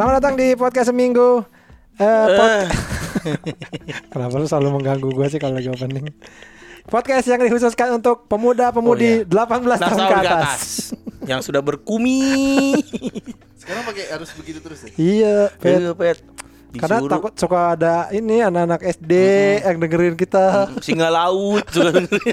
Selamat 0.00 0.16
datang 0.16 0.32
di 0.32 0.56
podcast 0.56 0.88
seminggu. 0.88 1.44
Eh, 2.00 2.26
pod- 2.32 2.72
Kenapa 4.16 4.40
lu 4.40 4.48
selalu 4.48 4.80
mengganggu 4.80 5.12
gue 5.12 5.26
sih 5.28 5.36
kalau 5.36 5.60
lagi 5.60 5.68
opening? 5.68 6.08
Podcast 6.88 7.28
yang 7.28 7.36
dikhususkan 7.36 8.00
untuk 8.00 8.24
pemuda-pemudi 8.24 9.28
18 9.28 9.36
Nah, 9.60 9.76
tahun 9.76 10.00
ke 10.00 10.16
atas. 10.24 10.60
Yang 11.28 11.52
sudah 11.52 11.60
berkumi. 11.60 12.80
Sekarang 13.60 13.84
pakai 13.84 14.08
harus 14.08 14.32
begitu 14.40 14.64
terus 14.64 14.88
ya? 14.88 14.90
Iya, 14.96 15.36
Pet. 15.60 15.76
Iya, 15.84 15.92
Pet. 15.92 16.18
Karena 16.70 16.98
Disuruh. 16.98 17.10
takut 17.10 17.32
suka 17.34 17.74
ada 17.74 17.94
ini 18.10 18.38
anak-anak 18.40 18.78
SD 18.94 19.12
yang 19.60 19.76
dengerin 19.76 20.14
kita. 20.14 20.70
singa 20.78 21.08
laut 21.08 21.66
suka 21.66 21.90
dengerin. 21.96 22.30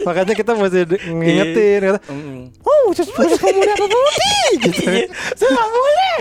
Makanya 0.00 0.32
kita 0.32 0.54
mesti 0.54 0.86
de- 0.86 1.02
ngingetin 1.04 1.80
kata, 1.84 2.00
Mm. 2.06 2.54
Oh, 2.62 2.80
khusus 2.88 3.08
khusus 3.08 3.34
pemuda-pemudi 3.36 4.38
gitu. 4.62 4.80
Iya, 4.86 5.10
Saya 5.34 5.50
nggak 5.50 5.68
boleh. 5.68 6.14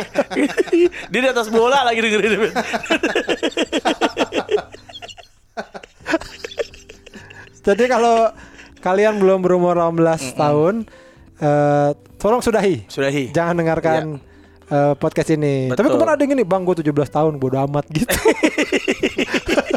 Dia 1.14 1.20
di 1.22 1.30
atas 1.30 1.48
bola 1.48 1.84
lagi 1.84 2.00
dengerin. 2.00 2.50
Jadi 7.62 7.84
kalau 7.86 8.30
kalian 8.80 9.18
belum 9.18 9.42
berumur 9.42 9.74
18 9.76 10.02
tahun, 10.36 10.86
eh, 11.38 11.90
tolong 12.18 12.42
sudahi. 12.42 12.86
Sudahi. 12.86 13.30
Jangan 13.32 13.56
dengarkan 13.56 14.02
eh, 14.70 14.94
podcast 14.98 15.30
ini. 15.34 15.70
Tapi 15.74 15.88
Betul. 15.88 15.98
kemarin 16.00 16.14
ada 16.16 16.22
yang 16.24 16.32
gini, 16.38 16.44
Bang, 16.46 16.62
gue 16.66 16.76
17 16.82 16.92
tahun, 17.10 17.34
bodo 17.38 17.58
amat 17.66 17.86
gitu. 17.92 18.16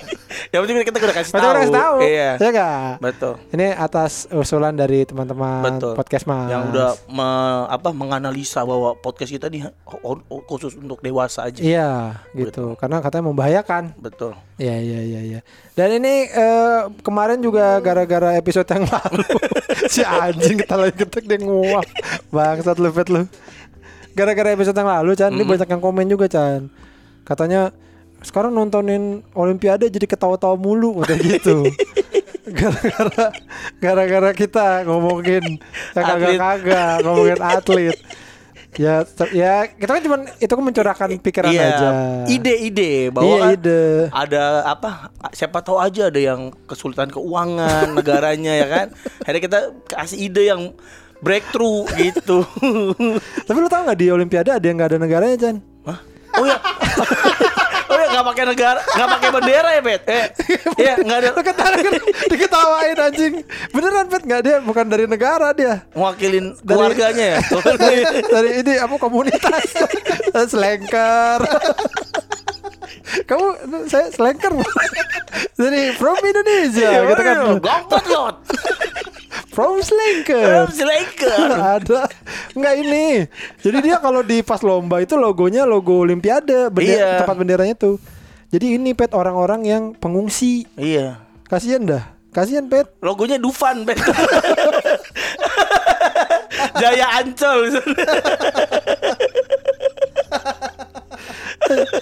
Yang 0.49 0.61
penting 0.65 0.77
kita 0.89 0.99
udah 1.05 1.17
kasih 1.17 1.33
tahu. 1.37 1.53
kasih 1.61 1.75
tahu. 1.77 1.97
Iya. 2.01 2.31
Ya 2.41 2.49
enggak? 2.49 2.91
Betul. 3.05 3.33
Ini 3.53 3.67
atas 3.77 4.13
usulan 4.33 4.73
dari 4.73 5.05
teman-teman 5.05 5.77
Betul. 5.77 5.93
podcast 5.93 6.25
Mas. 6.25 6.49
Yang 6.49 6.63
udah 6.73 6.91
me- 7.13 7.67
apa 7.69 7.89
menganalisa 7.93 8.65
bahwa 8.65 8.97
podcast 8.97 9.29
kita 9.29 9.53
nih 9.53 9.69
oh, 10.01 10.17
oh, 10.25 10.41
khusus 10.49 10.73
untuk 10.81 11.05
dewasa 11.05 11.45
aja. 11.45 11.61
Iya, 11.61 11.91
gitu. 12.33 12.81
Karena 12.81 13.05
katanya 13.05 13.29
membahayakan. 13.29 13.93
Betul. 14.01 14.33
Iya, 14.57 14.81
iya, 14.81 15.01
iya, 15.05 15.21
iya. 15.37 15.41
Dan 15.77 16.01
ini 16.01 16.33
eh, 16.33 16.81
kemarin 17.05 17.45
juga 17.45 17.77
gara-gara 17.85 18.33
episode 18.41 18.67
yang 18.73 18.89
lalu 18.89 19.29
si 19.93 20.01
anjing 20.01 20.65
kita 20.65 20.75
lagi 20.81 20.97
ketik 20.97 21.29
dia 21.29 21.39
nguap. 21.45 21.85
Bangsat 22.33 22.81
lu 22.81 22.89
pet 22.89 23.09
lu. 23.13 23.29
Gara-gara 24.19 24.49
episode 24.51 24.75
yang 24.75 24.91
lalu 24.91 25.15
Chan, 25.15 25.31
ini 25.31 25.47
banyak 25.47 25.69
yang 25.69 25.79
komen 25.79 26.07
juga 26.07 26.27
Chan. 26.27 26.67
Katanya 27.23 27.71
sekarang 28.19 28.51
nontonin 28.51 29.23
Olimpiade 29.31 29.87
jadi 29.87 30.05
ketawa-tawa 30.05 30.59
mulu 30.59 30.99
udah 30.99 31.15
gitu. 31.31 31.71
Gara-gara 32.49 33.27
gara-gara 33.79 34.31
kita 34.33 34.83
ngomongin 34.83 35.63
kagak-kagak, 35.95 37.05
ngomongin 37.05 37.39
atlet. 37.39 37.95
Ya, 38.77 39.03
ya 39.33 39.65
kita 39.67 39.91
kan 39.91 40.03
cuma 40.03 40.17
itu 40.37 40.53
kan 40.53 40.63
mencurahkan 40.63 41.09
pikiran 41.19 41.51
Iya, 41.51 41.67
aja. 41.67 41.89
ide-ide 42.27 43.11
bahwa 43.11 43.27
Iya, 43.27 43.41
kan 43.41 43.53
ide. 43.55 43.83
ada 44.13 44.45
apa 44.63 44.91
siapa 45.33 45.59
tahu 45.61 45.81
aja 45.81 46.07
ada 46.07 46.21
yang 46.21 46.53
kesulitan 46.65 47.09
keuangan 47.09 47.91
negaranya 47.93 48.53
ya 48.55 48.67
kan. 48.69 48.87
Akhirnya 49.25 49.43
kita 49.43 49.59
kasih 49.89 50.19
ide 50.21 50.43
yang 50.47 50.63
breakthrough 51.21 51.85
gitu. 51.99 52.47
Tapi 53.47 53.59
lu 53.59 53.69
tau 53.71 53.83
gak 53.87 53.99
di 53.99 54.11
Olimpiade 54.11 54.51
ada 54.55 54.67
yang 54.67 54.79
gak 54.79 54.95
ada 54.95 54.99
negaranya 54.99 55.37
Chan? 55.37 55.57
Hah? 55.87 55.99
Oh 56.39 56.45
ya. 56.47 56.59
Oh 57.89 57.97
ya 57.97 58.07
nggak 58.13 58.27
pakai 58.31 58.45
negara, 58.45 58.81
nggak 58.85 59.09
pakai 59.17 59.29
bendera 59.33 59.71
ya, 59.73 59.81
Bet? 59.81 60.03
Eh, 60.05 60.27
iya 60.77 60.95
nggak 61.09 61.19
ada 61.25 61.29
ketawa 61.41 61.77
diketawain 62.29 62.97
anjing 63.01 63.35
Beneran 63.73 64.07
Pet 64.13 64.23
gak 64.29 64.43
dia 64.45 64.57
bukan 64.61 64.85
dari 64.93 65.09
negara 65.09 65.57
dia 65.57 65.89
mewakilin 65.97 66.53
Dari- 66.53 66.69
keluarganya 66.69 67.27
ya. 67.33 67.39
Dari 68.29 68.51
ini 68.61 68.73
apa 68.77 68.95
komunitas 69.01 69.73
Selengker 70.53 71.41
Kamu 73.25 73.47
saya 73.85 74.07
selengker 74.09 74.53
Dari 75.55 75.91
from 75.93 76.19
Indonesia 76.19 76.89
Iya, 76.89 77.01
gitu 77.07 77.23
kan 77.23 77.37
Gompot 77.59 78.05
yot. 78.07 78.37
From 79.49 79.81
Selengker 79.81 80.71
Silakan. 80.71 81.51
ada 81.51 82.07
nggak 82.53 82.75
ini 82.79 83.27
jadi 83.59 83.79
dia 83.81 83.97
kalau 83.99 84.23
di 84.23 84.39
pas 84.39 84.63
lomba 84.63 84.99
itu 84.99 85.15
logonya 85.15 85.63
logo 85.63 85.99
Olimpiade 85.99 86.71
bendera, 86.71 86.95
Iya. 86.95 87.19
tempat 87.19 87.37
benderanya 87.37 87.75
tuh 87.75 87.99
jadi 88.49 88.79
ini 88.79 88.95
pet 88.95 89.11
orang-orang 89.11 89.67
yang 89.67 89.83
pengungsi 89.93 90.63
Iya. 90.75 91.19
kasihan 91.45 91.83
dah 91.83 92.07
kasihan 92.31 92.65
pet 92.65 92.87
Logonya 92.99 93.35
Dufan, 93.35 93.83
Bet. 93.83 93.99
Jaya 96.77 97.19
Ancol. 97.19 97.75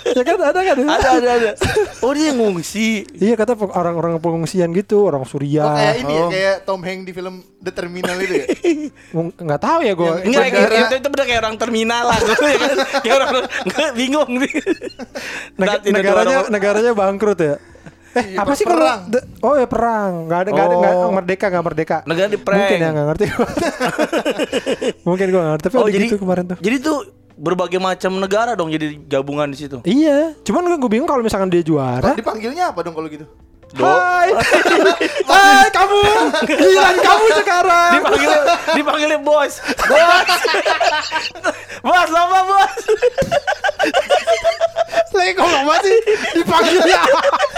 Ya 0.08 0.22
kan 0.22 0.36
ada 0.40 0.60
kan 0.62 0.76
ada 0.78 1.08
ada 1.12 1.30
ada. 1.36 1.50
Oh 2.00 2.10
dia 2.10 2.30
ngungsi. 2.30 3.04
iya 3.14 3.34
kata 3.34 3.54
orang-orang 3.56 4.16
pengungsian 4.16 4.70
gitu 4.72 5.04
orang 5.04 5.18
Oh, 5.18 5.28
Suriah 5.28 5.66
kayak 5.72 5.94
ini 5.98 6.12
ya, 6.12 6.20
Oh. 6.20 6.28
kayak 6.28 6.56
Tom 6.62 6.80
Hanks 6.80 7.04
di 7.04 7.12
film 7.12 7.34
The 7.58 7.70
Terminal 7.70 8.16
itu 8.18 8.34
ya? 8.34 8.46
Nggak 9.42 9.60
tahu 9.60 9.80
ya 9.80 9.92
gue 9.92 10.12
Enggak, 10.22 10.42
Bandara. 10.46 10.76
itu, 10.78 10.94
itu 10.96 11.08
bener 11.08 11.24
kayak 11.24 11.40
orang 11.40 11.54
terminal 11.56 12.04
lah 12.04 12.18
ya 12.20 12.34
kan? 12.56 12.76
Kayak 13.02 13.16
orang, 13.16 13.30
nggak 13.64 13.90
bingung 13.92 14.30
nih 14.36 14.52
negaranya 15.88 16.36
orang- 16.38 16.50
negaranya 16.50 16.92
bangkrut 16.92 17.40
ya 17.40 17.56
eh 18.12 18.32
Iya, 18.32 18.40
apa 18.40 18.56
sih 18.56 18.64
perang. 18.64 19.12
kalau 19.12 19.20
oh 19.44 19.54
ya 19.54 19.68
perang 19.68 20.12
nggak 20.24 20.38
ada 20.38 20.48
nggak 20.50 20.66
ada 20.66 20.74
nggak 20.78 20.94
Oh. 20.96 21.12
merdeka 21.12 21.46
nggak 21.46 21.64
merdeka 21.64 21.96
Negara 22.02 22.28
di 22.32 22.38
prank. 22.38 22.58
mungkin 22.58 22.78
ya 22.78 22.88
nggak 22.88 23.06
ngerti 23.06 23.24
mungkin 25.06 25.26
gue 25.26 25.36
nggak 25.36 25.52
ngerti 25.52 25.64
tapi 25.66 25.76
Oh 25.76 25.82
ada 25.82 25.92
jadi 25.92 26.06
gitu 26.06 26.16
kemarin 26.18 26.44
tuh 26.46 26.58
Jadi 26.58 26.76
tuh 26.80 26.98
berbagai 27.36 27.76
macam 27.76 28.16
negara 28.16 28.52
dong 28.52 28.72
jadi 28.72 28.96
gabungan 28.98 29.46
di 29.46 29.58
situ 29.58 29.78
Iya, 29.84 30.32
cuman 30.40 30.72
gue 30.74 30.88
bingung 30.88 31.04
kalau 31.04 31.20
misalkan 31.20 31.52
dia 31.52 31.60
juara. 31.60 32.16
Dipanggilnya 32.16 32.72
apa 32.72 32.80
dong 32.80 32.96
kalau 32.96 33.06
gitu? 33.06 33.28
Hai, 33.76 34.30
hai 35.32 35.68
kamu, 35.68 35.98
giliran 36.46 36.96
kamu 36.96 37.26
sekarang. 37.34 37.92
Dipanggilnya 37.98 38.40
Dipanggilnya 38.72 39.18
bos 39.18 39.58
Bos 39.58 40.28
Bos 41.82 42.08
lomba 42.08 42.40
bos 42.46 42.72
Lagi 45.12 45.32
kok 45.32 45.44
nggak 45.44 45.64
masih 45.64 45.96
dipanggilnya. 46.34 47.00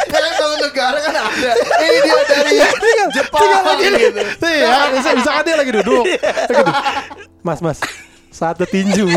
Kan 0.09 0.22
kalau 0.33 0.56
negara 0.59 0.97
kan 0.97 1.15
ada. 1.19 1.50
Ini 1.83 1.99
dia 2.00 2.22
dari 2.25 2.50
Tinggal, 2.56 3.09
Jepang 3.12 3.41
tinggal 3.43 3.62
lagi 3.65 3.87
nih. 3.91 4.00
gitu. 4.00 4.21
Iya, 4.47 4.75
bisa 4.95 5.09
misalkan 5.12 5.43
dia 5.45 5.56
lagi 5.59 5.72
duduk. 5.75 6.05
Lagi 6.06 6.55
duduk. 6.55 6.77
Mas, 7.43 7.59
mas, 7.60 7.78
saatnya 8.38 8.65
tinju. 8.65 9.10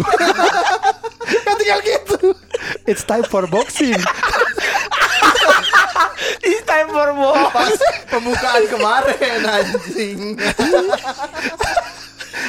kan 1.45 1.53
tinggal 1.61 1.79
gitu. 1.85 2.33
It's 2.83 3.05
time 3.05 3.21
for 3.23 3.45
boxing. 3.45 3.93
It's 6.41 6.65
time 6.65 6.89
for 6.89 7.13
Pas 7.53 7.77
pembukaan 8.09 8.63
kemarin 8.65 9.39
anjing. 9.45 10.19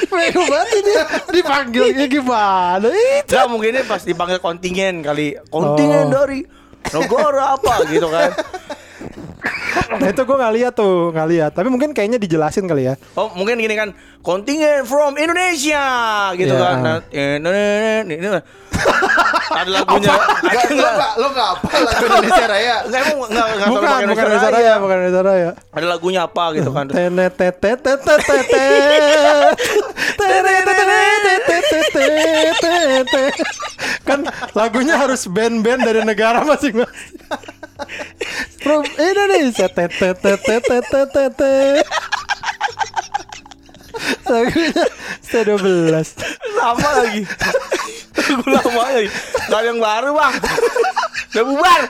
Bego 0.09 0.41
banget 0.45 0.81
dia 0.83 1.03
dipanggilnya 1.29 2.05
gimana? 2.05 2.89
Itu. 2.89 3.33
Nah 3.33 3.45
mungkin 3.45 3.73
ini 3.73 3.83
pas 3.83 4.01
dipanggil 4.01 4.37
kontingen 4.37 5.01
kali 5.01 5.37
Kontingen 5.49 6.09
Oh. 6.09 6.13
dari 6.13 6.45
negara 6.85 7.55
apa 7.55 7.81
gitu 7.87 8.05
kan 8.07 8.29
Nah, 9.99 10.07
itu 10.09 10.21
gue 10.23 10.37
nggak 10.37 10.53
lihat 10.55 10.73
tuh, 10.73 11.11
nggak 11.11 11.27
lihat. 11.29 11.51
Tapi 11.53 11.67
mungkin 11.69 11.91
kayaknya 11.91 12.17
dijelasin 12.17 12.65
kali 12.65 12.89
ya. 12.89 12.95
Oh 13.13 13.29
mungkin 13.33 13.57
gini 13.57 13.73
kan 13.73 13.89
Kontingen 14.23 14.87
from 14.87 15.19
Indonesia 15.19 15.83
gitu 16.33 16.55
Iya. 16.55 16.63
kan 16.63 16.75
nah, 16.79 16.99
nah, 17.11 17.51
nah, 17.51 18.39
nah. 18.39 18.43
Ada 19.53 19.69
lagunya 19.69 20.15
Enggak, 20.15 20.63
lo 20.71 20.79
enggak 20.79 21.11
lo 21.19 21.27
enggak 21.29 21.47
apa 21.51 21.67
lagu 21.77 22.03
Indonesia 22.07 22.45
Raya. 22.47 22.75
Enggak 22.87 22.99
emang 23.03 23.29
enggak 23.29 23.45
enggak 23.45 23.67
tahu 23.67 23.73
Bukan, 23.75 23.83
bukan 23.83 23.99
Indonesia 23.99 24.23
Indonesia 24.23 24.49
Raya. 24.49 24.63
Raya, 24.63 24.73
bukan 24.81 24.95
Indonesia 24.97 25.23
Raya. 25.23 25.49
Ada 25.75 25.85
lagunya 25.85 26.21
apa 26.23 26.43
gitu 26.55 26.69
kan. 26.71 26.85
Tenet 26.87 27.33
tetet 27.35 27.79
tetet 27.83 28.19
tetet. 28.23 29.55
Kan 34.03 34.19
lagunya 34.55 34.95
harus 34.97 35.27
band-band 35.27 35.81
dari 35.83 36.01
negara 36.03 36.41
masing-masing. 36.43 37.11
From 38.61 38.83
Indonesia. 38.95 39.67
Tetet 39.67 40.17
tetet 40.19 40.39
tetet 40.63 41.07
tetet. 41.11 41.85
Lagunya 44.23 44.83
C12 45.21 45.63
Lama 46.57 46.89
lagi. 47.03 47.23
Lagu 48.17 48.45
lama 48.47 48.81
lagi. 48.89 49.09
Gak 49.47 49.59
ada 49.59 49.67
yang 49.67 49.79
baru 49.79 50.09
bang. 50.15 50.33
Udah 51.33 51.43
bubar. 51.43 51.81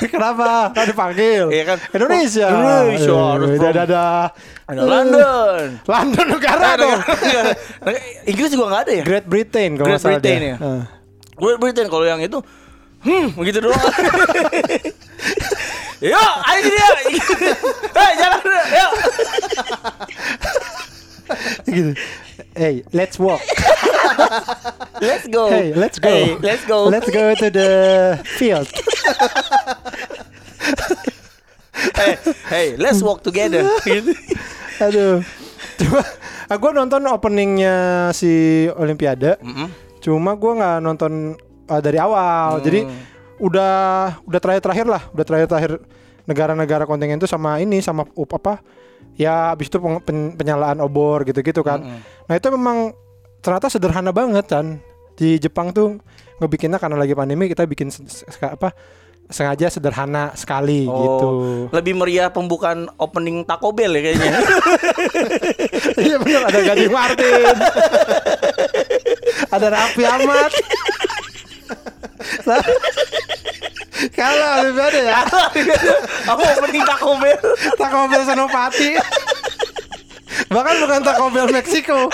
Kenapa? 0.00 0.72
Kan 0.74 0.84
dipanggil. 0.88 1.44
Iya 1.52 1.64
kan. 1.64 1.78
Indonesia. 1.94 2.46
Oh, 2.50 2.58
Indonesia, 2.58 3.14
harus 3.14 3.48
from- 3.54 3.74
dadah. 3.74 4.24
Ada 4.70 4.80
London. 4.86 5.62
London 5.82 6.26
negara 6.30 6.66
dong? 6.78 7.00
Inggris 8.24 8.48
juga 8.54 8.64
gak 8.70 8.82
ada 8.86 8.92
ya? 8.94 9.04
Great 9.04 9.26
Britain 9.26 9.70
kalau 9.74 9.86
Great 9.90 9.98
nggak 9.98 10.14
Britain 10.22 10.40
ya? 10.40 10.56
Great 11.40 11.58
Britain 11.58 11.88
kalau 11.88 12.04
yang 12.04 12.20
itu 12.20 12.38
Hmm, 13.00 13.32
begitu 13.32 13.64
doang. 13.64 13.80
Yuk, 16.04 16.32
ayo 16.48 16.60
ya. 16.68 16.88
Hei, 17.96 18.12
jalan. 18.16 18.40
Yuk. 18.72 18.92
gitu. 21.76 21.90
hey, 22.56 22.84
let's 22.92 23.16
walk. 23.16 23.40
Let's 25.00 25.24
go. 25.32 25.48
Hey, 25.48 25.72
let's 25.72 25.96
go. 25.96 26.12
Hey, 26.12 26.36
let's 26.44 26.64
go. 26.68 26.88
Let's 26.92 27.08
go 27.08 27.32
to 27.36 27.46
the 27.48 27.68
field. 28.36 28.68
hey, 31.96 32.16
hey, 32.52 32.66
let's 32.76 33.00
walk 33.00 33.24
together. 33.24 33.64
Gitu. 33.84 34.12
Aduh. 34.80 35.24
Cuma 35.80 36.04
gue 36.52 36.70
nonton 36.76 37.00
openingnya 37.08 38.08
si 38.12 38.68
Olimpiade. 38.76 39.40
Mm-mm. 39.40 39.89
Cuma 40.00 40.34
gue 40.34 40.52
nggak 40.56 40.76
nonton 40.80 41.12
uh, 41.68 41.80
dari 41.80 41.96
awal. 42.00 42.58
Hmm. 42.58 42.64
Jadi 42.64 42.80
udah 43.40 43.74
udah 44.24 44.40
terakhir-terakhir 44.40 44.86
lah, 44.88 45.02
udah 45.12 45.24
terakhir-terakhir 45.24 45.72
negara-negara 46.28 46.84
kontingen 46.84 47.16
itu 47.16 47.24
sama 47.24 47.56
ini 47.58 47.80
sama 47.80 48.04
up 48.04 48.30
apa? 48.36 48.60
Ya 49.16 49.52
habis 49.52 49.68
itu 49.68 49.80
peng- 49.80 50.00
pen- 50.04 50.32
penyalaan 50.36 50.80
obor 50.80 51.24
gitu-gitu 51.24 51.60
kan. 51.60 51.80
Mm-mm. 51.80 52.00
Nah, 52.00 52.34
itu 52.36 52.48
memang 52.52 52.92
ternyata 53.40 53.68
sederhana 53.68 54.12
banget 54.12 54.44
kan. 54.48 54.80
Di 55.16 55.36
Jepang 55.36 55.72
tuh 55.72 56.00
ngebikinnya 56.40 56.80
karena 56.80 56.96
lagi 56.96 57.12
pandemi 57.12 57.48
kita 57.48 57.64
bikin 57.68 57.92
apa? 58.40 58.72
sengaja 59.30 59.70
sederhana 59.70 60.34
sekali 60.34 60.90
gitu. 60.90 61.26
Oh, 61.30 61.70
lebih 61.70 61.94
meriah 61.94 62.34
pembukaan 62.34 62.90
opening 62.98 63.46
Taco 63.46 63.70
Bell 63.70 63.94
ya 63.94 64.10
kayaknya. 64.10 64.30
Iya 66.02 66.16
benar 66.18 66.50
ada 66.50 66.60
Gading 66.66 66.90
Martin. 66.90 67.54
ada 69.50 69.66
Raffi 69.70 70.02
Ahmad. 70.06 70.50
Kalau 74.16 74.48
Olimpiade 74.64 75.00
ya 75.04 75.20
Aku 76.32 76.40
opening 76.40 76.84
Taco 76.88 77.10
Bell. 77.20 77.40
Taco 77.76 78.00
Bell 78.08 78.24
Senopati. 78.24 78.90
Bahkan 80.48 80.74
bukan 80.80 81.00
Taco 81.04 81.26
Bell 81.28 81.48
Meksiko. 81.52 82.08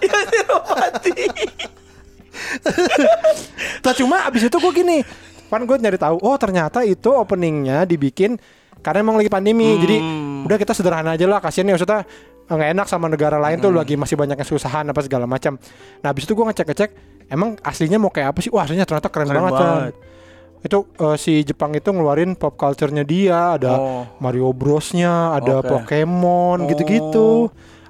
Ya 0.00 0.18
Senopati. 0.30 1.26
Nah 3.82 3.94
cuma 3.94 4.16
abis 4.26 4.46
itu 4.46 4.56
gue 4.58 4.72
gini 4.74 4.98
Kan 5.50 5.66
gue 5.66 5.76
nyari 5.78 5.98
tahu 5.98 6.18
Oh 6.22 6.34
ternyata 6.34 6.82
itu 6.82 7.10
openingnya 7.14 7.86
dibikin 7.86 8.38
Karena 8.82 9.06
emang 9.06 9.18
lagi 9.18 9.30
pandemi 9.30 9.78
Jadi 9.78 9.96
udah 10.42 10.58
kita 10.58 10.74
sederhana 10.74 11.14
aja 11.14 11.26
lah 11.30 11.38
Kasian 11.38 11.66
nih 11.66 11.78
maksudnya 11.78 12.02
nggak 12.46 12.70
enak 12.76 12.86
sama 12.86 13.08
negara 13.08 13.40
lain 13.40 13.56
tuh 13.56 13.72
lagi 13.72 13.96
masih 13.96 14.14
banyak 14.14 14.36
kesusahan 14.36 14.84
apa 14.84 15.00
segala 15.00 15.24
macam. 15.24 15.56
Nah 16.04 16.08
abis 16.12 16.28
itu 16.28 16.36
gue 16.36 16.44
ngecek-ngecek 16.44 16.90
emang 17.32 17.56
aslinya 17.60 17.96
mau 17.96 18.12
kayak 18.12 18.36
apa 18.36 18.38
sih? 18.44 18.52
Wah 18.52 18.68
aslinya 18.68 18.84
ternyata 18.84 19.08
keren, 19.08 19.32
Keren 19.32 19.40
banget, 19.40 19.52
banget. 19.56 19.94
Itu 20.64 20.78
eh, 20.96 21.16
si 21.16 21.44
Jepang 21.44 21.72
itu 21.72 21.88
ngeluarin 21.88 22.36
pop 22.36 22.56
culture-nya 22.56 23.04
dia, 23.04 23.56
ada 23.56 23.76
Oh. 23.76 24.04
Mario 24.20 24.52
Bros-nya, 24.52 25.32
ada 25.32 25.60
Oke. 25.60 25.68
Pokemon 25.72 26.64
Oh. 26.64 26.68
gitu-gitu. 26.68 27.28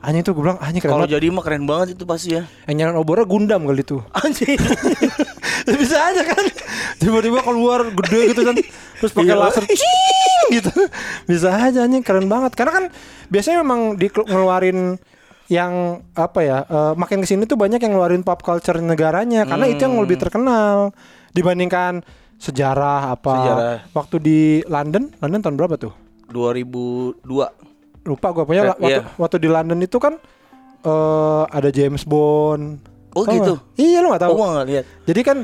Anjing 0.05 0.21
tuh 0.21 0.37
gue 0.37 0.45
bilang 0.45 0.61
anjing 0.61 0.85
keren 0.85 1.01
Kalau 1.01 1.09
jadi 1.09 1.27
mah 1.33 1.41
keren 1.41 1.65
banget 1.65 1.97
itu 1.97 2.05
pasti 2.05 2.37
ya. 2.37 2.45
Yang 2.69 2.77
nyalain 2.77 2.99
obornya 3.01 3.25
Gundam 3.25 3.65
kali 3.65 3.81
itu. 3.83 3.99
Anjing. 4.13 4.55
bisa 5.73 5.97
aja 6.05 6.23
kan? 6.23 6.45
Tiba-tiba 6.97 7.41
keluar 7.41 7.89
gede 7.89 8.21
gitu 8.31 8.43
kan. 8.43 8.55
Terus 8.97 9.13
pakai 9.13 9.31
Iya. 9.31 9.41
laser 9.41 9.65
cing 9.65 10.45
gitu. 10.53 10.71
Bisa 11.25 11.49
aja 11.51 11.83
anjing 11.83 12.01
keren 12.01 12.27
banget. 12.27 12.53
Karena 12.53 12.73
kan 12.75 12.85
biasanya 13.27 13.61
memang 13.61 13.95
di 13.95 14.07
ngeluarin 14.09 15.01
yang 15.47 15.73
apa 16.13 16.41
ya 16.41 16.59
eh, 16.63 16.93
makin 16.95 17.21
ke 17.21 17.27
sini 17.27 17.45
tuh 17.45 17.55
banyak 17.55 17.77
yang 17.79 17.93
ngeluarin 17.93 18.21
pop 18.21 18.41
culture 18.41 18.77
negaranya. 18.77 19.45
Karena 19.45 19.65
itu 19.65 19.81
yang 19.81 19.97
lebih 19.97 20.17
terkenal. 20.17 20.93
Dibandingkan 21.31 22.05
sejarah 22.37 23.11
apa 23.11 23.35
Sejarah. 23.35 23.77
waktu 23.91 24.17
di 24.19 24.41
London. 24.65 25.09
London 25.19 25.41
tahun 25.41 25.57
berapa 25.57 25.75
tuh? 25.77 25.93
2002. 26.29 27.49
lupa 28.05 28.27
gue 28.31 28.45
pokoknya 28.45 28.63
Eh, 28.63 28.71
waktu, 28.71 28.85
iya. 28.87 29.03
waktu 29.17 29.37
di 29.39 29.49
London 29.49 29.81
itu 29.81 29.97
kan 29.97 30.21
eh 30.85 31.45
ada 31.49 31.73
James 31.73 32.05
Bond 32.05 32.77
Oh, 33.15 33.23
Tau 33.23 33.35
gitu? 33.35 33.55
nggak? 33.55 33.79
iya 33.79 33.99
lu 34.03 34.11
gak 34.11 34.23
tahu 34.27 34.35
Aku 34.35 34.43
nggak 34.51 34.67
lihat. 34.67 34.85
jadi 35.07 35.21
kan 35.23 35.39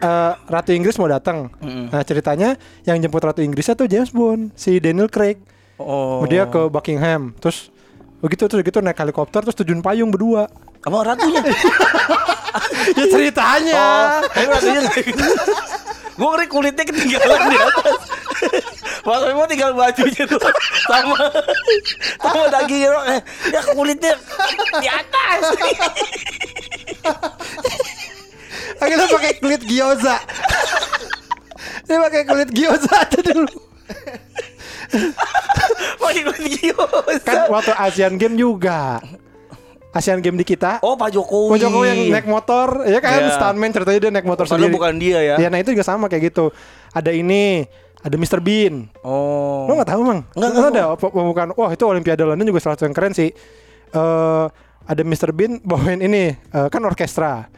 eh, 0.00 0.32
Ratu 0.48 0.70
Inggris 0.72 0.96
mau 0.96 1.08
datang. 1.08 1.52
Mm-mm. 1.60 1.92
Nah 1.92 2.02
ceritanya 2.04 2.56
yang 2.88 2.96
jemput 3.00 3.20
Ratu 3.20 3.44
Inggrisnya 3.44 3.76
tuh 3.76 3.88
James 3.88 4.12
Bond, 4.12 4.52
si 4.56 4.80
Daniel 4.80 5.12
Craig. 5.12 5.36
Oh. 5.76 6.24
Dia 6.24 6.48
ke 6.48 6.72
Buckingham, 6.72 7.36
terus 7.36 7.68
begitu 8.24 8.48
terus 8.48 8.64
gitu 8.64 8.80
naik 8.80 8.96
helikopter 8.96 9.44
terus 9.44 9.56
terjun 9.56 9.84
payung 9.84 10.08
berdua. 10.08 10.48
Emang 10.88 11.04
ratunya? 11.04 11.44
ya 12.98 13.04
ceritanya. 13.12 13.84
Oh, 14.24 14.48
ratunya 14.48 14.80
Gue 16.16 16.28
ngeri 16.32 16.46
kulitnya 16.48 16.84
ketinggalan 16.88 17.40
di 17.52 17.58
atas. 17.60 18.00
Mas 19.06 19.22
Bimo 19.22 19.44
tinggal 19.46 19.70
bajunya 19.76 20.24
tuh 20.26 20.40
sama 20.88 21.30
sama 22.18 22.44
daging 22.50 22.82
eh, 22.88 23.20
ya 23.52 23.60
kulitnya 23.70 24.16
di 24.80 24.88
atas. 24.88 25.40
Akhirnya 28.82 29.06
pakai 29.08 29.32
kulit 29.38 29.62
gyoza. 29.64 30.16
Dia 31.86 31.96
pakai 32.02 32.22
kulit 32.24 32.50
gyoza 32.50 32.92
aja 32.92 33.20
dulu. 33.22 33.54
Pakai 35.98 36.22
kulit 36.22 36.44
gyoza. 36.60 37.22
Kan 37.22 37.50
waktu 37.50 37.72
Asian 37.74 38.14
Game 38.16 38.34
juga. 38.34 38.98
Asian 39.90 40.20
Game 40.20 40.36
di 40.36 40.44
kita. 40.44 40.78
Oh 40.84 40.94
Pak 40.94 41.08
Jokowi. 41.08 41.56
Pak 41.56 41.60
Jokowi 41.62 41.86
yang 41.88 42.00
naik 42.12 42.28
motor, 42.28 42.84
ya 42.84 43.00
kan 43.00 43.16
Iya. 43.16 43.32
stuntman 43.32 43.72
ceritanya 43.72 43.98
dia 43.98 44.10
naik 44.12 44.28
motor 44.28 44.44
Padahal 44.44 44.68
sendiri. 44.68 44.76
bukan 44.76 44.94
dia 45.00 45.18
ya. 45.24 45.34
Ya, 45.40 45.48
nah 45.48 45.56
itu 45.56 45.72
juga 45.72 45.86
sama 45.88 46.06
kayak 46.06 46.30
gitu. 46.30 46.52
Ada 46.92 47.16
ini, 47.16 47.64
ada 48.04 48.12
Mr 48.12 48.44
Bean. 48.44 48.92
Oh. 49.00 49.64
Lo 49.64 49.80
gak 49.80 49.88
tahu 49.88 50.00
mang? 50.04 50.20
Nggak, 50.36 50.52
ada 50.52 50.82
pembukaan? 51.00 51.48
Wah 51.56 51.72
itu 51.72 51.84
Olimpiade 51.88 52.22
London 52.22 52.44
juga 52.44 52.60
salah 52.60 52.76
satu 52.76 52.84
yang 52.86 52.96
keren 52.96 53.16
sih. 53.16 53.32
Eh 53.90 54.44
ada 54.86 55.02
Mr 55.02 55.30
Bean 55.30 55.58
bawain 55.60 55.98
ini 55.98 56.32
eh, 56.32 56.68
kan 56.68 56.80
orkestra. 56.80 57.50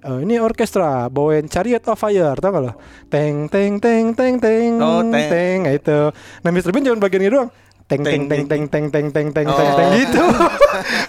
Eh, 0.00 0.18
ini 0.20 0.36
orkestra 0.36 1.06
bawain 1.06 1.44
Chariot 1.44 1.84
of 1.84 1.96
Fire 1.96 2.32
tau 2.34 2.48
gak 2.48 2.62
lo? 2.62 2.72
Teng 3.06 3.46
teng 3.46 3.76
teng 3.76 4.12
teng 4.12 4.34
teng 4.36 4.72
Oh, 4.80 5.04
teng. 5.04 5.28
teng 5.28 5.58
nah, 5.62 5.72
itu. 5.72 5.98
Nah 6.40 6.50
Mr 6.50 6.70
Bean 6.70 6.82
cuma 6.82 6.96
bagian 6.98 7.20
ini 7.20 7.30
doang. 7.30 7.50
Teng 7.84 8.00
teng 8.00 8.24
teng 8.24 8.42
teng 8.46 8.64
teng 8.64 8.86
teng 8.88 9.06
teng 9.10 9.28
teng 9.28 9.46
teng 9.46 9.70
teng 9.70 9.88
Oh. 9.88 9.94
gitu. 9.94 10.24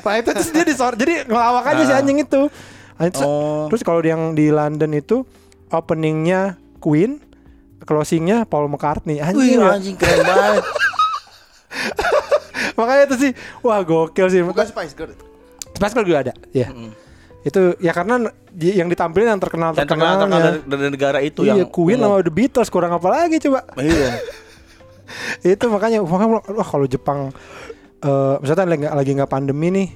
nah 0.02 0.14
itu 0.16 0.30
terus 0.32 0.50
dia 0.50 0.66
disor 0.66 0.94
jadi 0.94 1.24
ngelawak 1.24 1.66
aja 1.68 1.84
si 1.84 1.94
Ah. 1.94 2.00
anjing 2.00 2.20
itu. 2.20 2.42
Nah, 2.98 3.08
terus- 3.08 3.24
Oh. 3.24 3.66
Terus 3.72 3.82
kalau 3.82 4.02
yang 4.02 4.34
di 4.34 4.50
London 4.50 4.92
itu 4.92 5.24
openingnya 5.70 6.60
Queen, 6.78 7.22
closingnya 7.82 8.44
Paul 8.44 8.68
McCartney. 8.68 9.18
Anjing, 9.18 9.56
Wih 9.56 9.62
ya. 9.62 9.72
anjing 9.72 9.96
keren 9.96 10.20
banget. 10.22 10.64
Makanya 12.74 13.04
itu 13.06 13.16
sih, 13.20 13.32
wah 13.62 13.80
gokil 13.80 14.28
sih. 14.28 14.42
Bukan 14.42 14.66
Spice 14.66 14.94
Girl. 14.94 15.14
Spice 15.82 15.94
Girl 15.94 16.06
juga 16.06 16.20
ada, 16.22 16.34
ya. 16.52 16.70
Itu 17.42 17.74
ya 17.78 17.90
karena 17.90 18.22
di- 18.48 18.78
yang 18.78 18.86
ditampilin 18.86 19.26
yang 19.28 19.42
terkenal 19.42 19.74
Yang 19.74 19.82
terkenal 19.82 20.14
terkenal 20.14 20.22
terkenal 20.22 20.40
dari, 20.46 20.60
dari 20.78 20.92
negara 20.94 21.20
itu 21.20 21.42
Iya, 21.42 21.58
yang 21.58 21.68
Queen 21.68 21.98
sama 21.98 22.22
The 22.22 22.30
Beatles 22.30 22.70
kurang 22.70 22.94
apa 22.94 23.08
lagi 23.10 23.42
coba? 23.42 23.66
Iya. 23.76 24.22
itu 25.44 25.66
makanya 25.68 26.00
makanya 26.00 26.40
wah 26.40 26.64
kalau 26.64 26.86
Jepang 26.86 27.34
eh 28.00 28.36
misalnya 28.38 28.64
lagi 28.64 28.80
nggak 28.80 28.96
lagi 28.96 29.12
nggak 29.14 29.28
pandemi 29.28 29.68
nih 29.70 29.88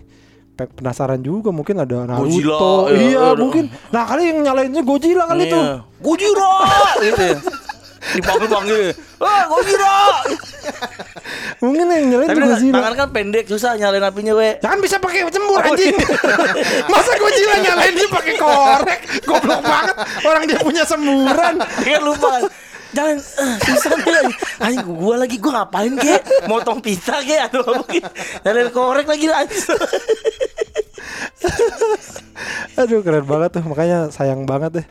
pe- 0.51 0.69
penasaran 0.69 1.19
juga 1.19 1.49
mungkin 1.49 1.79
ada 1.79 2.03
Naruto 2.03 2.27
Godzilla, 2.27 2.59
iya 2.91 2.99
iya, 3.07 3.21
ada. 3.27 3.37
mungkin 3.37 3.63
nah 3.89 4.03
kali 4.03 4.21
yang 4.25 4.39
nyalainnya 4.41 4.81
Godzilla 4.81 5.23
kali 5.25 5.41
itu 5.45 5.55
Iya. 5.55 5.73
Gojira 5.97 6.53
gitu 6.99 7.23
ya. 7.23 7.37
Dipanggil-panggil. 8.13 8.93
Ah, 9.15 9.47
Gojira. 9.47 10.21
mungkin 11.57 11.87
yang 11.87 12.05
nyalain 12.11 12.29
Tapi 12.29 12.41
Godzilla 12.43 12.75
tangan 12.77 12.93
kan 12.93 13.09
pendek 13.09 13.45
susah 13.47 13.73
nyalain 13.73 14.03
apinya, 14.03 14.35
we. 14.35 14.59
Kan 14.59 14.77
bisa 14.77 14.99
pakai 14.99 15.23
cembur 15.31 15.55
Oh, 15.55 15.65
anjing. 15.65 15.95
Masa 16.91 17.15
Godzilla 17.15 17.55
nyalain 17.57 17.95
dia 17.95 18.09
pakai 18.11 18.35
korek? 18.35 18.99
Goblok 19.23 19.61
banget. 19.63 19.95
Orang 20.21 20.43
dia 20.45 20.59
punya 20.59 20.83
semuran. 20.83 21.55
Dia 21.81 21.97
lupa. 22.05 22.43
Jangan 22.91 23.17
eh, 23.17 23.55
susah 23.65 23.95
nih. 23.97 24.35
Anjing 24.61 24.83
gua 24.83 25.15
lagi 25.15 25.35
gua 25.39 25.63
ngapain 25.63 25.93
kek? 25.95 26.21
Motong 26.45 26.83
pizza 26.83 27.23
kek 27.23 27.49
atau 27.49 27.63
apa 27.65 27.83
kek? 27.87 28.03
Nyalain 28.43 28.69
korek 28.69 29.07
lagi 29.07 29.25
anjing. 29.31 29.63
Aduh 32.75 32.99
keren 32.99 33.25
banget 33.25 33.49
tuh. 33.57 33.63
Makanya 33.63 34.11
sayang 34.11 34.43
banget 34.43 34.83
deh 34.83 34.87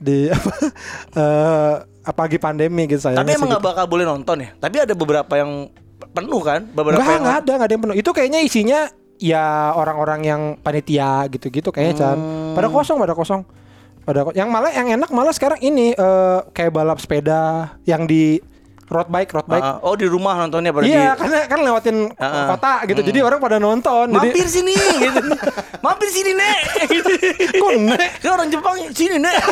di 0.00 0.32
apa 0.32 0.52
eh 1.12 1.74
apalagi 2.02 2.40
pandemi 2.40 2.88
gitu 2.88 3.00
sayangnya. 3.00 3.24
Tapi 3.24 3.36
emang 3.36 3.48
nggak 3.56 3.64
bakal 3.64 3.84
boleh 3.86 4.04
nonton 4.08 4.36
ya. 4.40 4.50
Tapi 4.56 4.76
ada 4.80 4.94
beberapa 4.96 5.32
yang 5.36 5.68
penuh 6.12 6.40
kan? 6.40 6.60
Beberapa 6.72 7.00
Enggak, 7.00 7.12
yang 7.12 7.22
enggak 7.22 7.38
ada, 7.38 7.50
enggak 7.52 7.68
ada 7.68 7.74
yang 7.74 7.82
penuh. 7.84 7.96
Itu 7.96 8.10
kayaknya 8.16 8.40
isinya 8.40 8.80
ya 9.20 9.76
orang-orang 9.76 10.20
yang 10.24 10.40
panitia 10.64 11.28
gitu-gitu 11.28 11.68
kayaknya 11.68 11.94
Chan. 11.96 12.16
Hmm. 12.16 12.56
Pada 12.56 12.68
kosong, 12.72 12.96
pada 12.96 13.12
kosong. 13.12 13.42
Pada 14.00 14.24
ko- 14.24 14.32
yang 14.32 14.48
malah 14.48 14.72
yang 14.72 14.88
enak 14.96 15.12
malah 15.12 15.30
sekarang 15.30 15.60
ini 15.60 15.92
eh, 15.92 16.38
kayak 16.56 16.72
balap 16.72 16.96
sepeda 16.98 17.76
yang 17.84 18.08
di 18.08 18.40
road 18.90 19.06
bike, 19.06 19.30
road 19.30 19.46
bike. 19.46 19.62
Ah, 19.62 19.78
oh 19.80 19.94
di 19.94 20.04
rumah 20.04 20.34
nontonnya 20.34 20.74
pada 20.74 20.82
Iya, 20.82 21.14
karena 21.14 21.38
kan 21.46 21.58
lewatin 21.62 21.96
Ah, 22.18 22.26
ah. 22.26 22.46
kota 22.52 22.74
gitu. 22.90 23.00
Jadi 23.06 23.18
orang 23.22 23.38
pada 23.38 23.56
nonton. 23.56 24.10
mampir 24.10 24.42
Jadi 24.42 24.50
sini 24.50 24.74
gitu. 25.06 25.20
Mampir 25.80 26.08
sini, 26.10 26.34
Nek. 26.34 26.58
Gitu. 26.90 27.10
kok 27.54 27.70
nek? 27.78 28.10
Kan 28.18 28.30
orang 28.34 28.48
Jepang 28.50 28.76
sini, 28.90 29.16
Nek. 29.16 29.36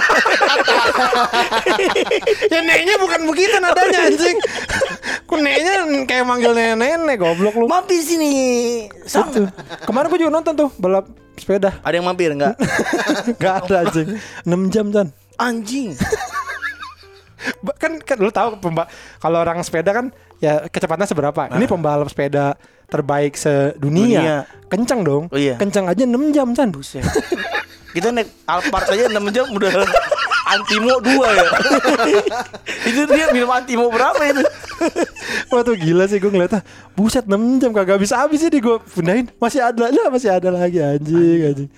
Ya 2.52 2.60
neknya 2.64 2.94
bukan 2.98 3.20
begitu 3.28 3.54
nadanya 3.60 4.08
anjing. 4.10 4.36
Kok 5.28 5.38
neneknya 5.38 5.74
kayak 6.08 6.24
manggil 6.26 6.52
nenek-nenek 6.52 7.16
goblok 7.20 7.54
lu. 7.54 7.66
Mampir 7.70 8.00
sini. 8.02 8.32
Sam. 9.06 9.30
Kemarin 9.84 10.06
gue 10.10 10.18
juga 10.18 10.32
nonton 10.32 10.54
tuh 10.56 10.68
balap 10.80 11.06
sepeda. 11.38 11.78
Ada 11.84 11.94
yang 12.00 12.06
mampir 12.08 12.32
enggak? 12.34 12.56
Gak 13.42 13.54
ada 13.68 13.86
anjing. 13.86 14.08
6 14.42 14.74
jam 14.74 14.86
Chan. 14.90 15.08
Anjing. 15.38 15.94
Kan, 17.78 18.02
kan 18.02 18.16
lu 18.18 18.30
tahu 18.30 18.58
pemba- 18.58 18.90
kalau 19.18 19.38
orang 19.38 19.62
sepeda 19.62 19.94
kan 19.94 20.10
ya 20.38 20.66
kecepatannya 20.66 21.08
seberapa. 21.08 21.42
Ini 21.54 21.64
pembalap 21.64 22.10
sepeda 22.10 22.58
terbaik 22.88 23.36
sedunia. 23.36 23.76
Dunia. 23.78 24.36
Kencang 24.68 25.00
dong. 25.04 25.24
Oh 25.28 25.38
iya. 25.38 25.56
Kencang 25.56 25.86
aja 25.86 26.02
6 26.02 26.34
jam 26.34 26.50
Chan. 26.52 26.68
Buset. 26.72 27.04
Kita 27.92 28.12
naik 28.12 28.28
Alphard 28.44 28.88
aja 28.92 29.08
6 29.08 29.34
jam 29.34 29.46
udah 29.48 29.70
Antimo 30.48 30.96
2 31.00 31.08
ya. 31.28 31.48
itu 32.88 33.00
dia 33.12 33.26
minum 33.32 33.52
Antimo 33.52 33.92
berapa 33.92 34.16
itu? 34.24 34.40
Wah 35.52 35.60
tuh 35.60 35.76
gila 35.76 36.08
sih 36.08 36.16
gue 36.16 36.30
ngeliatnya 36.30 36.64
Buset 36.94 37.28
6 37.28 37.60
jam 37.60 37.70
kagak 37.74 38.00
bisa 38.00 38.16
habis 38.16 38.40
ini 38.46 38.62
gue 38.62 38.76
pindahin 38.94 39.26
Masih 39.36 39.60
ada 39.60 39.90
lah 39.90 40.08
masih 40.08 40.30
ada 40.30 40.48
lagi 40.48 40.78
anjing 40.80 41.40
anjing 41.52 41.70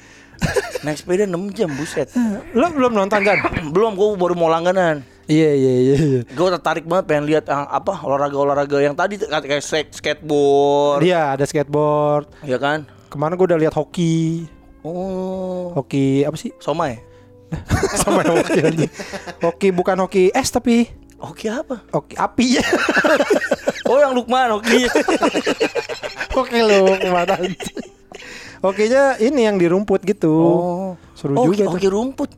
Naik 0.81 0.97
sepeda 0.97 1.29
6 1.29 1.37
jam 1.53 1.69
buset. 1.77 2.09
Lo 2.57 2.73
belum 2.73 2.97
nonton 2.97 3.21
kan? 3.21 3.45
Belum 3.69 3.93
gue 3.93 4.07
baru 4.17 4.33
mau 4.33 4.49
langganan. 4.49 5.05
Iya 5.31 5.51
iya 5.55 5.73
iya 5.79 5.95
iya. 5.97 6.21
Gue 6.27 6.49
tertarik 6.51 6.83
banget 6.83 7.05
pengen 7.07 7.25
lihat 7.25 7.47
ah, 7.47 7.71
apa 7.71 7.95
olahraga-olahraga 7.95 8.83
yang 8.83 8.99
tadi 8.99 9.15
kayak 9.15 9.63
skate- 9.63 9.95
skateboard, 9.95 11.01
Dia 11.01 11.39
ada 11.39 11.47
skateboard 11.47 12.27
ya 12.43 12.59
kan? 12.59 12.83
Kemarin 13.07 13.39
gue 13.39 13.47
udah 13.47 13.61
lihat 13.61 13.75
hoki 13.75 14.51
Oh, 14.81 15.71
Hoki 15.77 16.25
apa 16.25 16.35
sih? 16.35 16.51
somai. 16.59 16.99
Sama 18.01 18.23
hoki 18.23 18.59
anjing 18.59 18.91
Hoki 19.39 19.69
bukan 19.71 19.99
hoki 19.99 20.31
es 20.31 20.49
tapi 20.49 20.87
Oke 21.19 21.47
apa? 21.47 21.83
Hoki 21.91 22.15
api 22.17 22.47
ya 22.59 22.65
Oh 23.91 23.99
yang 23.99 24.15
Lukman, 24.15 24.55
oke. 24.55 24.71
Hoki 26.31 26.59
lo 26.69 26.95
ke 26.95 27.07
mana 27.07 27.35
anjing 27.37 27.87
Hokinya 28.61 29.19
ini 29.19 29.45
yang 29.45 29.57
di 29.57 29.67
rumput 29.67 30.01
gitu 30.03 30.33
Oh, 30.33 30.91
Seru 31.13 31.35
oh, 31.35 31.45
juga 31.47 31.67
tuh. 31.67 31.77
Hoki 31.77 31.89
rumput. 31.89 32.31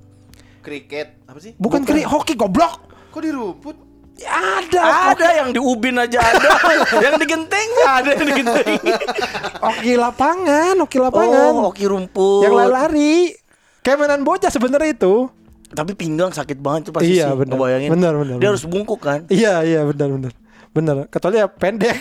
Kriket 0.63 1.27
apa 1.27 1.39
sih? 1.39 1.53
Bukan 1.55 1.83
keri 1.83 2.03
hoki 2.03 2.33
goblok 2.33 2.87
Kok 3.11 3.19
di 3.19 3.29
rumput? 3.29 3.77
Ada 4.23 5.11
Ada 5.11 5.29
yang 5.37 5.49
di 5.51 5.59
ubin 5.59 5.97
aja 5.97 6.23
ada, 6.23 6.49
yang 7.05 7.17
di 7.17 7.27
genteng 7.27 7.69
ada 7.83 8.13
yang 8.13 8.23
di 8.23 8.35
genteng. 8.37 8.79
Hoki 9.65 9.93
lapangan 9.95 10.75
Hoki 10.79 10.99
lapangan 10.99 11.53
Oh, 11.53 11.63
hoki 11.67 11.85
rumput. 11.85 12.45
Yang 12.45 12.55
lari-lari 12.55 13.35
Kayak 13.81 13.97
mainan 13.99 14.23
bocah 14.23 14.49
sebenarnya 14.49 14.95
itu 14.95 15.27
Tapi 15.69 15.93
pinggang 15.93 16.31
sakit 16.31 16.57
banget 16.57 16.89
tuh 16.89 16.95
pasti 16.95 17.17
Iya, 17.17 17.33
sih. 17.33 17.41
benar. 17.41 17.53
Ngebayangin. 17.57 17.89
Benar, 17.91 18.13
benar, 18.15 18.27
Dia 18.29 18.39
benar. 18.39 18.51
harus 18.53 18.65
bungkuk 18.65 19.01
kan. 19.01 19.21
Iya 19.27 19.55
iya 19.63 19.81
benar 19.83 20.09
benar 20.11 20.33
benar 20.73 21.05
kecuali 21.07 21.37
ya 21.37 21.53
pendek 21.53 22.01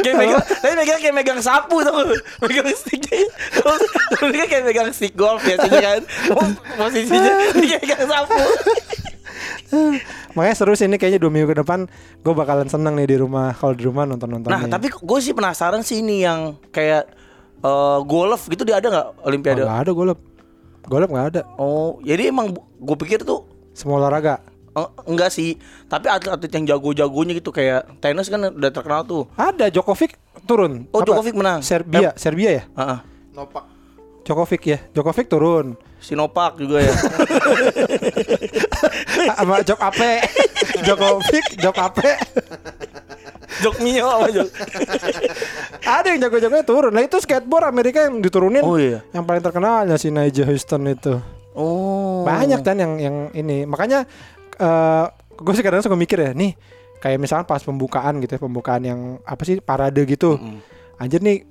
kayak 0.00 0.16
megang, 0.16 0.42
tapi 0.42 0.74
megang 0.74 0.98
kayak 0.98 1.14
megang 1.14 1.40
sapu 1.40 1.80
tuh, 1.80 1.94
megang 2.40 2.66
sticknya. 2.72 3.28
Mereka 4.20 4.44
kayak 4.46 4.64
megang 4.64 4.88
stick 4.90 5.14
golf 5.14 5.40
biasanya 5.40 5.80
kan. 5.80 6.00
Posisinya 6.74 7.32
dia 7.56 7.78
megang 7.78 8.04
sapu. 8.04 8.36
makanya 10.34 10.54
seru 10.54 10.74
sih 10.74 10.86
ini 10.86 10.94
kayaknya 10.94 11.18
dua 11.18 11.30
minggu 11.30 11.48
ke 11.48 11.58
depan 11.58 11.86
gue 12.20 12.34
bakalan 12.34 12.66
seneng 12.66 12.94
nih 12.94 13.06
di 13.06 13.16
rumah 13.18 13.54
kalau 13.54 13.74
di 13.74 13.82
rumah 13.82 14.02
nonton 14.02 14.26
nonton 14.26 14.50
Nah, 14.50 14.66
tapi 14.66 14.90
gue 14.90 15.18
sih 15.18 15.30
penasaran 15.30 15.82
sih 15.82 16.02
ini 16.02 16.22
yang 16.22 16.58
kayak 16.70 17.06
eh, 17.60 17.98
golf 18.04 18.46
gitu 18.46 18.62
dia 18.62 18.78
ada 18.78 18.88
nggak 18.90 19.06
Olimpiade? 19.22 19.62
nggak 19.62 19.80
ada 19.86 19.92
golep 19.94 20.18
golep 20.86 21.08
nggak 21.08 21.26
ada 21.34 21.40
Oh, 21.54 21.98
jadi 22.02 22.30
emang 22.30 22.50
gue 22.54 22.96
pikir 22.98 23.22
tuh 23.22 23.46
semua 23.70 24.02
olahraga 24.02 24.42
eh, 24.72 24.88
enggak 25.04 25.30
sih, 25.30 25.58
tapi 25.84 26.06
atlet-atlet 26.06 26.52
yang 26.52 26.64
jago-jagonya 26.68 27.32
gitu 27.34 27.50
kayak 27.50 27.98
tenis 27.98 28.26
kan 28.26 28.48
udah 28.48 28.70
terkenal 28.70 29.02
tuh. 29.02 29.26
ada 29.34 29.66
Djokovic 29.66 30.14
turun 30.42 30.86
Oh, 30.90 31.00
Djokovic 31.00 31.34
menang. 31.34 31.60
Serbia 31.60 32.14
Serbia 32.14 32.50
ya 32.52 32.64
Heeh. 32.70 32.98
Nopak. 33.32 33.64
Djokovic 34.20 34.62
ya 34.64 34.78
Djokovic 34.90 35.26
turun 35.26 35.74
Sinopak 35.98 36.56
juga 36.56 36.80
ya. 36.80 36.94
sama 39.30 39.60
Jok 39.60 39.80
Ape 39.82 40.12
Djokovic 40.84 41.46
Jok 41.56 41.76
Ape 41.78 42.10
Jok 43.60 43.76
Mio 43.80 44.06
apa 44.08 44.26
Jok? 44.30 44.48
ada 45.96 46.06
yang 46.06 46.20
jago-jagonya 46.22 46.64
turun 46.64 46.88
nah 46.90 47.02
itu 47.02 47.16
skateboard 47.18 47.66
Amerika 47.66 48.00
yang 48.02 48.18
diturunin 48.18 48.62
Oh, 48.62 48.76
iya. 48.76 49.04
yang 49.10 49.24
paling 49.24 49.40
terkenalnya 49.40 49.96
si 49.96 50.08
Nigel 50.08 50.46
Houston 50.46 50.86
itu 50.86 51.20
Oh. 51.50 52.22
banyak 52.22 52.62
kan 52.62 52.78
yang 52.78 52.94
yang 52.96 53.16
ini 53.34 53.66
makanya 53.66 54.06
eh 54.60 55.04
gue 55.34 55.52
sih 55.52 55.64
kadang 55.64 55.80
suka 55.80 55.96
mikir 55.96 56.20
ya 56.20 56.30
nih 56.30 56.52
kayak 57.00 57.16
misalkan 57.16 57.48
pas 57.48 57.58
pembukaan 57.58 58.20
gitu 58.20 58.36
ya 58.36 58.40
pembukaan 58.40 58.82
yang 58.82 59.00
apa 59.24 59.40
sih 59.42 59.58
parade 59.58 60.04
gitu. 60.04 60.36
Anjir 60.94 61.18
nih 61.18 61.48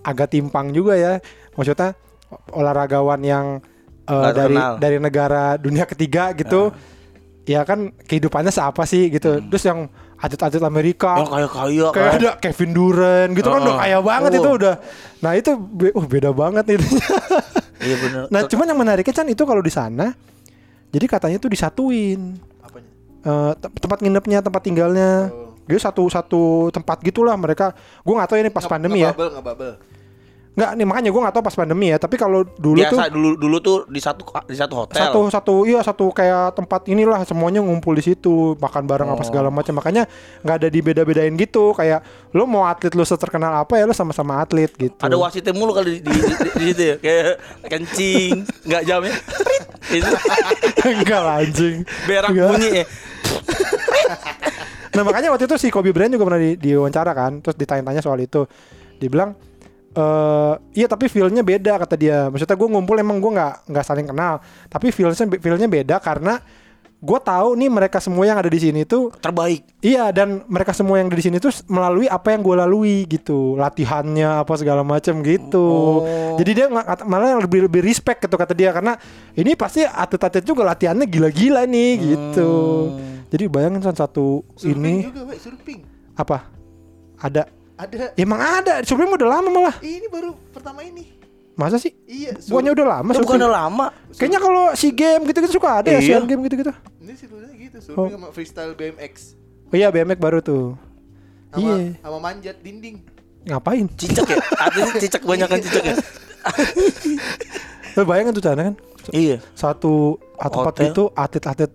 agak 0.00 0.30
timpang 0.30 0.70
juga 0.70 0.94
ya. 0.94 1.18
Maksudnya 1.52 1.98
olahragawan 2.48 3.20
yang 3.20 3.58
eh, 4.02 4.14
Nggak 4.14 4.32
dari 4.32 4.56
dari 4.78 4.96
negara 4.96 5.54
dunia 5.56 5.84
ketiga 5.84 6.30
gitu 6.32 6.70
ya 7.42 7.66
kan 7.66 7.90
kehidupannya 8.00 8.48
seapa 8.48 8.86
sih 8.86 9.10
gitu. 9.10 9.42
Terus 9.42 9.64
yang 9.64 9.90
atlet-atlet 10.16 10.62
Amerika 10.62 11.18
Yang 11.18 11.30
kaya-kaya 11.34 11.86
kayak 11.90 12.06
kan. 12.06 12.14
ada 12.16 12.30
Kevin 12.38 12.70
Durant 12.70 13.30
gitu 13.34 13.48
kan 13.48 13.58
Heeh. 13.58 13.66
udah 13.66 13.74
kaya 13.76 13.98
banget 13.98 14.30
Oh. 14.30 14.38
itu 14.38 14.50
udah. 14.54 14.74
Nah 15.18 15.32
itu 15.34 15.50
be- 15.58 15.90
uh, 15.90 16.06
beda 16.06 16.30
banget 16.30 16.78
itu 16.78 16.86
Iya. 17.82 18.30
Nah, 18.30 18.46
cuman 18.46 18.70
yang 18.70 18.78
menariknya 18.78 19.10
kan 19.10 19.26
itu 19.26 19.42
kalau 19.42 19.58
di 19.58 19.66
sana, 19.66 20.14
jadi 20.94 21.02
katanya 21.10 21.42
tuh 21.42 21.50
disatuin 21.50 22.38
Eh, 23.22 23.52
te- 23.54 23.72
tempat 23.78 23.98
nginepnya, 23.98 24.38
tempat 24.40 24.62
tinggalnya. 24.62 25.30
Oh. 25.30 25.54
Jadi 25.62 25.78
satu 25.78 26.02
satu 26.06 26.42
tempat 26.68 26.98
gitulah 27.00 27.34
mereka. 27.34 27.70
Gue 28.02 28.14
nggak 28.14 28.28
tahu 28.28 28.36
ini 28.36 28.50
pas 28.50 28.60
Nge- 28.60 28.72
pandemi 28.72 28.98
ya. 29.00 29.10
ngebubble, 29.10 29.30
ngebubble. 29.32 29.74
Nggak 30.52 30.70
nih 30.76 30.84
makanya 30.84 31.08
gue 31.08 31.22
nggak 31.22 31.32
tahu 31.32 31.44
pas 31.46 31.56
pandemi 31.56 31.86
ya. 31.88 31.96
Tapi 31.96 32.18
kalau 32.18 32.44
dulu 32.44 32.76
Biasa 32.76 33.08
tuh 33.08 33.14
dulu 33.14 33.28
dulu 33.38 33.56
tuh 33.56 33.78
di 33.88 33.96
satu 33.96 34.20
di 34.44 34.52
satu 34.52 34.74
hotel. 34.74 35.00
satu 35.00 35.20
satu 35.30 35.54
iya 35.64 35.80
satu 35.80 36.12
kayak 36.12 36.52
tempat 36.52 36.84
inilah 36.84 37.24
semuanya 37.24 37.64
ngumpul 37.64 37.94
di 37.94 38.04
situ 38.04 38.52
makan 38.58 38.84
bareng 38.84 39.08
apa 39.08 39.22
Oh. 39.22 39.24
segala 39.24 39.48
macam. 39.48 39.72
Makanya 39.72 40.04
nggak 40.42 40.56
ada 40.58 40.68
dibeda-bedain 40.68 41.32
gitu. 41.38 41.72
Kayak 41.72 42.04
lo 42.30 42.44
mau 42.44 42.66
atlet 42.66 42.92
lo 42.92 43.00
seterkenal 43.00 43.54
apa 43.54 43.78
ya 43.78 43.86
lo 43.86 43.94
sama-sama 43.94 44.42
atlet 44.42 44.68
gitu. 44.76 44.98
Ada 44.98 45.16
wasitnya 45.16 45.54
mulu 45.54 45.72
kali 45.72 46.02
di, 46.02 46.10
di, 46.10 46.20
di, 46.20 46.34
di 46.52 46.64
situ 46.68 46.82
ya. 46.84 46.96
Kayak 46.98 47.24
kencing, 47.64 48.32
nggak 48.66 48.82
jamnya. 48.84 49.14
Enggak 50.82 51.22
anjing. 51.22 51.76
berak 52.04 52.30
bunyi 52.30 52.82
ya. 52.82 52.86
Nah 54.92 55.02
makanya 55.08 55.32
waktu 55.32 55.48
itu 55.48 55.56
si 55.56 55.68
Kobe 55.72 55.88
Bryant 55.90 56.12
juga 56.12 56.28
pernah 56.28 56.40
di, 56.40 56.52
diwawancara 56.60 57.12
kan, 57.16 57.40
terus 57.40 57.56
ditanya-tanya 57.56 58.04
soal 58.04 58.20
itu, 58.20 58.44
dibilang, 59.00 59.32
eh 59.96 60.54
iya 60.76 60.84
tapi 60.84 61.08
feelnya 61.08 61.40
beda 61.40 61.80
kata 61.80 61.96
dia. 61.96 62.28
Maksudnya 62.28 62.56
gue 62.60 62.68
ngumpul 62.68 63.00
emang 63.00 63.16
gue 63.16 63.32
nggak 63.32 63.72
nggak 63.72 63.84
saling 63.88 64.04
kenal, 64.04 64.44
tapi 64.68 64.92
feelnya 64.92 65.16
feelnya 65.40 65.64
beda 65.64 65.96
karena 65.96 66.44
gue 67.02 67.18
tahu 67.18 67.58
nih 67.58 67.66
mereka 67.66 67.98
semua 67.98 68.22
yang 68.30 68.38
ada 68.38 68.46
di 68.46 68.62
sini 68.62 68.86
tuh 68.86 69.10
Terbaik. 69.18 69.82
iya 69.82 70.14
dan 70.14 70.46
mereka 70.46 70.70
semua 70.70 71.02
yang 71.02 71.10
ada 71.10 71.18
di 71.18 71.26
sini 71.26 71.42
tuh 71.42 71.50
melalui 71.66 72.06
apa 72.06 72.30
yang 72.30 72.46
gue 72.46 72.54
lalui 72.62 72.96
gitu, 73.10 73.58
latihannya 73.58 74.46
apa 74.46 74.54
segala 74.54 74.86
macam 74.86 75.18
gitu. 75.26 75.66
Oh. 76.06 76.38
Jadi 76.38 76.62
dia 76.62 76.66
malah 77.02 77.42
lebih 77.42 77.66
lebih 77.66 77.82
respect 77.82 78.22
gitu 78.22 78.38
kata 78.38 78.54
dia 78.54 78.70
karena 78.70 78.94
ini 79.34 79.58
pasti 79.58 79.82
atlet-atlet 79.82 80.46
juga 80.46 80.62
latihannya 80.62 81.08
gila-gila 81.10 81.66
nih 81.66 81.90
gitu. 81.98 82.52
Jadi 83.32 83.48
bayangin 83.48 83.80
San, 83.80 83.96
satu 83.96 84.44
Surfing 84.52 84.76
ini 84.76 84.94
juga, 85.02 85.24
Wei, 85.24 85.38
surfing. 85.38 85.80
apa 86.12 86.44
ada 87.16 87.48
Ada. 87.74 88.12
emang 88.14 88.36
ada 88.38 88.84
Supreme 88.84 89.08
udah 89.10 89.28
lama 89.30 89.48
malah 89.48 89.76
Ini 89.78 90.04
baru 90.06 90.36
pertama 90.50 90.82
ini. 90.82 91.08
masa 91.52 91.76
sih 91.76 91.92
Iya, 92.02 92.36
sur- 92.36 92.52
bukannya 92.52 92.72
udah 92.72 92.86
lama 92.90 93.10
Itu 93.10 93.20
bukan 93.22 93.36
udah 93.38 93.52
lama. 93.54 93.86
kayaknya 94.10 94.36
kalau 94.38 94.64
si 94.72 94.88
game 94.90 95.24
gitu-gitu 95.24 95.52
suka 95.54 95.80
ada 95.80 95.88
ya 95.88 95.96
Iya. 95.96 96.20
Asian 96.20 96.24
game 96.26 96.40
gitu-gitu 96.42 96.72
Ini 96.98 97.12
sih 97.14 97.26
gitu, 97.58 97.76
Oh. 97.90 98.04
surfing 98.04 98.14
sama 98.14 98.28
freestyle 98.30 98.72
BMX. 98.72 99.12
oh 99.64 99.74
iya 99.74 99.88
BMX 99.88 100.18
baru 100.18 100.38
tuh 100.38 100.76
Sama 101.48 101.60
iya 101.72 101.96
sama 101.98 102.18
manjat 102.18 102.56
dinding. 102.58 103.00
ngapain 103.42 103.88
Cicak 103.92 104.28
ya? 104.28 104.38
Artinya 104.60 104.92
cicak 104.98 105.22
banyakan 105.22 105.58
cicak 105.58 105.84
ya? 105.84 105.96
Lo 107.92 108.04
bayangin 108.04 108.32
tuh 108.32 108.40
Cana 108.40 108.62
kan 108.62 108.74
Iya. 109.08 109.42
satu 109.52 110.14
tempat 110.32 110.72
Hotel. 110.72 110.86
itu 110.88 111.02
atlet-atlet 111.12 111.72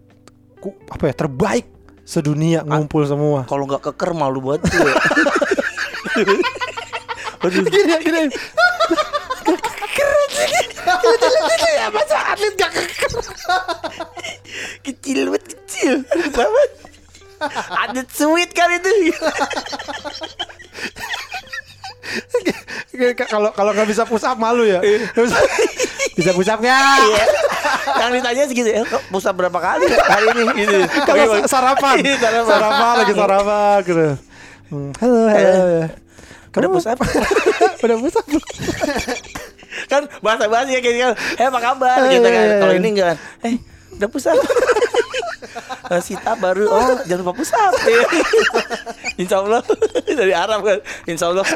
apa 0.90 1.04
ya 1.12 1.14
terbaik 1.14 1.66
sedunia 2.08 2.64
ngumpul 2.64 3.04
semua 3.04 3.44
Kalau 3.46 3.68
nggak 3.68 3.84
keker 3.92 4.12
malu 4.16 4.40
banget 4.40 4.68
tuh 4.72 4.80
ya. 4.88 4.96
Gini 7.48 7.70
gini 7.70 7.94
keren 9.98 10.30
sih 10.32 11.74
ya 11.78 11.88
masa 11.94 12.18
atlet 12.34 12.54
gak 12.58 12.72
keker 12.74 13.12
kecil 14.84 15.32
banget 15.32 15.44
kecil. 15.56 15.94
Banget. 16.32 16.72
Ada 17.70 18.02
sweet 18.10 18.52
kan 18.56 18.72
itu. 18.74 18.90
kalau 23.30 23.50
kalau 23.54 23.72
nggak 23.76 23.88
bisa 23.90 24.04
push 24.08 24.24
up 24.26 24.38
malu 24.40 24.64
ya? 24.64 24.80
Bisa 25.16 25.38
bisa 26.18 26.32
push 26.34 26.50
up 26.50 26.60
nggak 26.60 27.08
yang 27.98 28.12
ditanya 28.14 28.44
segitu 28.46 28.70
ya 28.70 28.82
kok 28.84 29.02
pusat 29.10 29.34
berapa 29.34 29.58
kali 29.58 29.86
ya 29.88 29.98
hari 30.06 30.26
ini? 30.34 30.44
Gitu. 30.60 30.78
Kalau 31.08 31.24
sarapan, 31.48 31.96
Iya, 32.04 32.16
sarapan. 32.20 32.48
sarapan 32.52 32.94
lagi 33.00 33.14
sarapan 33.16 33.78
gitu. 33.88 34.06
Hmm, 34.68 34.92
Halo, 35.00 35.22
halo. 35.32 35.88
udah 36.58 36.70
pusat 36.74 36.98
Udah 37.86 37.98
pusat 38.02 38.24
belum? 38.28 38.44
kan 39.88 40.02
bahasa 40.20 40.50
bahasa 40.50 40.74
ya 40.74 40.82
kayak 40.82 40.96
gitu 40.98 41.14
eh 41.38 41.46
apa 41.48 41.60
kabar? 41.62 41.98
Eh, 42.10 42.18
gitu 42.18 42.28
iya, 42.28 42.34
kan. 42.36 42.44
iya, 42.44 42.56
kalau 42.60 42.74
iya. 42.74 42.80
ini 42.82 42.90
enggak 42.98 43.16
eh 43.46 43.56
udah 43.98 44.10
pusat 44.10 44.36
Eh, 45.88 46.02
Sita 46.04 46.36
baru 46.36 46.68
oh 46.68 47.00
jangan 47.08 47.24
lupa 47.24 47.34
pusat. 47.40 47.72
Insya 49.22 49.42
Allah. 49.42 49.62
Dari 50.06 50.34
Arab 50.36 50.62
kan. 50.66 50.80
Insya 51.08 51.32
Allah. 51.32 51.48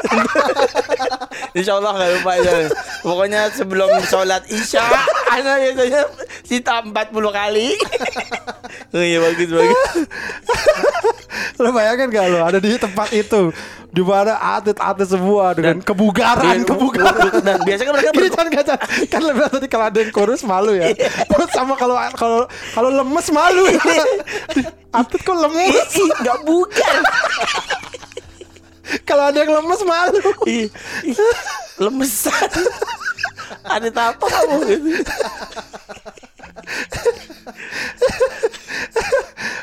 Insya 1.58 1.78
Allah 1.78 1.92
nggak 1.94 2.10
lupa 2.20 2.32
ya. 2.40 2.54
pokoknya 3.02 3.50
sebelum 3.52 3.90
sholat 4.06 4.46
isya 4.48 4.82
anak 5.30 5.74
biasanya 5.74 6.02
Sita 6.46 6.80
40 6.84 7.12
kali. 7.12 7.68
Oh 8.92 9.00
iya 9.00 9.20
bagus 9.20 9.48
bagus 9.52 9.80
Lo 11.56 11.70
bayangkan 11.70 12.06
gak 12.08 12.24
lo 12.26 12.38
ada 12.42 12.56
di 12.56 12.74
tempat 12.74 13.10
itu 13.10 13.50
di 13.88 14.00
mana 14.00 14.34
atlet-atlet 14.56 15.06
semua 15.06 15.52
dengan 15.52 15.76
Dan- 15.76 15.84
kebugaran, 15.84 16.54
Iya, 16.54 16.64
kebugaran. 16.64 17.30
dan 17.40 17.56
biasanya 17.60 17.84
kan 17.84 17.94
mereka 17.94 18.10
Gini 18.10 18.22
ber- 18.22 18.32
kan 18.32 18.46
kan 18.48 18.64
kan 19.06 19.20
lebih 19.22 19.42
tadi 19.46 19.66
kalau 19.66 19.84
ada 19.84 19.98
yang 19.98 20.10
kurus 20.10 20.40
malu 20.42 20.70
ya. 20.72 20.90
Terus 20.96 21.48
sama 21.50 21.74
kalau 21.74 21.94
kalau 22.12 22.38
kalau 22.72 22.88
lemes 22.90 23.26
malu 23.28 23.62
ya. 23.66 23.78
Atlet 24.90 25.20
kok 25.20 25.34
lemes? 25.34 25.90
Nggak 26.18 26.38
bukan 26.42 26.98
Kalau 29.02 29.22
ada 29.26 29.38
yang 29.38 29.50
lemes 29.52 29.80
malu. 29.82 30.18
Lemesan 31.78 32.48
ada 33.62 33.88
apa 34.08 34.24
kamu 34.24 34.56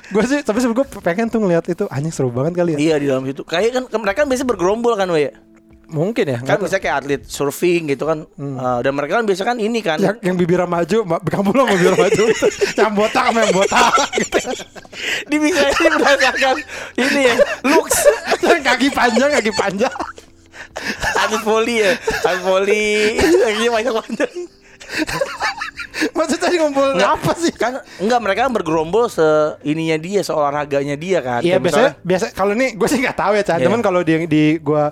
Gue 0.10 0.24
sih 0.26 0.40
tapi 0.42 0.58
gue 0.60 0.86
pengen 1.00 1.28
tuh 1.28 1.38
ngeliat 1.38 1.66
itu 1.66 1.86
anjing 1.88 2.10
seru 2.10 2.30
banget 2.30 2.54
kali 2.56 2.74
ya. 2.74 2.78
iya 2.80 2.96
di 2.98 3.06
dalam 3.06 3.24
situ 3.24 3.42
kayak 3.42 3.70
kan 3.72 3.84
mereka 3.96 4.18
kan 4.22 4.28
biasa 4.28 4.44
bergerombol 4.44 4.94
kan 4.94 5.08
we 5.08 5.30
Mungkin 5.90 6.22
ya. 6.22 6.38
kan 6.40 6.62
bisa 6.62 6.78
kayak 6.78 7.02
atlet 7.02 7.22
surfing 7.26 7.90
gitu 7.90 8.06
kan. 8.06 8.22
Eh, 8.22 8.80
dan 8.86 8.94
mereka 8.94 9.18
kan 9.18 9.26
biasa 9.26 9.42
kan 9.42 9.58
ini 9.58 9.82
kan. 9.82 9.98
Yang, 9.98 10.22
yang 10.22 10.36
bibirnya 10.38 10.70
maju, 10.70 10.98
ma- 11.02 11.18
kamu 11.18 11.50
lo 11.50 11.66
bibir 11.66 11.98
maju, 11.98 12.24
yang 12.78 12.94
botak 12.94 13.26
sama 13.26 13.42
yang 13.42 13.54
botak, 13.58 13.90
gitu. 14.22 14.38
di 15.26 15.38
bisa 15.42 15.66
ini 15.66 15.88
berdasarkan 15.92 16.56
ini 16.94 17.22
ya 17.26 17.36
looks. 17.66 18.06
Yang 18.38 18.62
kaki 18.70 18.88
panjang, 18.94 19.30
kaki 19.34 19.52
panjang. 19.52 19.96
atlet 21.18 21.42
volley 21.42 21.82
ya 21.82 21.92
atlet 22.22 22.42
volley 22.46 23.18
kakinya 23.18 23.70
banyak 23.74 23.94
panjang 23.96 24.32
Maksudnya 26.16 26.42
tadi 26.48 26.56
ngumpul 26.64 26.96
apa 26.96 27.32
sih? 27.36 27.52
kan 27.52 27.84
enggak 28.00 28.20
mereka 28.24 28.40
kan 28.48 28.54
bergerombol 28.56 29.12
se 29.12 29.60
ininya 29.68 30.00
dia 30.00 30.24
seolahraganya 30.24 30.96
dia 30.96 31.20
kan 31.20 31.44
Iya 31.44 31.60
biasanya 31.60 32.00
biasa 32.00 32.32
kalau 32.32 32.56
ini 32.56 32.72
gue 32.80 32.88
sih 32.88 33.04
nggak 33.04 33.18
tahu 33.20 33.32
ya 33.36 33.44
Chan. 33.44 33.60
Iya. 33.60 33.68
Cuman 33.68 33.80
kalau 33.84 34.00
di 34.00 34.24
di 34.28 34.44
gue 34.64 34.84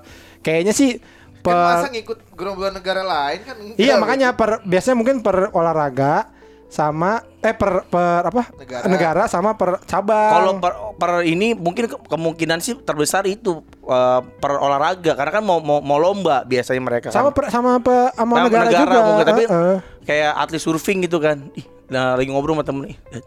kayaknya 0.44 0.76
sih 0.76 1.00
per, 1.40 1.54
Kan 1.56 1.64
masa 1.80 1.88
ngikut 1.88 2.18
gerombolan 2.36 2.74
negara 2.76 3.02
lain 3.02 3.40
kan 3.42 3.56
enggak 3.56 3.76
iya 3.80 3.94
gitu. 3.96 4.02
makanya 4.02 4.28
per 4.36 4.50
biasanya 4.68 4.96
mungkin 4.98 5.16
per 5.24 5.48
olahraga 5.54 6.28
sama 6.68 7.18
eh 7.38 7.50
per 7.50 7.88
per 7.88 8.22
apa 8.24 8.52
Negara. 8.52 8.84
negara, 8.86 9.22
sama 9.24 9.54
per 9.54 9.80
cabang. 9.82 10.30
Kalau 10.30 10.52
per, 10.56 10.72
per 10.94 11.10
ini 11.22 11.52
mungkin 11.52 11.88
ke- 11.88 11.96
kemungkinan 12.06 12.60
sih 12.60 12.76
terbesar 12.76 13.24
itu 13.24 13.60
eh, 13.82 14.20
per 14.34 14.52
olahraga 14.54 15.12
karena 15.12 15.32
kan 15.32 15.42
mau 15.42 15.58
mau, 15.58 15.80
mau 15.80 15.96
lomba 15.96 16.44
biasanya 16.44 16.78
mereka 16.78 17.08
sama 17.08 17.32
kan. 17.32 17.34
per, 17.34 17.44
sama 17.48 17.70
apa 17.76 18.12
sama 18.12 18.32
Sama 18.36 18.46
negara, 18.46 18.68
juga. 18.70 18.98
mungkin 19.02 19.26
tapi 19.26 19.42
Heeh. 19.44 19.78
kayak 20.04 20.32
atlet 20.36 20.60
surfing 20.60 20.98
gitu 21.00 21.16
kan. 21.18 21.48
Ih, 21.52 21.64
nah 21.88 22.14
lagi 22.14 22.28
ngobrol 22.28 22.52
sama 22.52 22.62
temen 22.62 22.84
ih, 22.86 22.98
dan, 23.08 23.22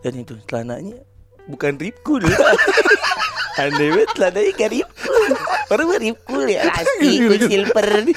dan 0.00 0.12
itu 0.16 0.34
celananya 0.44 0.98
bukan 1.46 1.72
ripku 1.76 2.18
dulu. 2.18 2.34
Aneh 3.60 3.88
banget 3.88 4.10
celananya 4.14 4.52
kayak 4.52 4.70
ripku. 4.72 5.14
Mah 5.70 5.98
ripku 6.00 6.36
ya 6.44 6.60
plastik 6.74 7.12
silver. 7.44 7.86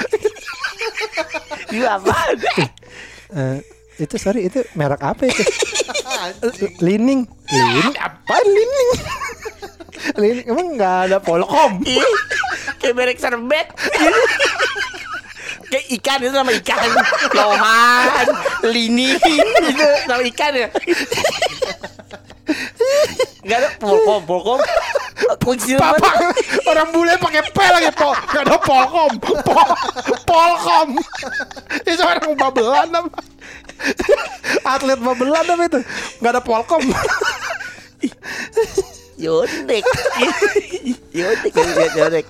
Itu 1.68 1.86
apa? 1.86 2.14
Eh, 3.34 3.60
itu 4.02 4.16
sorry 4.18 4.50
itu 4.50 4.66
merek 4.74 5.02
apa 5.02 5.30
itu? 5.30 5.44
Lining. 6.82 7.30
Lining 7.52 7.96
apa 8.02 8.36
Lining? 8.42 8.90
Lining 10.18 10.46
emang 10.50 10.68
nggak 10.78 10.98
ada 11.10 11.18
Polkom. 11.22 11.82
Kayak 12.82 12.96
merek 12.98 13.18
serbet. 13.22 13.68
kayak 15.74 15.86
ikan 15.98 16.20
itu 16.22 16.34
nama 16.34 16.52
ikan. 16.54 16.90
Lohan, 17.34 18.28
lini 18.70 19.18
itu 19.18 19.88
nama 20.06 20.22
ikan 20.22 20.54
ya. 20.54 20.68
Gak 23.44 23.58
ada 23.60 23.70
polkom, 23.80 24.22
polkom. 24.24 24.60
Kunci 25.44 25.76
Papa 25.76 26.32
orang 26.68 26.92
bule 26.96 27.16
pakai 27.20 27.44
P 27.52 27.58
lagi 27.60 27.92
po, 27.96 28.12
gak 28.16 28.44
ada 28.48 28.56
Polkom, 28.60 29.12
po, 29.20 29.36
Polkom. 30.28 30.88
Itu 31.84 32.04
orang 32.04 32.36
babelan 32.36 32.88
apa? 32.92 33.20
Atlet 34.64 35.00
babelan 35.00 35.46
apa 35.46 35.64
itu? 35.68 35.80
Gak 36.24 36.32
ada 36.34 36.42
Polkom. 36.42 36.84
Yodek. 39.20 39.84
Yodek 41.12 41.54
lihat 41.54 41.94
yodek. 41.96 42.28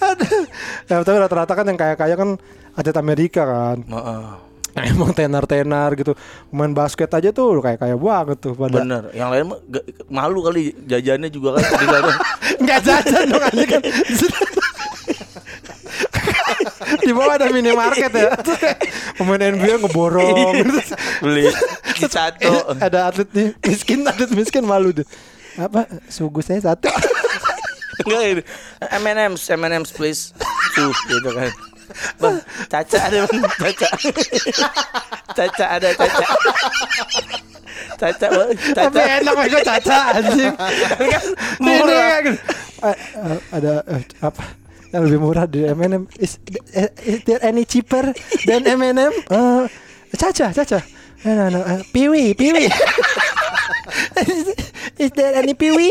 Aduh. 0.00 0.42
ya, 0.88 1.04
tapi 1.04 1.18
rata-rata 1.20 1.52
kan 1.52 1.66
yang 1.68 1.78
kaya-kaya 1.78 2.14
kan 2.16 2.40
atlet 2.76 2.96
Amerika 2.96 3.44
kan. 3.44 3.78
Heeh. 3.84 4.52
Nah, 4.72 4.88
emang 4.88 5.12
tenar-tenar 5.12 5.92
gitu. 6.00 6.16
Pemain 6.48 6.72
basket 6.72 7.12
aja 7.12 7.28
tuh 7.28 7.60
kayak 7.60 7.76
kaya 7.76 7.96
banget 7.96 8.40
tuh 8.40 8.56
pada. 8.56 8.80
Bener, 8.80 9.12
yang 9.12 9.28
lain 9.28 9.52
malu 10.08 10.40
kali 10.40 10.72
jajannya 10.88 11.28
juga 11.28 11.60
kan. 11.60 11.64
Enggak 12.62 12.80
jajan 12.80 13.24
dong 13.28 13.44
aja 13.44 13.64
kan. 13.68 13.82
Di 17.02 17.12
bawah 17.12 17.34
ada 17.34 17.50
minimarket 17.50 18.12
ya. 18.14 18.30
Terus 18.46 18.58
kayak 18.62 18.78
pemain 19.18 19.42
NBA 19.42 19.74
ngeborong. 19.82 20.54
Terus 20.62 20.88
Beli 21.18 21.50
satu. 22.06 22.50
ada 22.78 23.10
atlet 23.10 23.28
nih 23.34 23.48
miskin, 23.62 24.06
atlet 24.06 24.30
miskin 24.30 24.62
malu 24.62 24.94
tuh. 24.94 25.06
Apa? 25.58 25.84
Sugu 26.08 26.40
saya 26.40 26.62
satu. 26.62 26.88
Enggak 28.06 28.22
ini. 28.24 28.42
M&M's, 29.02 29.42
M&M's 29.52 29.90
please. 29.92 30.32
Tuh, 30.72 30.94
gitu 31.10 31.30
kan. 31.30 31.50
Bang, 32.16 32.40
Caca 32.72 32.98
ada 33.04 33.28
bang, 33.28 33.44
Caca. 33.60 33.88
Caca 35.36 35.64
ada 35.76 35.88
Caca. 35.92 36.26
Caca, 38.00 38.26
bang, 38.32 38.50
Tapi 38.72 38.96
Caca. 38.96 39.02
enak 39.20 39.34
gue 39.44 39.60
caca 39.60 39.98
anjing. 40.16 40.54
Kan 40.56 41.24
murah. 41.60 42.16
gitu. 42.24 42.38
Eh, 42.82 42.96
eh, 42.96 43.38
ada 43.52 43.72
eh, 43.92 44.02
apa? 44.24 44.42
Yang 44.92 45.02
lebih 45.08 45.20
murah 45.24 45.44
dari 45.48 45.72
M&M. 45.72 46.04
Is, 46.20 46.36
eh, 46.76 46.92
is 47.00 47.24
there 47.24 47.40
any 47.40 47.64
cheaper 47.64 48.12
than 48.44 48.68
M&M? 48.68 49.12
Eh, 50.12 50.18
caca, 50.20 50.52
caca. 50.52 50.84
No, 51.24 51.32
no, 51.32 51.44
no. 51.48 51.60
eh, 51.64 51.80
piwi, 51.88 52.36
piwi. 52.36 52.68
is, 54.28 54.52
is 55.00 55.10
there 55.16 55.32
any 55.40 55.56
piwi? 55.56 55.88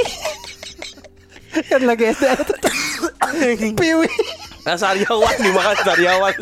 kan 1.65 1.81
lagi 1.81 2.13
SD 2.13 2.29
ada 2.29 2.45
tuh. 2.45 2.53
piwi. 3.81 4.09
Nah, 4.61 4.77
sariawan 4.77 5.35
dimakan 5.41 5.77
sariawan. 5.81 6.35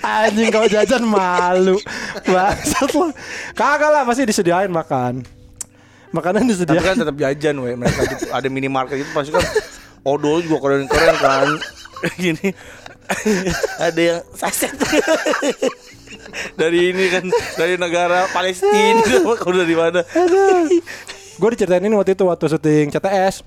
Anjing 0.00 0.48
kau 0.48 0.64
jajan 0.64 1.04
malu. 1.04 1.76
Bangsat 2.24 2.90
lo. 2.96 3.12
Kagak 3.52 3.90
lah 3.92 4.02
pasti 4.08 4.24
disediain 4.24 4.72
makan. 4.72 5.22
Makanan 6.16 6.48
Tapi 6.48 6.50
disediain. 6.56 6.80
kan 6.80 6.96
tetap 6.96 7.16
jajan 7.20 7.54
we. 7.60 7.76
Mereka 7.76 8.32
ada 8.32 8.48
minimarket 8.48 9.04
itu 9.04 9.10
pasti 9.12 9.30
kan 9.36 9.44
odol 10.06 10.38
juga 10.46 10.62
keren-keren 10.62 11.16
kan. 11.18 11.48
Gini. 12.22 12.54
ada 13.86 14.00
yang 14.00 14.20
saset. 14.34 14.70
dari 16.60 16.90
ini 16.90 17.04
kan 17.10 17.24
dari 17.54 17.78
negara 17.78 18.26
Palestina 18.30 19.02
kalau 19.38 19.62
dari 19.62 19.74
mana? 19.74 20.02
Gue 21.36 21.48
diceritain 21.54 21.84
ini 21.84 21.94
waktu 21.94 22.14
itu 22.14 22.24
waktu 22.26 22.46
syuting 22.46 22.94
CTS. 22.94 23.42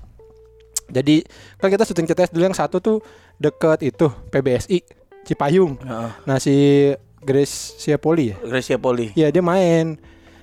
Jadi 0.90 1.22
kan 1.60 1.70
kita 1.70 1.86
syuting 1.86 2.06
CTS 2.08 2.30
dulu 2.34 2.44
yang 2.50 2.56
satu 2.56 2.82
tuh 2.82 2.98
deket 3.36 3.84
itu 3.84 4.08
PBSI 4.32 4.78
Cipayung. 5.28 5.78
Heeh. 5.80 6.10
Nah 6.26 6.36
si 6.40 6.88
Grace 7.20 7.76
Siapoli 7.78 8.32
ya. 8.32 8.36
Gracia 8.40 8.80
Poli. 8.80 9.12
Iya 9.12 9.28
dia 9.28 9.44
main 9.44 10.00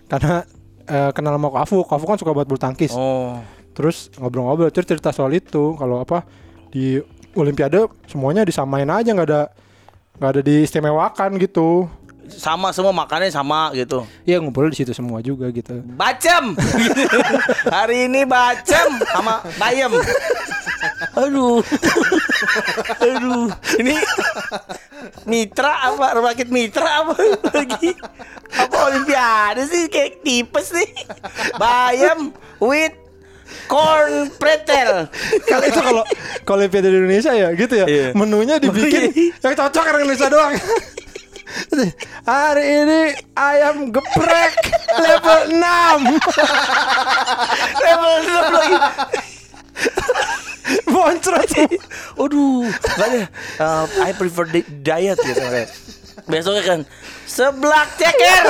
karena 0.07 0.45
eh, 0.85 1.11
kenal 1.11 1.35
sama 1.35 1.49
Kafu. 1.51 1.83
Kafu 1.83 2.05
kan 2.05 2.17
suka 2.21 2.31
buat 2.37 2.45
bulu 2.45 2.61
tangkis. 2.61 2.93
Oh. 2.93 3.41
Terus 3.77 4.09
ngobrol-ngobrol 4.17 4.73
terus 4.73 4.89
cerita 4.89 5.13
soal 5.13 5.37
itu 5.37 5.77
kalau 5.77 6.01
apa 6.01 6.25
di 6.73 6.97
Olimpiade 7.37 7.85
semuanya 8.09 8.41
disamain 8.41 8.89
aja 8.89 9.13
nggak 9.13 9.29
ada 9.29 9.41
nggak 10.17 10.29
ada 10.33 10.41
diistimewakan 10.41 11.37
gitu. 11.37 11.85
Sama 12.27 12.73
semua 12.73 12.89
makannya 12.91 13.29
sama 13.29 13.69
gitu. 13.77 14.03
Iya 14.25 14.41
ngumpul 14.41 14.73
di 14.73 14.81
situ 14.81 14.91
semua 14.97 15.21
juga 15.21 15.47
gitu. 15.53 15.79
Bacem. 15.93 16.57
Hari 17.77 18.09
ini 18.09 18.25
bacem 18.25 18.97
sama 19.13 19.45
bayam. 19.61 19.93
Aduh. 21.13 21.61
Aduh. 22.97 23.53
Ini 23.77 23.95
Mitra 25.29 25.93
apa 25.93 26.17
rumah 26.17 26.33
sakit 26.33 26.49
Mitra 26.49 27.05
apa 27.05 27.13
lagi 27.53 27.93
apa 28.57 28.75
Olimpiade 28.89 29.63
sih 29.69 29.85
kayak 29.87 30.25
tipes 30.25 30.73
nih 30.73 30.89
bayam 31.61 32.33
with 32.57 33.06
corn 33.67 34.31
pretel 34.35 35.11
Kalau 35.47 35.65
itu 35.65 35.79
kalau 35.79 36.03
kalau 36.43 36.59
Olimpiade 36.63 36.89
di 36.89 36.97
Indonesia 36.97 37.31
ya 37.35 37.49
gitu 37.53 37.73
ya. 37.73 37.85
Iya. 37.85 38.07
Menunya 38.15 38.57
dibikin 38.57 39.11
yang 39.43 39.53
cocok 39.55 39.83
orang 39.83 40.01
Indonesia 40.03 40.27
doang. 40.27 40.53
Hari 42.27 42.63
ini 42.83 43.01
ayam 43.33 43.89
geprek 43.89 44.53
level 44.99 45.39
6 45.55 45.63
level 47.81 48.13
enam 48.19 48.45
lagi 48.51 48.75
Boncrot 50.87 51.51
Aduh, 52.19 52.67
gak 52.67 53.07
ada. 53.07 53.23
Uh, 53.55 53.85
I 54.03 54.11
prefer 54.11 54.43
di- 54.51 54.67
diet 54.83 55.15
gitu. 55.15 55.39
Besoknya 56.27 56.63
kan 56.67 56.79
seblak 57.27 57.87
ceker. 57.95 58.43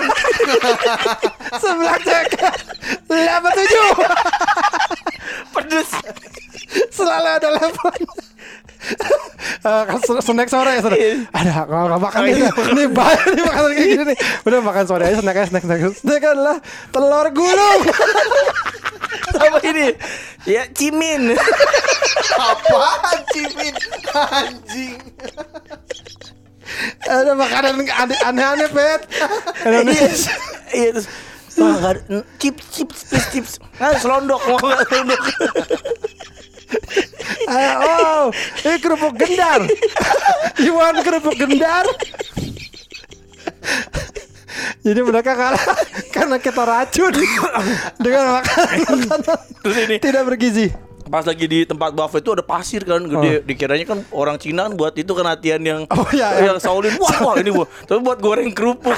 Sebelah 1.62 1.98
cek 2.00 2.28
Level 3.08 3.52
7 3.52 3.66
Pedes. 5.54 5.90
Selalu 6.90 7.30
ada 7.34 7.50
level 7.52 7.90
Eh, 9.58 9.84
kan 9.84 10.00
se- 10.00 10.22
snack 10.22 10.48
sore 10.48 10.80
ya 10.80 10.82
sore. 10.82 10.96
Ada 11.34 11.66
kalau 11.66 11.90
nggak 11.90 12.00
makan 12.00 12.20
nih, 12.24 12.48
ini 12.72 12.84
banyak 12.88 13.26
nih 13.34 13.44
makan 13.44 13.62
kayak 13.68 13.88
gini 13.90 14.04
nih. 14.14 14.18
Udah 14.46 14.60
makan 14.64 14.84
sore 14.86 15.04
aja 15.04 15.20
snack 15.20 15.36
aja 15.36 15.48
snack 15.50 15.64
snack. 15.66 15.80
Snack 15.92 16.22
adalah 16.24 16.58
telur 16.94 17.28
gulung. 17.34 17.82
Sama 19.36 19.60
ini. 19.66 19.92
Ya, 20.48 20.64
cimin. 20.72 21.36
Apaan 22.38 23.18
cimin 23.34 23.76
Anjing 24.14 25.02
Ada 27.18 27.34
makanan 27.34 27.74
aneh- 27.82 28.22
aneh-aneh 28.22 28.70
pet. 28.70 29.02
Indonesia. 29.66 30.34
Iya 30.74 30.90
terus 31.00 31.08
Wah, 31.58 31.74
nggak 31.74 31.90
ada 31.90 32.22
chips, 32.38 32.64
chips, 32.70 32.98
chips, 33.10 33.28
chips. 33.34 33.52
Nah, 33.82 33.98
selondok 33.98 34.38
mau 34.46 34.62
nggak 34.62 34.86
selondok. 34.94 35.22
Ayo, 37.48 37.72
oh, 37.82 38.24
ini 38.62 38.78
kerupuk 38.78 39.18
gendar. 39.18 39.66
You 40.62 40.78
want 40.78 41.02
kerupuk 41.02 41.34
gendar? 41.34 41.90
Jadi 44.86 45.00
mereka 45.02 45.34
kalah 45.34 45.66
karena 46.14 46.38
kita 46.38 46.62
racun 46.62 47.14
dengan 47.98 48.26
makanan 48.38 48.98
Terus 49.66 49.78
ini 49.90 49.96
tidak 49.98 50.24
bergizi. 50.30 50.87
Pas 51.08 51.24
lagi 51.24 51.46
di 51.48 51.64
tempat 51.64 51.96
buffet 51.96 52.22
itu 52.22 52.32
ada 52.36 52.44
pasir 52.44 52.82
kan 52.84 53.02
gede. 53.04 53.42
Dikiranya 53.44 53.86
kan 53.88 54.00
orang 54.12 54.38
Cina 54.38 54.68
kan 54.68 54.74
buat 54.76 54.94
itu 54.96 55.12
kan 55.12 55.26
latihan 55.26 55.62
yang 55.64 55.82
Oh, 55.88 56.08
iya, 56.12 56.44
yang 56.44 56.60
Shaolin. 56.60 56.94
Wah, 57.00 57.18
wah 57.24 57.36
ini 57.40 57.50
bu. 57.50 57.64
Tapi 57.88 58.00
buat 58.04 58.20
goreng 58.20 58.52
kerupuk. 58.52 58.98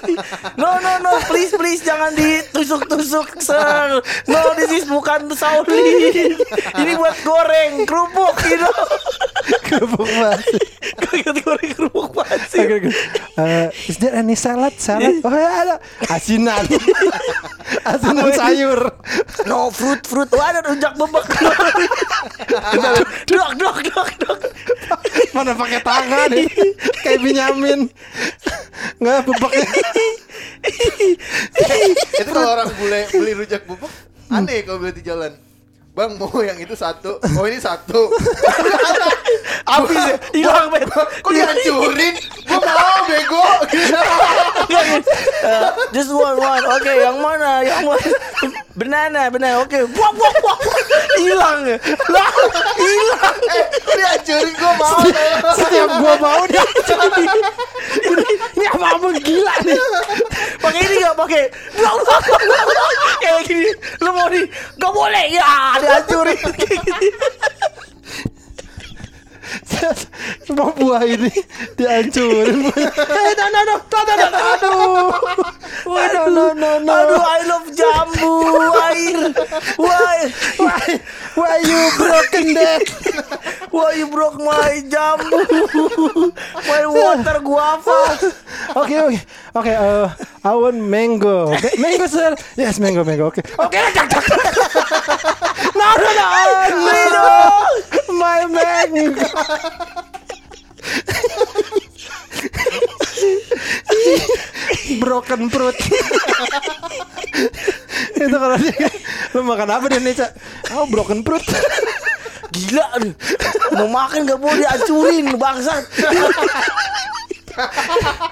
no 0.60 0.70
no 0.78 0.92
no, 1.02 1.12
please 1.26 1.52
please 1.54 1.82
jangan 1.82 2.14
ditusuk-tusuk 2.14 3.42
sir. 3.42 4.00
No, 4.30 4.40
this 4.54 4.70
is 4.70 4.86
bukan 4.86 5.26
Shaolin. 5.34 6.38
Ini 6.78 6.92
buat 6.96 7.16
goreng 7.22 7.84
kerupuk 7.84 8.34
gitu. 8.46 8.70
Kerupuk 9.70 10.06
basi. 10.06 10.58
Kaget 11.00 11.36
goreng 11.42 11.70
kerupuk 11.72 12.06
pasir. 12.12 12.90
Uh, 13.38 13.70
is 13.86 13.96
there 13.98 14.14
any 14.14 14.34
salad? 14.34 14.74
Salad? 14.76 15.22
Oh 15.22 15.32
ya 15.32 15.50
ada. 15.64 15.76
Asinan. 16.10 16.66
Asinan 17.90 18.30
sayur. 18.34 18.80
No 19.46 19.70
fruit 19.70 20.02
fruit. 20.04 20.28
Wah, 20.34 20.50
ada 20.52 20.60
rujak 20.66 20.92
bebek. 20.98 21.26
Dok 23.30 23.50
dok 23.56 23.76
dok 23.88 24.08
dok. 24.20 24.38
Mana 25.34 25.52
pakai 25.54 25.80
tangan 25.82 26.28
ya? 26.34 26.44
Kayak 27.02 27.20
Benyamin. 27.24 27.80
Nggak 29.00 29.24
bebeknya. 29.28 29.68
Itu 32.20 32.30
kalau 32.32 32.50
orang 32.56 32.70
bule 32.76 33.00
beli 33.08 33.32
rujak 33.32 33.64
bubuk 33.64 33.88
Aneh 34.28 34.60
kalau 34.62 34.78
beli 34.84 34.92
di 35.00 35.02
jalan 35.04 35.32
Bang 35.90 36.14
mau 36.16 36.30
yang 36.38 36.54
itu 36.54 36.74
satu 36.78 37.18
Oh 37.34 37.44
ini 37.50 37.58
satu 37.58 38.10
Habis 39.70 40.02
ya, 40.02 40.16
hilang 40.34 40.66
bet. 40.70 40.86
Kok 40.90 41.30
dihancurin 41.30 42.14
Gue 42.46 42.58
mau 42.62 42.98
bego 43.06 43.46
Uh, 45.40 45.72
just 45.96 46.12
one 46.12 46.36
one. 46.36 46.60
Oke, 46.76 46.92
yang 47.00 47.16
mana? 47.16 47.64
Yang 47.64 47.80
mana? 47.88 48.08
Banana, 48.76 49.20
banana. 49.32 49.56
Oke. 49.64 49.88
Buak 49.88 50.12
buak 50.14 50.34
buak. 50.44 50.58
Hilang. 51.16 51.64
Lah, 52.12 52.28
hilang. 52.76 53.36
Eh 53.48 53.64
kok 53.80 53.94
dihancurin 53.96 54.52
gue 54.52 54.72
mau 54.76 55.00
Setiap 55.56 55.90
gua 55.96 56.14
mau 56.20 56.42
dia. 56.44 56.60
Ini 58.54 58.66
apa 58.68 58.86
apa 59.00 59.06
gila 59.16 59.54
nih. 59.64 59.76
Pakai 60.60 60.80
ini 60.84 60.94
enggak 61.00 61.16
pakai. 61.16 61.42
Kayak 63.24 63.40
gini. 63.48 63.70
Lu 64.04 64.10
mau 64.12 64.28
di 64.28 64.44
Gak 64.76 64.92
boleh. 64.92 65.24
Ya, 65.32 65.79
dihancurin 65.80 66.36
kayak 66.38 66.78
gini. 66.84 67.08
Semua 70.46 70.70
buah 70.76 71.02
ini 71.02 71.30
dihancurin. 71.74 72.70
Eh, 72.70 73.32
no, 73.34 73.44
no, 73.50 73.60
no, 73.66 73.76
no, 73.80 74.00
no, 74.14 74.26
no, 74.30 74.38
aduh. 74.54 75.10
No, 75.90 76.24
no, 76.28 76.44
no, 76.54 76.70
no. 76.78 76.92
Aduh, 76.92 77.22
I 77.22 77.40
love 77.48 77.66
jambu 77.74 78.30
air. 78.90 79.32
Why? 79.80 80.16
Why, 80.60 80.82
why 81.34 81.54
you 81.64 81.80
broken 81.98 82.46
that? 82.54 82.82
Why 83.70 83.94
you 83.98 84.06
broke 84.10 84.38
my 84.38 84.82
jambu? 84.86 85.40
My 86.66 86.82
water 86.86 87.38
guava. 87.42 88.18
Oke, 88.76 88.94
oke, 89.02 89.18
oke. 89.56 89.70
eh, 89.72 90.06
I 90.44 90.52
want 90.54 90.78
mango. 90.78 91.50
Okay, 91.54 91.74
mango 91.78 92.06
sir. 92.06 92.36
Yes, 92.54 92.78
mango, 92.78 93.02
mango. 93.02 93.30
Oke, 93.30 93.42
oke. 93.58 93.70
cak, 93.74 94.08
No, 95.90 96.06
no, 96.06 96.12
no, 96.70 96.94
no. 97.10 98.14
My 98.14 98.46
mango. 98.46 99.26
Broken 105.02 105.50
perut. 105.50 105.74
Itu 108.14 108.36
kalau 108.38 108.58
dia 108.58 108.90
lu 109.34 109.42
makan 109.46 109.70
apa 109.70 109.86
dia 109.90 109.98
nih? 109.98 110.14
Oh, 110.78 110.86
broken 110.86 111.26
perut. 111.26 111.42
Gila 112.54 112.86
nih. 113.02 113.14
Mau 113.74 113.90
makan 113.90 114.30
gak 114.30 114.38
boleh 114.38 114.62
dihancurin 114.62 115.34
bangsat. 115.34 115.90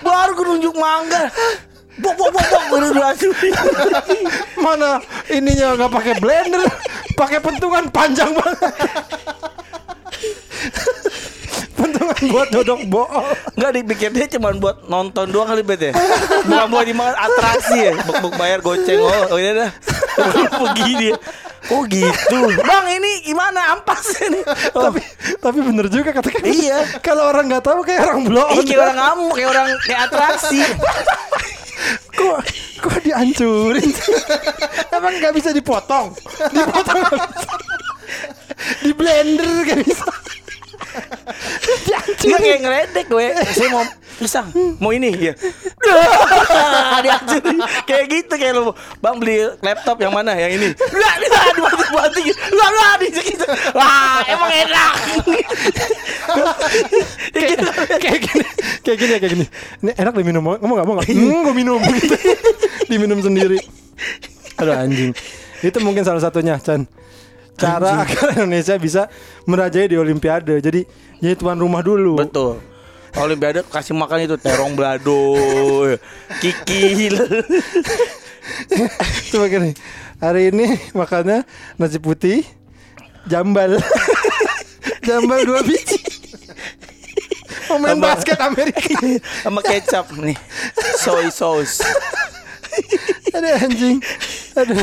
Baru 0.03 0.31
gue 0.39 0.47
nunjuk 0.47 0.75
mangga. 0.79 1.31
Bok 1.99 2.15
bok 2.15 2.31
bok 2.31 2.47
bok 2.47 2.65
udah 2.79 2.91
dihancurin. 2.95 3.55
Mana 4.65 5.03
ininya 5.31 5.75
nggak 5.75 5.93
pakai 5.93 6.15
blender, 6.23 6.63
pakai 7.19 7.39
pentungan 7.43 7.91
panjang 7.91 8.31
banget. 8.35 8.59
pentungan 11.79 12.19
buat 12.31 12.49
dodok 12.51 12.81
bool. 12.87 13.07
Enggak 13.59 13.73
dipikir 13.75 14.11
dia 14.15 14.27
cuma 14.39 14.55
buat 14.55 14.87
nonton 14.87 15.27
doang 15.31 15.51
kali 15.51 15.63
bet 15.67 15.91
ya. 15.91 15.93
Bukan 16.47 16.67
buat 16.71 16.87
dimakan 16.87 17.17
atraksi 17.19 17.79
ya. 17.79 17.93
Bok 18.07 18.17
bok 18.23 18.35
bayar 18.39 18.63
goceng. 18.63 19.03
Oh, 19.03 19.35
oh 19.35 19.39
iya 19.39 19.67
dah. 19.67 19.71
Pergi 20.63 20.93
dia. 20.99 21.15
Oh 21.69 21.85
gitu. 21.85 22.39
Bang 22.65 22.87
ini 22.89 23.29
gimana 23.29 23.77
ampas 23.77 24.17
ini? 24.25 24.41
Oh, 24.73 24.89
Tapi 24.89 25.05
tapi 25.43 25.59
bener 25.61 25.87
juga 25.93 26.17
kata 26.17 26.29
kan. 26.33 26.45
Iya. 26.47 26.79
Kalau 27.05 27.29
orang 27.29 27.51
nggak 27.51 27.65
tahu 27.67 27.85
kayak 27.85 28.01
orang 28.09 28.21
blow 28.25 28.49
Ih, 28.57 28.65
kayak 28.65 28.81
orang 28.89 28.99
ngamuk, 28.99 29.33
kayak 29.37 29.51
orang 29.53 29.69
kayak 29.85 30.01
atraksi. 30.09 30.61
Kok 32.15 32.39
kok 32.83 32.97
dihancurin? 33.03 33.91
Emang 34.97 35.15
nggak 35.19 35.35
bisa 35.35 35.51
dipotong? 35.55 36.15
Dipotong. 36.55 37.03
Di 38.83 38.91
blender 38.95 39.67
nggak 39.67 39.81
bisa. 39.87 40.11
Enggak 40.99 42.03
Dihancurin. 42.19 42.41
kayak 42.43 42.61
ngeledek 42.65 43.07
gue. 43.09 43.27
Saya 43.55 43.69
mau 43.71 43.85
pisang, 44.19 44.47
mau 44.83 44.91
ini 44.91 45.11
ya. 45.31 45.33
Dihancurin. 47.05 47.59
Kayak 47.87 48.05
gitu 48.11 48.35
kayak 48.37 48.53
lu, 48.57 48.73
Bang 48.99 49.23
beli 49.23 49.47
laptop 49.63 49.97
yang 50.03 50.13
mana? 50.13 50.35
Yang 50.35 50.53
ini. 50.59 50.69
Lah, 50.75 51.15
dibanting-banting. 51.23 52.27
Lah, 52.55 52.71
lah 52.73 52.93
di 52.99 53.09
gitu. 53.13 53.47
Wah, 53.75 54.21
emang 54.27 54.51
enak. 54.51 54.93
Kayak 57.99 58.21
gini 58.25 58.45
kayak 58.89 58.99
gini 59.05 59.13
ya, 59.13 59.19
kayak 59.21 59.33
gini 59.37 59.47
ini 59.85 59.91
enak 59.97 60.13
diminum 60.17 60.43
mau 60.43 60.55
kamu 60.57 60.73
nggak 60.73 60.87
mau 60.87 60.95
nggak 60.97 61.09
hmm, 61.13 61.41
gue 61.45 61.55
minum 61.55 61.81
gitu 62.01 62.17
diminum 62.89 63.19
sendiri 63.21 63.59
aduh 64.57 64.75
anjing 64.75 65.13
itu 65.61 65.79
mungkin 65.85 66.03
salah 66.09 66.23
satunya 66.25 66.57
Chan 66.57 66.89
cara 67.59 68.07
agar 68.07 68.39
Indonesia 68.39 68.79
bisa 68.79 69.03
merajai 69.45 69.91
di 69.91 69.99
Olimpiade 69.99 70.63
jadi 70.63 70.87
jadi 71.19 71.35
tuan 71.35 71.59
rumah 71.59 71.83
dulu 71.83 72.17
Betul. 72.17 72.63
Olimpiade 73.19 73.67
kasih 73.67 73.93
makan 73.93 74.23
itu 74.23 74.37
terong 74.37 74.73
belado, 74.73 75.37
kikil. 76.45 77.19
coba 79.33 79.45
gini 79.49 79.71
hari 80.19 80.49
ini 80.49 80.67
makannya 80.93 81.45
nasi 81.77 81.99
putih 81.99 82.45
jambal 83.27 83.77
jambal 85.09 85.41
dua 85.43 85.61
biji 85.61 85.99
Pemain 87.69 87.93
Sama- 87.93 88.01
basket 88.01 88.39
Amerika. 88.41 88.81
sama 89.45 89.61
kecap 89.61 90.09
nih. 90.17 90.33
Soy 90.97 91.29
sauce. 91.29 91.85
Ada 93.29 93.61
anjing. 93.61 94.01
Aduh. 94.57 94.81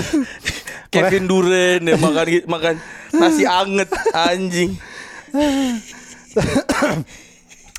Kevin 0.96 1.26
Durant 1.28 1.84
ya 1.84 1.96
makan 2.00 2.26
makan 2.48 2.76
nasi 3.16 3.44
anget 3.44 3.90
anjing. 4.16 4.80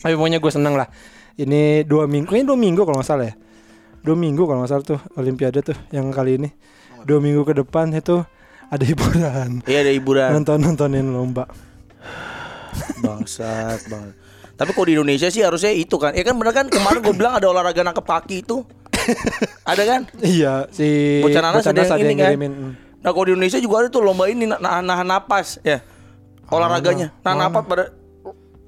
Tapi 0.02 0.14
pokoknya 0.14 0.38
gue 0.38 0.52
seneng 0.52 0.76
lah. 0.76 0.88
Ini 1.36 1.84
dua 1.84 2.08
minggu, 2.08 2.32
ini 2.32 2.44
dua 2.48 2.56
minggu 2.56 2.80
kalau 2.84 3.00
nggak 3.00 3.08
salah 3.08 3.26
ya. 3.28 3.34
Dua 4.00 4.16
minggu 4.16 4.42
kalau 4.46 4.64
nggak 4.64 4.70
salah 4.70 4.84
tuh 4.86 5.00
Olimpiade 5.18 5.60
tuh 5.60 5.76
yang 5.92 6.08
kali 6.14 6.40
ini. 6.40 6.48
Dua 7.04 7.20
minggu 7.20 7.44
ke 7.44 7.52
depan 7.56 7.92
itu 7.92 8.24
ada 8.70 8.84
hiburan. 8.84 9.60
Iya 9.68 9.78
ada 9.84 9.92
hiburan. 9.92 10.30
Nonton 10.32 10.58
nontonin 10.62 11.06
lomba. 11.12 11.44
Bangsat 13.02 13.88
banget. 13.90 14.14
Tapi 14.56 14.70
kalau 14.72 14.86
di 14.88 14.94
Indonesia 14.96 15.28
sih 15.28 15.44
harusnya 15.44 15.72
itu 15.76 16.00
kan. 16.00 16.16
Ya 16.16 16.24
kan 16.24 16.40
bener 16.40 16.56
kan 16.56 16.66
kemarin 16.72 17.04
gue 17.04 17.14
bilang 17.14 17.36
ada 17.36 17.46
olahraga 17.52 17.84
nangkep 17.84 18.06
kaki 18.08 18.36
itu. 18.46 18.64
ada 19.70 19.82
kan? 19.84 20.00
Iya 20.24 20.66
si 20.72 21.20
Bocah 21.22 21.42
nanas 21.44 21.68
ada 21.68 21.78
yang 21.78 21.92
ada 21.92 22.00
ini 22.00 22.14
kan? 22.16 22.30
ngirimin. 22.32 22.52
Hmm. 22.56 22.85
Nah 23.06 23.14
kalau 23.14 23.24
di 23.30 23.38
Indonesia 23.38 23.62
juga 23.62 23.86
ada 23.86 23.88
tuh 23.88 24.02
lomba 24.02 24.26
ini 24.26 24.50
na- 24.50 24.58
nahan, 24.58 24.82
nahan 24.82 25.06
napas 25.06 25.62
ya. 25.62 25.78
Olahraganya. 26.50 27.14
Nahan 27.22 27.38
napas 27.38 27.62
pada 27.62 27.84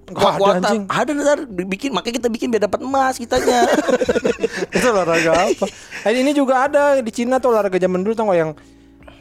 Nggak 0.08 0.62
ada. 0.62 0.70
Ada 0.88 1.10
ntar 1.12 1.40
bikin 1.68 1.92
makanya 1.92 2.14
kita 2.22 2.28
bikin 2.30 2.48
biar 2.48 2.70
dapat 2.70 2.80
emas 2.80 3.18
kitanya. 3.18 3.66
itu 4.78 4.86
olahraga 4.88 5.52
apa? 5.52 5.66
Eh, 6.06 6.22
ini 6.22 6.32
juga 6.32 6.64
ada 6.64 6.96
di 7.02 7.10
Cina 7.12 7.36
tuh 7.36 7.52
olahraga 7.52 7.76
zaman 7.76 8.00
dulu 8.00 8.14
tau 8.16 8.30
nggak 8.30 8.38
yang 8.40 8.52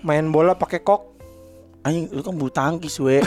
main 0.05 0.29
bola 0.31 0.55
pakai 0.55 0.79
kok, 0.85 1.17
Anjing 1.83 2.07
lu 2.13 2.21
kan 2.23 2.33
bulu 2.37 2.51
tangkis 2.53 3.01
we. 3.03 3.19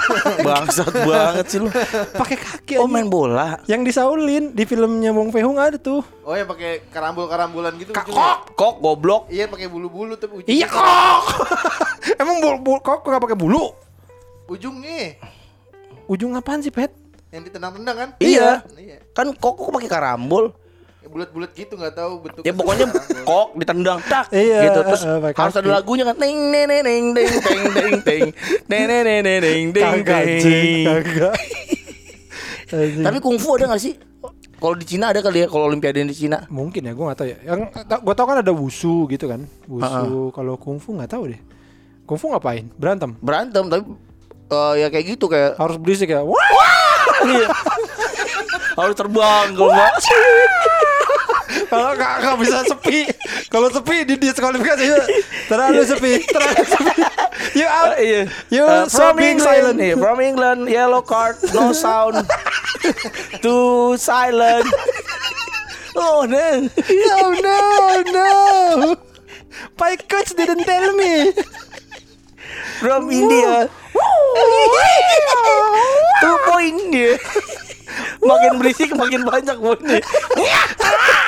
Bangsat 0.46 0.92
banget 0.92 1.46
sih 1.48 1.58
lu. 1.60 1.68
pakai 2.16 2.36
kaki. 2.38 2.74
Oh 2.80 2.88
main 2.88 3.06
bola. 3.06 3.60
Yang 3.68 3.92
disaulin 3.92 4.52
di 4.52 4.64
filmnya 4.64 5.10
Wong 5.12 5.30
Fei 5.30 5.44
Hung 5.44 5.60
ada 5.60 5.76
tuh. 5.76 6.00
Oh 6.24 6.34
yang 6.34 6.48
pakai 6.48 6.86
karambol-karambolan 6.88 7.76
gitu 7.80 7.92
kok. 7.92 8.52
Kok 8.56 8.74
goblok. 8.80 9.28
Iya 9.28 9.46
pakai 9.46 9.68
bulu-bulu 9.68 10.16
tapi 10.16 10.42
ujungnya. 10.42 10.52
Iya 10.52 10.66
kok. 10.68 11.22
Emang 12.22 12.36
bul, 12.40 12.56
bul, 12.60 12.78
kok 12.80 13.04
nggak 13.04 13.22
pakai 13.22 13.38
bulu? 13.38 13.72
Ujungnya 14.50 15.16
Ujung 16.10 16.34
apaan 16.34 16.60
sih 16.60 16.74
pet? 16.74 16.92
yang 17.32 17.48
ditendang-tendang 17.48 17.96
kan? 17.96 18.08
Iya. 18.20 18.60
Iya. 18.76 19.00
Kan 19.16 19.32
kok 19.32 19.56
kok 19.56 19.72
pakai 19.72 19.88
karambol. 19.88 20.52
Bulat-bulat 21.12 21.50
gitu 21.52 21.76
nggak 21.76 21.92
tahu 21.92 22.12
bentuk. 22.24 22.42
Ya 22.42 22.52
pokoknya 22.56 22.88
kok 23.22 23.46
ditendang 23.52 24.00
tak 24.08 24.32
Iya, 24.32 24.72
gitu 24.72 24.80
terus 24.80 25.02
pakai 25.04 25.42
harus 25.44 25.56
ada 25.60 25.68
lagunya 25.68 26.04
kan 26.08 26.16
ting 26.16 26.38
neng 26.48 26.64
neng 26.64 26.82
neng 26.82 27.04
ding 27.12 27.32
ting 27.36 27.62
ding 27.76 27.94
ting 28.00 28.24
neng 28.64 28.84
neng 28.88 29.02
neng 29.04 29.20
neng 29.22 29.40
ding 29.44 29.64
ding 29.76 30.00
ding. 30.08 30.86
Tapi 33.04 33.18
kungfu 33.20 33.60
ada 33.60 33.76
gak 33.76 33.82
sih? 33.84 33.94
Kalau 34.56 34.78
di 34.78 34.86
Cina 34.86 35.10
ada 35.10 35.18
kali 35.18 35.42
ya 35.42 35.50
kalau 35.50 35.66
olimpiade 35.66 36.06
di 36.06 36.14
Cina. 36.14 36.46
mungkin 36.46 36.86
ya, 36.86 36.94
gue 36.94 37.02
nggak 37.02 37.18
tahu 37.18 37.28
ya. 37.28 37.38
Yang 37.42 37.60
gue 37.98 38.14
tahu 38.14 38.26
kan 38.30 38.38
ada 38.46 38.52
wusu 38.54 39.10
gitu 39.10 39.26
kan, 39.26 39.42
wusu. 39.66 40.30
Kalau 40.30 40.54
kungfu 40.54 40.94
nggak 40.94 41.10
tahu 41.10 41.34
deh. 41.34 41.40
Kungfu 42.06 42.30
ngapain? 42.30 42.70
Berantem. 42.78 43.18
Berantem 43.18 43.66
tapi 43.66 43.82
eh, 44.54 44.72
ya 44.80 44.86
kayak 44.86 45.04
gitu 45.18 45.26
kayak 45.26 45.58
Harus 45.58 45.76
berisik 45.82 46.14
ya. 46.14 46.22
Wah! 46.22 46.38
Iya. 47.26 47.50
harus 48.72 48.96
terbang 48.96 49.52
kalau 49.52 49.68
nggak 49.68 49.92
Kalau 51.72 51.96
nggak 51.96 52.12
nggak 52.20 52.36
bisa 52.36 52.58
sepi. 52.68 53.00
Kalau 53.48 53.72
sepi 53.72 54.04
di 54.04 54.20
diskualifikasi 54.20 54.84
yuk. 54.84 55.04
Terlalu 55.48 55.80
sepi. 55.88 56.12
Terlalu 56.20 56.62
sepi. 56.68 56.92
You 57.56 57.64
out. 57.80 57.96
iya. 57.96 58.28
You 58.52 58.64
Eh, 58.68 58.84
so 58.92 59.16
being 59.16 59.40
silent. 59.40 59.80
Iya, 59.80 59.96
from 59.96 60.20
England, 60.20 60.68
yellow 60.68 61.00
card, 61.00 61.40
no 61.56 61.72
sound. 61.72 62.20
Too 63.44 63.96
silent. 63.96 64.68
Oh 65.96 66.28
no. 66.28 66.68
Oh 66.68 67.30
no, 67.40 67.58
no. 68.12 68.30
My 69.80 69.96
coach 69.96 70.36
didn't 70.36 70.68
tell 70.68 70.92
me. 70.92 71.32
From 72.84 73.08
India. 73.08 73.72
Two 76.20 76.36
point 76.46 76.78
dia. 76.92 77.16
Makin 78.22 78.52
berisik 78.60 78.94
makin 78.94 79.26
banyak 79.26 79.56
poinnya. 79.58 79.98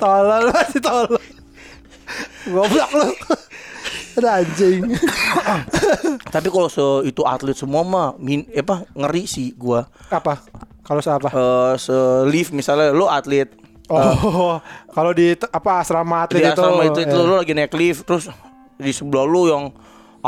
Tolol 0.00 0.44
masih 0.52 0.80
tolol. 0.80 1.20
Goblok 2.46 2.90
lu. 2.96 3.08
Anjing. 4.16 4.96
Tapi 6.32 6.48
kalau 6.48 6.72
se 6.72 6.84
itu 7.04 7.20
atlet 7.20 7.52
semua 7.52 7.84
mah 7.84 8.08
min 8.16 8.48
apa 8.56 8.88
ngeri 8.96 9.28
sih 9.28 9.52
gua. 9.52 9.84
Apa? 10.08 10.40
Kalau 10.80 11.04
siapa? 11.04 11.28
Eh 11.28 11.74
se 11.76 11.96
lift 12.24 12.56
misalnya 12.56 12.96
lu 12.96 13.04
atlet 13.10 13.52
Oh, 13.86 14.58
kalau 14.90 15.14
di 15.14 15.38
apa 15.38 15.78
asrama 15.78 16.26
di 16.26 16.42
atlet 16.42 16.42
itu, 16.42 16.58
asrama 16.58 16.82
itu, 16.90 17.00
itu 17.06 17.16
eh. 17.16 17.22
lu 17.22 17.34
lagi 17.38 17.52
naik 17.54 17.74
lift 17.78 18.02
terus 18.02 18.26
di 18.74 18.90
sebelah 18.90 19.22
lu 19.22 19.46
yang 19.46 19.70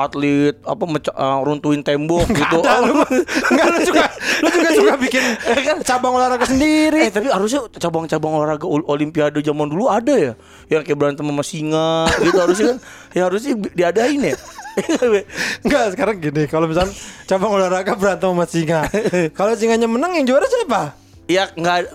atlet 0.00 0.54
apa 0.62 0.84
meca- 0.84 1.12
eh, 1.12 1.38
runtuhin 1.42 1.80
tembok 1.80 2.26
gitu. 2.28 2.58
Ada 2.60 2.84
lu, 2.84 3.02
enggak 3.50 3.66
lu 3.72 3.78
juga 3.82 4.04
lu 4.38 4.48
juga 4.48 4.70
suka 4.72 4.94
bikin 4.96 5.24
cabang 5.88 6.14
olahraga 6.14 6.44
Eh 6.44 6.50
sendiri. 6.50 7.00
tapi 7.10 7.26
harusnya 7.26 7.66
cabang-cabang 7.72 8.32
olahraga 8.34 8.64
ol- 8.64 8.86
olimpiade 8.86 9.40
zaman 9.40 9.66
dulu 9.66 9.86
ada 9.86 10.12
ya 10.12 10.32
Yang 10.68 10.82
kayak 10.86 10.98
berantem 10.98 11.24
sama 11.24 11.42
singa 11.42 11.90
gitu 12.18 12.36
harusnya 12.36 12.66
kan 12.70 12.78
Ya 13.10 13.22
harusnya 13.26 13.52
diadain 13.72 14.20
ya 14.24 14.36
Enggak, 15.66 15.84
sekarang 15.92 16.16
gini, 16.18 16.46
kalau 16.46 16.66
misalnya 16.66 16.94
cabang 17.24 17.50
olahraga 17.50 17.92
berantem 17.92 18.30
sama 18.30 18.46
singa. 18.46 18.86
Kalau 19.32 19.52
singanya 19.52 19.90
menang 19.90 20.14
yang 20.14 20.22
juara 20.24 20.46
siapa? 20.46 20.94
Ya 21.26 21.50
nggak 21.50 21.92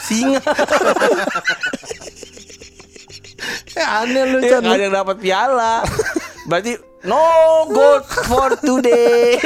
Singa 0.00 0.38
Ya 3.70 3.86
aneh 4.02 4.24
lu, 4.28 4.38
Ya 4.38 4.60
nggak 4.60 4.70
ada 4.70 4.84
yang 4.84 4.94
dapat 4.94 5.16
piala 5.18 5.74
Berarti 6.50 6.74
No 7.06 7.64
gold 7.70 8.04
for 8.26 8.52
today. 8.58 9.38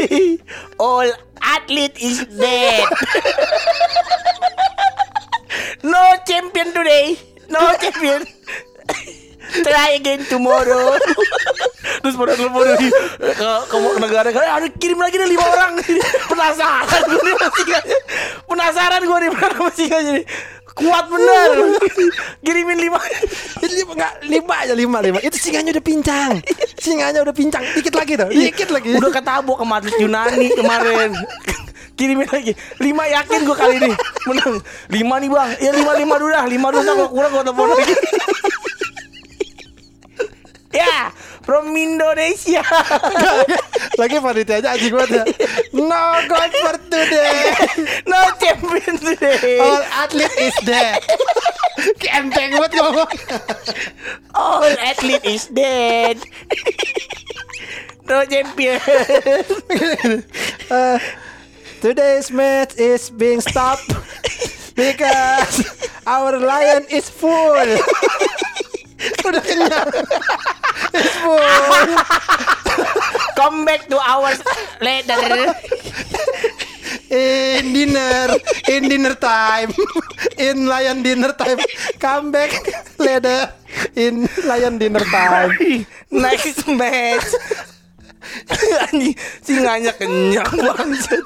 All 0.80 1.06
athlete 1.38 2.00
is 2.00 2.24
dead. 2.32 2.88
No 5.86 6.02
champion 6.26 6.74
today. 6.74 7.14
No 7.46 7.60
champion. 7.78 8.26
Try 9.66 10.02
again 10.02 10.26
tomorrow. 10.26 10.98
Terus 12.02 12.14
pada 12.18 12.34
telepon 12.34 12.66
lagi 12.66 12.90
ke, 13.22 13.50
ke 13.70 13.76
negara. 14.02 14.26
Negara 14.26 14.48
ada 14.58 14.66
kirim 14.74 14.98
lagi 14.98 15.14
nih 15.14 15.30
lima 15.30 15.46
orang. 15.46 15.78
Penasaran. 16.26 17.02
Gue 17.06 17.22
nih 17.22 17.34
masih 17.38 17.64
penasaran 18.50 19.00
gue 19.06 19.18
nih 19.22 19.30
mana 19.30 19.56
masih 19.62 19.86
jadi 19.86 20.22
kuat 20.76 21.04
bener. 21.08 21.50
Kirimin 22.44 22.78
lima. 22.78 23.00
Lima 23.64 23.92
enggak 23.96 24.12
lima 24.28 24.54
aja 24.60 24.74
lima 24.76 24.98
lima. 25.00 25.18
Itu 25.24 25.40
singanya 25.40 25.72
udah 25.72 25.84
pincang. 25.84 26.30
Singanya 26.76 27.24
udah 27.24 27.34
pincang. 27.34 27.64
Dikit 27.72 27.94
lagi 27.96 28.12
tuh 28.20 28.28
dikit 28.28 28.68
lagi. 28.68 28.88
Udah 28.94 29.10
ketabok 29.10 29.58
sama 29.58 29.80
atlet 29.80 29.96
Yunani 29.96 30.52
kemarin. 30.52 31.10
Kirimin 31.96 32.28
lagi. 32.28 32.52
Lima 32.76 33.08
yakin 33.08 33.40
gue 33.48 33.56
kali 33.56 33.74
ini. 33.80 33.92
Menang. 34.28 34.54
Lima 34.92 35.14
nih 35.16 35.30
bang. 35.32 35.50
Ya 35.64 35.70
lima 35.72 35.92
lima 35.96 36.14
dulu 36.20 36.30
dah. 36.30 36.44
Lima 36.44 36.68
dulu 36.68 36.84
kalau 36.84 37.08
kurang 37.08 37.30
gue 37.32 37.42
telepon 37.48 37.68
lagi. 37.72 37.94
Ya 40.76 41.08
from 41.46 41.70
Indonesia. 41.78 42.66
Lagi 44.02 44.18
panitia 44.18 44.58
aja 44.58 44.74
anjing 44.74 44.90
banget 44.92 45.10
ya. 45.14 45.24
No 45.72 46.04
god 46.26 46.50
for 46.50 46.76
today. 46.90 47.54
No 48.10 48.20
champion 48.42 48.98
today. 48.98 49.62
All 49.62 49.86
athlete 49.94 50.36
is 50.42 50.56
dead. 50.66 51.00
Kenteng 52.02 52.58
banget 52.58 52.72
ngomong. 52.74 53.10
All 54.34 54.66
athlete 54.82 55.22
is 55.22 55.46
dead. 55.54 56.18
No 58.10 58.26
champion. 58.26 58.82
Uh, 60.66 60.98
Today's 61.76 62.32
match 62.32 62.74
is 62.80 63.12
being 63.12 63.38
stopped 63.44 63.86
because 64.74 65.60
our 66.08 66.34
lion 66.40 66.88
is 66.88 67.06
full. 67.06 67.54
Udah 69.24 69.42
kenyang. 69.44 69.86
Come 73.38 73.68
back 73.68 73.84
to 73.92 74.00
hours 74.00 74.40
later 74.80 75.20
In 77.06 77.70
dinner, 77.70 78.34
in 78.66 78.90
dinner 78.90 79.14
time, 79.14 79.70
in 80.40 80.66
lion 80.66 81.06
dinner 81.06 81.30
time. 81.36 81.60
Come 82.02 82.34
back 82.34 82.50
later 82.98 83.52
in 83.94 84.26
lion 84.42 84.80
dinner 84.80 85.04
time. 85.06 85.54
next 86.10 86.66
match 86.66 87.30
anjing 88.90 89.14
singanya 89.42 89.94
kenyang 89.94 90.50
banget 90.50 91.22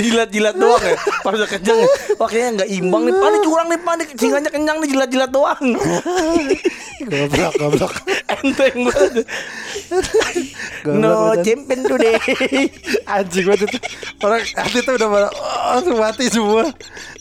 Dijilat-jilat 0.00 0.54
doang 0.56 0.80
ya. 0.80 0.96
Pas 1.20 1.32
udah 1.36 1.48
kencang 1.48 1.76
ya. 1.76 1.88
Nggak 2.56 2.68
imbang 2.72 3.02
nih. 3.04 3.14
Panik 3.20 3.40
curang 3.44 3.68
nih 3.68 3.80
panik. 3.84 4.08
Singanya 4.16 4.48
kenyang 4.48 4.80
nih 4.80 4.88
jilat-jilat 4.96 5.30
doang. 5.30 5.64
Goblok, 7.04 7.52
goblok. 7.60 7.94
Enteng 8.40 8.88
banget. 8.88 9.28
No 10.88 11.36
champion 11.44 11.80
today. 11.84 12.16
Anjing 13.04 13.44
banget 13.44 13.68
itu. 13.68 13.78
Orang 14.24 14.40
atlet 14.56 14.82
tuh 14.84 14.94
udah 14.96 15.08
pada 15.08 15.28
oh, 15.28 15.60
langsung 15.76 15.96
mati 16.00 16.24
semua. 16.32 16.64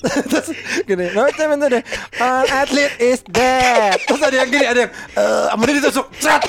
Terus 0.04 0.48
gini, 0.88 1.12
no 1.12 1.28
tuh 1.32 1.68
deh. 1.68 1.84
An 2.24 2.48
athlete 2.48 2.96
is 3.04 3.20
dead. 3.28 4.00
Terus 4.08 4.22
ada 4.24 4.36
yang 4.36 4.50
gini, 4.52 4.66
ada 4.68 4.80
yang 4.88 4.92
eh 5.20 5.66
dia 5.68 5.76
ditusuk. 5.80 6.08
Cat. 6.24 6.44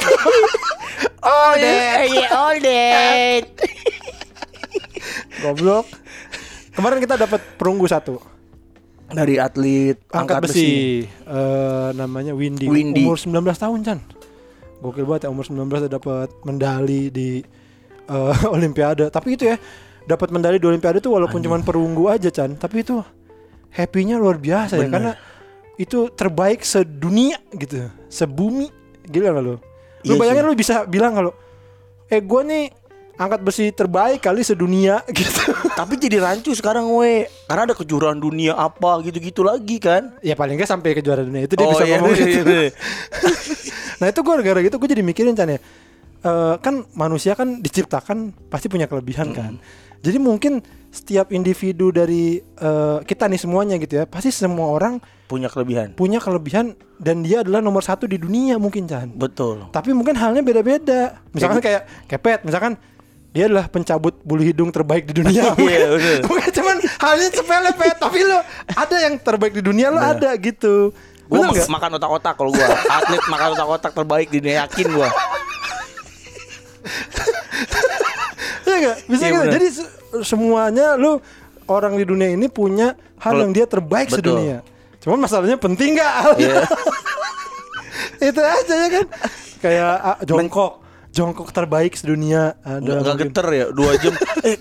Oh, 1.20 1.52
dead. 1.58 2.08
yeah, 2.10 2.34
all 2.34 2.56
dead. 2.58 3.44
Goblok. 5.42 5.86
Kemarin 6.80 6.96
kita 6.96 7.20
dapat 7.20 7.40
perunggu 7.60 7.84
satu. 7.84 8.16
Dari 9.12 9.36
atlet 9.36 10.00
Angkat, 10.08 10.48
besi. 10.48 11.04
Eh, 11.04 11.88
namanya 11.92 12.32
Windy. 12.32 12.72
Windy. 12.72 13.04
Umur 13.04 13.20
19 13.20 13.52
tahun, 13.52 13.78
Chan. 13.84 14.00
Gokil 14.80 15.04
banget 15.04 15.28
ya 15.28 15.30
umur 15.34 15.44
19 15.44 15.68
udah 15.68 15.92
dapat 15.92 16.32
medali 16.48 17.12
di 17.12 17.44
eh, 18.08 18.36
olimpiade. 18.56 19.12
Tapi 19.12 19.36
itu 19.36 19.44
ya, 19.44 19.60
dapat 20.08 20.32
medali 20.32 20.56
di 20.56 20.64
olimpiade 20.64 21.04
tuh 21.04 21.12
walaupun 21.20 21.44
cuma 21.44 21.60
perunggu 21.60 22.08
aja, 22.08 22.32
Chan, 22.32 22.56
tapi 22.56 22.80
itu 22.80 22.96
happy-nya 23.76 24.16
luar 24.16 24.40
biasa 24.40 24.80
ya 24.80 24.88
Bener. 24.88 24.92
karena 24.96 25.12
itu 25.76 26.08
terbaik 26.16 26.64
sedunia 26.64 27.36
gitu. 27.60 27.92
Sebumi. 28.08 28.72
Gila 29.04 29.36
gak 29.36 29.44
lu? 29.44 29.54
Lu 30.08 30.16
Iya 30.16 30.16
bayangin 30.16 30.42
sih. 30.42 30.48
lu 30.48 30.54
bisa 30.56 30.74
bilang 30.88 31.12
kalau 31.12 31.36
eh 32.08 32.24
gua 32.24 32.40
nih 32.40 32.72
angkat 33.20 33.40
besi 33.44 33.68
terbaik 33.68 34.24
kali 34.24 34.40
sedunia 34.40 35.04
gitu. 35.12 35.52
Tapi 35.76 36.00
jadi 36.00 36.24
rancu 36.24 36.56
sekarang 36.56 36.88
we. 36.88 37.28
Karena 37.44 37.68
ada 37.68 37.76
kejuaraan 37.76 38.16
dunia 38.16 38.56
apa 38.56 39.04
gitu-gitu 39.04 39.44
lagi 39.44 39.76
kan? 39.76 40.16
Ya 40.24 40.32
paling 40.32 40.56
nggak 40.56 40.64
sampai 40.66 40.96
ke 40.96 41.04
juara 41.04 41.20
dunia. 41.20 41.44
Itu 41.44 41.52
dia 41.52 41.68
Oh 41.68 41.76
bisa 41.76 41.84
iya, 41.84 42.00
ngomong 42.00 42.16
iya, 42.16 42.24
gitu. 42.24 42.48
iya. 42.48 42.70
Nah 44.00 44.08
itu 44.08 44.24
gue 44.24 44.32
gara-gara 44.32 44.60
gitu 44.64 44.80
gue 44.80 44.88
jadi 44.88 45.04
mikirin 45.04 45.36
Chan 45.36 45.52
ya. 45.52 45.60
Eh, 46.20 46.54
Kan 46.64 46.88
manusia 46.96 47.36
kan 47.36 47.60
diciptakan 47.60 48.32
pasti 48.48 48.72
punya 48.72 48.88
kelebihan 48.88 49.36
kan. 49.36 49.60
Jadi 50.00 50.16
mungkin 50.16 50.64
setiap 50.88 51.28
individu 51.28 51.92
dari 51.92 52.40
eh, 52.40 52.98
kita 53.04 53.28
nih 53.28 53.36
semuanya 53.36 53.76
gitu 53.76 54.00
ya 54.00 54.08
Pasti 54.08 54.32
semua 54.32 54.72
orang 54.72 54.96
Punya 55.28 55.46
kelebihan. 55.46 55.92
punya 55.94 56.18
kelebihan 56.18 56.72
Dan 56.96 57.20
dia 57.22 57.44
adalah 57.44 57.60
nomor 57.60 57.84
satu 57.84 58.08
di 58.08 58.16
dunia 58.16 58.56
mungkin 58.56 58.88
Chan. 58.88 59.12
Betul. 59.12 59.68
Tapi 59.68 59.92
mungkin 59.92 60.16
halnya 60.16 60.40
beda-beda. 60.40 61.20
Misalkan 61.36 61.60
kayak 61.60 61.84
Kepet 62.08 62.48
Misalkan 62.48 62.80
dia 63.30 63.46
adalah 63.46 63.70
pencabut 63.70 64.18
bulu 64.22 64.42
hidung 64.42 64.74
terbaik 64.74 65.06
di 65.06 65.22
dunia 65.22 65.54
Iya. 65.58 65.88
Bukan 66.28 66.50
cuman 66.50 66.76
halnya 66.82 67.28
sepele 67.30 67.70
pet 67.74 67.96
Tapi 67.96 68.26
lo 68.26 68.42
ada 68.66 68.96
yang 68.98 69.14
terbaik 69.16 69.54
di 69.54 69.62
dunia 69.62 69.86
lo 69.88 70.02
ada 70.02 70.34
gitu 70.34 70.90
Gue 71.30 71.38
makan 71.46 71.90
otak-otak 71.94 72.34
kalau 72.34 72.50
gue 72.50 72.66
Atlet 72.90 73.22
makan 73.30 73.54
otak-otak 73.54 73.92
terbaik 73.94 74.34
di 74.34 74.42
dunia 74.42 74.66
yakin 74.66 74.86
gue 74.90 75.08
Iya 78.66 78.76
gak? 78.80 78.96
Bisa 79.06 79.24
Iya, 79.24 79.32
gitu. 79.32 79.46
Jadi 79.50 79.66
se- 79.70 79.90
semuanya 80.24 80.94
lu 80.94 81.18
orang 81.66 81.94
di 81.94 82.04
dunia 82.04 82.30
ini 82.30 82.46
punya 82.46 82.94
hal 83.18 83.34
Kalau- 83.34 83.42
yang 83.44 83.52
dia 83.52 83.66
terbaik 83.66 84.08
Betul. 84.10 84.18
sedunia. 84.22 84.58
Cuman 85.00 85.18
masalahnya 85.20 85.56
penting 85.56 85.96
gak? 85.96 86.12
Iya. 86.36 86.56
Itu 88.20 88.40
aja 88.40 88.74
ya 88.74 88.88
kan. 88.90 89.06
Kayak 89.60 89.92
ah, 89.98 90.18
jongkok. 90.22 90.72
Jongkok 91.10 91.50
terbaik 91.50 91.98
sedunia 91.98 92.54
ada 92.62 92.78
Nggak, 92.78 92.96
nggak 93.02 93.16
geter 93.26 93.46
ya 93.50 93.66
dua 93.74 93.92
jam 93.98 94.14
eh 94.48 94.56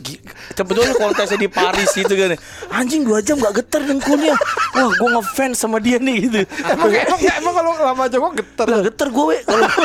sebetulnya 0.57 0.97
kontesnya 0.97 1.38
di 1.38 1.49
Paris 1.49 1.93
gitu 1.93 2.09
kan 2.17 2.33
anjing 2.73 3.05
dua 3.05 3.21
jam 3.21 3.38
nggak 3.38 3.62
geter 3.62 3.85
dengkulnya 3.85 4.33
wah 4.73 4.89
gue 4.89 5.09
ngefans 5.13 5.62
sama 5.62 5.77
dia 5.77 6.01
nih 6.01 6.25
gitu 6.25 6.41
Emang 6.65 6.89
emang, 6.89 7.19
nggak, 7.21 7.35
emang 7.38 7.53
kalau 7.53 7.71
lama 7.77 8.03
jongkok 8.09 8.33
geter. 8.41 8.65
nggak 8.65 8.83
geter 8.89 9.07
gue 9.13 9.25
we 9.29 9.38
kalau 9.45 9.67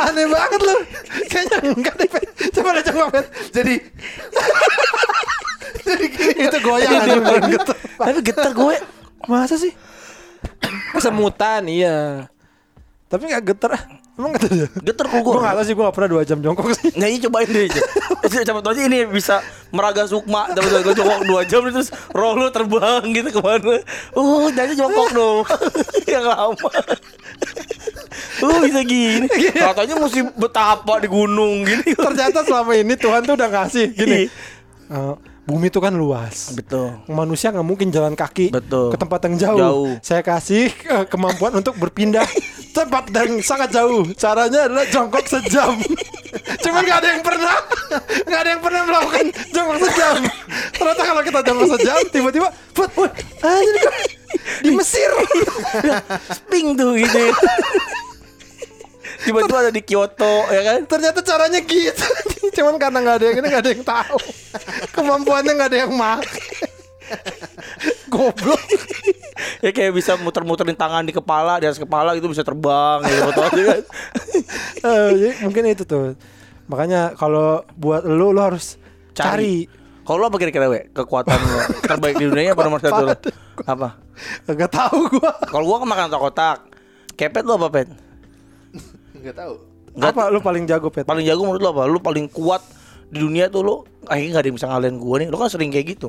Aneh 0.00 0.26
banget 0.28 0.60
lu. 0.64 0.76
Kayaknya 1.28 1.56
enggak 1.76 1.94
deh. 2.00 2.08
Coba 2.56 2.68
deh 2.76 2.84
jongkok 2.84 3.08
Pet. 3.12 3.26
Jadi 3.52 3.74
jadi 5.88 6.04
gini. 6.08 6.42
Itu 6.46 6.58
goyang 6.64 6.92
aja 6.94 7.18
bukan 7.20 7.42
geter. 7.52 7.76
tapi 8.00 8.20
geter 8.24 8.52
gue 8.56 8.76
Masa 9.28 9.56
sih? 9.60 9.72
Kesemutan 10.96 11.68
iya. 11.68 12.28
Tapi 13.12 13.28
nggak 13.28 13.44
geter. 13.52 13.76
Emang 14.20 14.36
geter 14.36 14.52
ya? 14.52 14.66
geter 14.84 15.06
kok 15.08 15.16
Gue 15.16 15.32
gue 15.32 15.40
nggak 15.40 15.56
tahu 15.56 15.64
sih 15.64 15.72
gue 15.72 15.84
nggak 15.88 15.96
pernah 15.96 16.10
dua 16.12 16.22
jam 16.22 16.38
jongkok 16.38 16.66
sih. 16.76 16.92
Nah 16.92 17.08
ini 17.08 17.18
cobain 17.18 17.48
deh 17.48 17.66
Coba 18.46 18.60
tahu 18.60 18.72
aja 18.76 18.82
ini 18.84 18.98
bisa 19.08 19.40
meraga 19.72 20.04
sukma 20.04 20.52
Dapat 20.52 20.84
gue 20.84 20.94
jongkok 20.94 21.24
2 21.24 21.50
jam 21.50 21.60
terus 21.64 21.88
roh 22.12 22.36
lu 22.36 22.52
terbang 22.52 23.00
gitu 23.10 23.32
ke 23.32 23.40
mana 23.40 23.80
Uh 24.12 24.52
jadi 24.52 24.76
jongkok 24.76 25.08
dong 25.10 25.40
Yang 26.12 26.24
lama 26.28 26.70
Uh 28.40 28.56
bisa 28.60 28.80
gini 28.84 29.26
Katanya 29.50 29.94
mesti 29.96 30.20
betapa 30.36 31.00
di 31.00 31.08
gunung 31.08 31.64
gini 31.64 31.96
Ternyata 32.04 32.44
selama 32.44 32.76
ini 32.76 32.94
Tuhan 32.94 33.24
tuh 33.24 33.34
udah 33.34 33.48
ngasih 33.48 33.86
gini. 33.90 34.28
eh, 34.90 35.14
bumi 35.44 35.66
itu 35.66 35.80
kan 35.80 35.90
luas. 35.90 36.54
Betul 36.54 37.00
Manusia 37.06 37.50
nggak 37.50 37.66
mungkin 37.66 37.88
jalan 37.90 38.14
kaki 38.14 38.52
Betul. 38.52 38.92
ke 38.92 38.96
tempat 38.96 39.20
yang 39.26 39.34
jauh. 39.38 39.58
Jauh. 39.58 39.90
Saya 40.00 40.22
kasih 40.22 40.68
eh, 40.70 41.04
kemampuan 41.08 41.56
untuk 41.56 41.74
berpindah 41.74 42.26
tempat 42.70 43.04
yang 43.10 43.42
sangat 43.42 43.70
jauh. 43.74 44.02
Caranya 44.14 44.66
adalah 44.70 44.86
jongkok 44.88 45.26
sejam. 45.26 45.76
Cuman 46.64 46.82
nggak 46.86 46.98
ada 47.02 47.08
yang 47.18 47.22
pernah, 47.22 47.56
nggak 48.26 48.40
ada 48.40 48.50
yang 48.54 48.62
pernah 48.62 48.82
melakukan 48.86 49.24
jongkok 49.50 49.78
sejam. 49.90 50.16
Ternyata 50.74 51.02
kalau 51.02 51.22
kita 51.26 51.38
jongkok 51.42 51.68
sejam, 51.78 51.98
tiba-tiba, 52.08 52.48
put, 52.72 52.90
put, 52.94 53.10
ah, 53.42 53.60
ini 53.60 53.78
kok 53.82 53.94
di 54.62 54.70
Mesir. 54.74 55.10
Sping 56.30 56.78
tuh 56.78 56.94
gitu 56.94 57.18
Tiba-tiba 59.20 59.68
ada 59.68 59.72
di 59.74 59.82
Kyoto 59.84 60.48
ya 60.48 60.62
kan 60.64 60.80
Ternyata 60.88 61.20
caranya 61.20 61.60
gitu. 61.60 62.06
Cuman 62.56 62.80
karena 62.80 62.98
nggak 63.04 63.16
ada 63.20 63.24
yang 63.28 63.36
ini 63.36 63.46
nggak 63.52 63.62
ada 63.62 63.72
yang 63.72 63.84
tahu. 63.84 64.18
Kemampuannya 64.96 65.52
nggak 65.54 65.70
ada 65.70 65.78
yang 65.86 65.92
make. 65.92 66.32
Goblok. 68.12 68.60
Ya 69.60 69.72
kayak 69.72 69.92
bisa 69.92 70.20
muter-muterin 70.20 70.76
tangan 70.76 71.00
di 71.00 71.16
kepala 71.16 71.56
Di 71.56 71.68
atas 71.68 71.80
kepala 71.80 72.12
itu 72.12 72.28
bisa 72.28 72.44
terbang 72.44 73.00
gitu 73.04 73.32
kan 73.32 73.52
jadi 75.16 75.30
mungkin 75.40 75.64
itu 75.68 75.84
tuh. 75.84 76.16
Makanya 76.68 77.16
kalau 77.16 77.64
buat 77.74 78.04
lu 78.04 78.32
lu 78.32 78.40
harus 78.40 78.76
cari. 79.12 79.64
Kalau 80.04 80.16
lo 80.16 80.26
apa 80.28 80.36
kira-kira 80.36 80.66
we 80.68 80.88
kekuatan 80.90 81.36
lo 81.36 81.60
terbaik 81.84 82.16
di 82.16 82.26
dunia 82.28 82.52
apa 82.52 82.62
nomor 82.62 82.80
satu 82.80 83.02
lo? 83.04 83.12
Apa? 83.64 83.88
Gak 84.48 84.72
tahu 84.72 84.98
gua. 85.08 85.32
Kalau 85.44 85.64
gua 85.64 85.76
kan 85.84 85.88
makan 85.88 86.04
otak-otak. 86.12 86.58
Kepet 87.14 87.44
lo 87.44 87.56
apa 87.56 87.68
pet? 87.68 87.88
Enggak 89.12 89.34
tahu. 89.36 89.54
Nggak- 89.92 90.12
Apa 90.16 90.22
lu 90.28 90.38
paling 90.40 90.64
jago 90.64 90.88
pet? 90.88 91.04
Paling 91.04 91.24
jago 91.24 91.42
menurut 91.44 91.62
lo 91.62 91.70
apa? 91.72 91.82
Lu 91.84 92.00
paling 92.00 92.28
kuat 92.28 92.60
di 93.08 93.20
dunia 93.20 93.48
tuh 93.48 93.60
lo. 93.60 93.76
Akhirnya 94.04 94.36
gak 94.36 94.42
ada 94.42 94.48
yang 94.48 94.56
bisa 94.56 94.66
ngalahin 94.68 94.96
gua 94.96 95.16
nih. 95.20 95.28
Lo 95.28 95.36
kan 95.36 95.48
sering 95.48 95.68
kayak 95.68 95.96
gitu. 95.96 96.08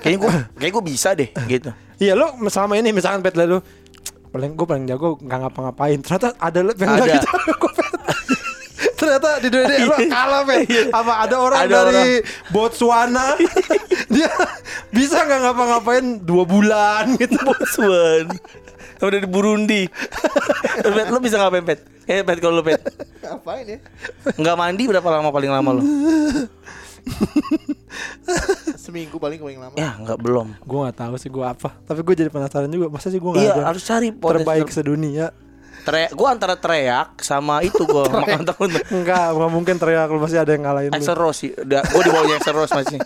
Kayaknya 0.00 0.18
gua, 0.18 0.32
kayak 0.58 0.72
gua 0.72 0.84
bisa 0.84 1.08
deh 1.14 1.30
gitu. 1.46 1.70
Iya 2.02 2.18
lu 2.18 2.26
selama 2.50 2.74
ini 2.80 2.90
misalkan 2.90 3.22
pet 3.22 3.38
lu 3.38 3.62
paling 4.32 4.56
gue 4.56 4.66
paling 4.66 4.84
jago 4.88 5.20
nggak 5.20 5.38
ngapa-ngapain 5.44 6.00
ternyata 6.00 6.32
ada 6.40 6.58
lu 6.64 6.72
yang 6.72 6.88
Ada. 6.96 7.04
Pet. 7.20 7.24
ternyata 8.98 9.28
di 9.44 9.48
dunia 9.52 9.66
ini 9.68 9.84
lu 9.84 9.96
kalah 10.08 10.42
pet 10.48 10.64
apa 10.88 11.12
ada 11.28 11.36
orang 11.36 11.60
Ada 11.68 11.78
dari 11.92 12.10
Botswana 12.48 13.36
dia 14.14 14.32
bisa 14.88 15.20
nggak 15.28 15.40
ngapa-ngapain 15.46 16.04
dua 16.24 16.44
bulan 16.48 17.16
gitu 17.20 17.36
Bosuan. 17.44 18.32
Sama 19.00 19.18
dari 19.18 19.26
Burundi. 19.26 19.82
pet, 20.78 21.10
lo 21.10 21.18
bisa 21.18 21.34
ngapain 21.34 21.66
pet? 21.66 21.82
Eh 22.06 22.22
pet 22.22 22.38
kalau 22.38 22.60
lo 22.60 22.62
pet. 22.62 22.78
Apain 23.26 23.66
ya? 23.66 23.78
Nggak 24.38 24.54
mandi 24.54 24.86
berapa 24.86 25.08
lama 25.10 25.34
paling 25.34 25.50
lama 25.50 25.70
lo? 25.74 25.82
Seminggu 28.82 29.18
paling 29.18 29.38
paling 29.38 29.58
lama. 29.58 29.74
Ya 29.74 29.94
nggak 29.94 30.18
belum. 30.18 30.54
gue 30.58 30.78
nggak 30.80 30.96
tahu 30.96 31.14
sih 31.16 31.28
gue 31.28 31.42
apa 31.42 31.74
tapi 31.82 32.00
gue 32.00 32.14
jadi 32.14 32.30
penasaran 32.30 32.66
juga 32.66 32.88
masa 32.88 33.08
sih 33.08 33.18
gue 33.18 33.30
nggak 33.30 33.42
Iya 33.42 33.54
ada 33.54 33.64
harus 33.68 33.82
cari 33.82 34.08
terbaik 34.10 34.68
ter- 34.68 34.74
sedunia 34.74 35.34
Teriak, 35.82 36.14
gua 36.14 36.30
antara 36.30 36.54
teriak 36.54 37.18
sama 37.18 37.58
itu 37.58 37.82
gua 37.82 38.06
makan 38.06 38.46
tahun. 38.46 38.70
enggak 38.94 39.34
nggak 39.34 39.50
mungkin 39.50 39.74
teriak 39.82 40.06
lu 40.06 40.22
pasti 40.22 40.38
ada 40.38 40.54
yang 40.54 40.62
ngalahin 40.62 40.90
lu 40.90 40.96
Axel 40.96 41.18
Rose 41.18 41.38
sih. 41.42 41.50
Udah, 41.58 41.82
gua 41.82 42.02
di 42.06 42.10
bawahnya 42.14 42.36
Axel 42.38 42.54
Rose 42.54 42.70
masih. 42.70 42.98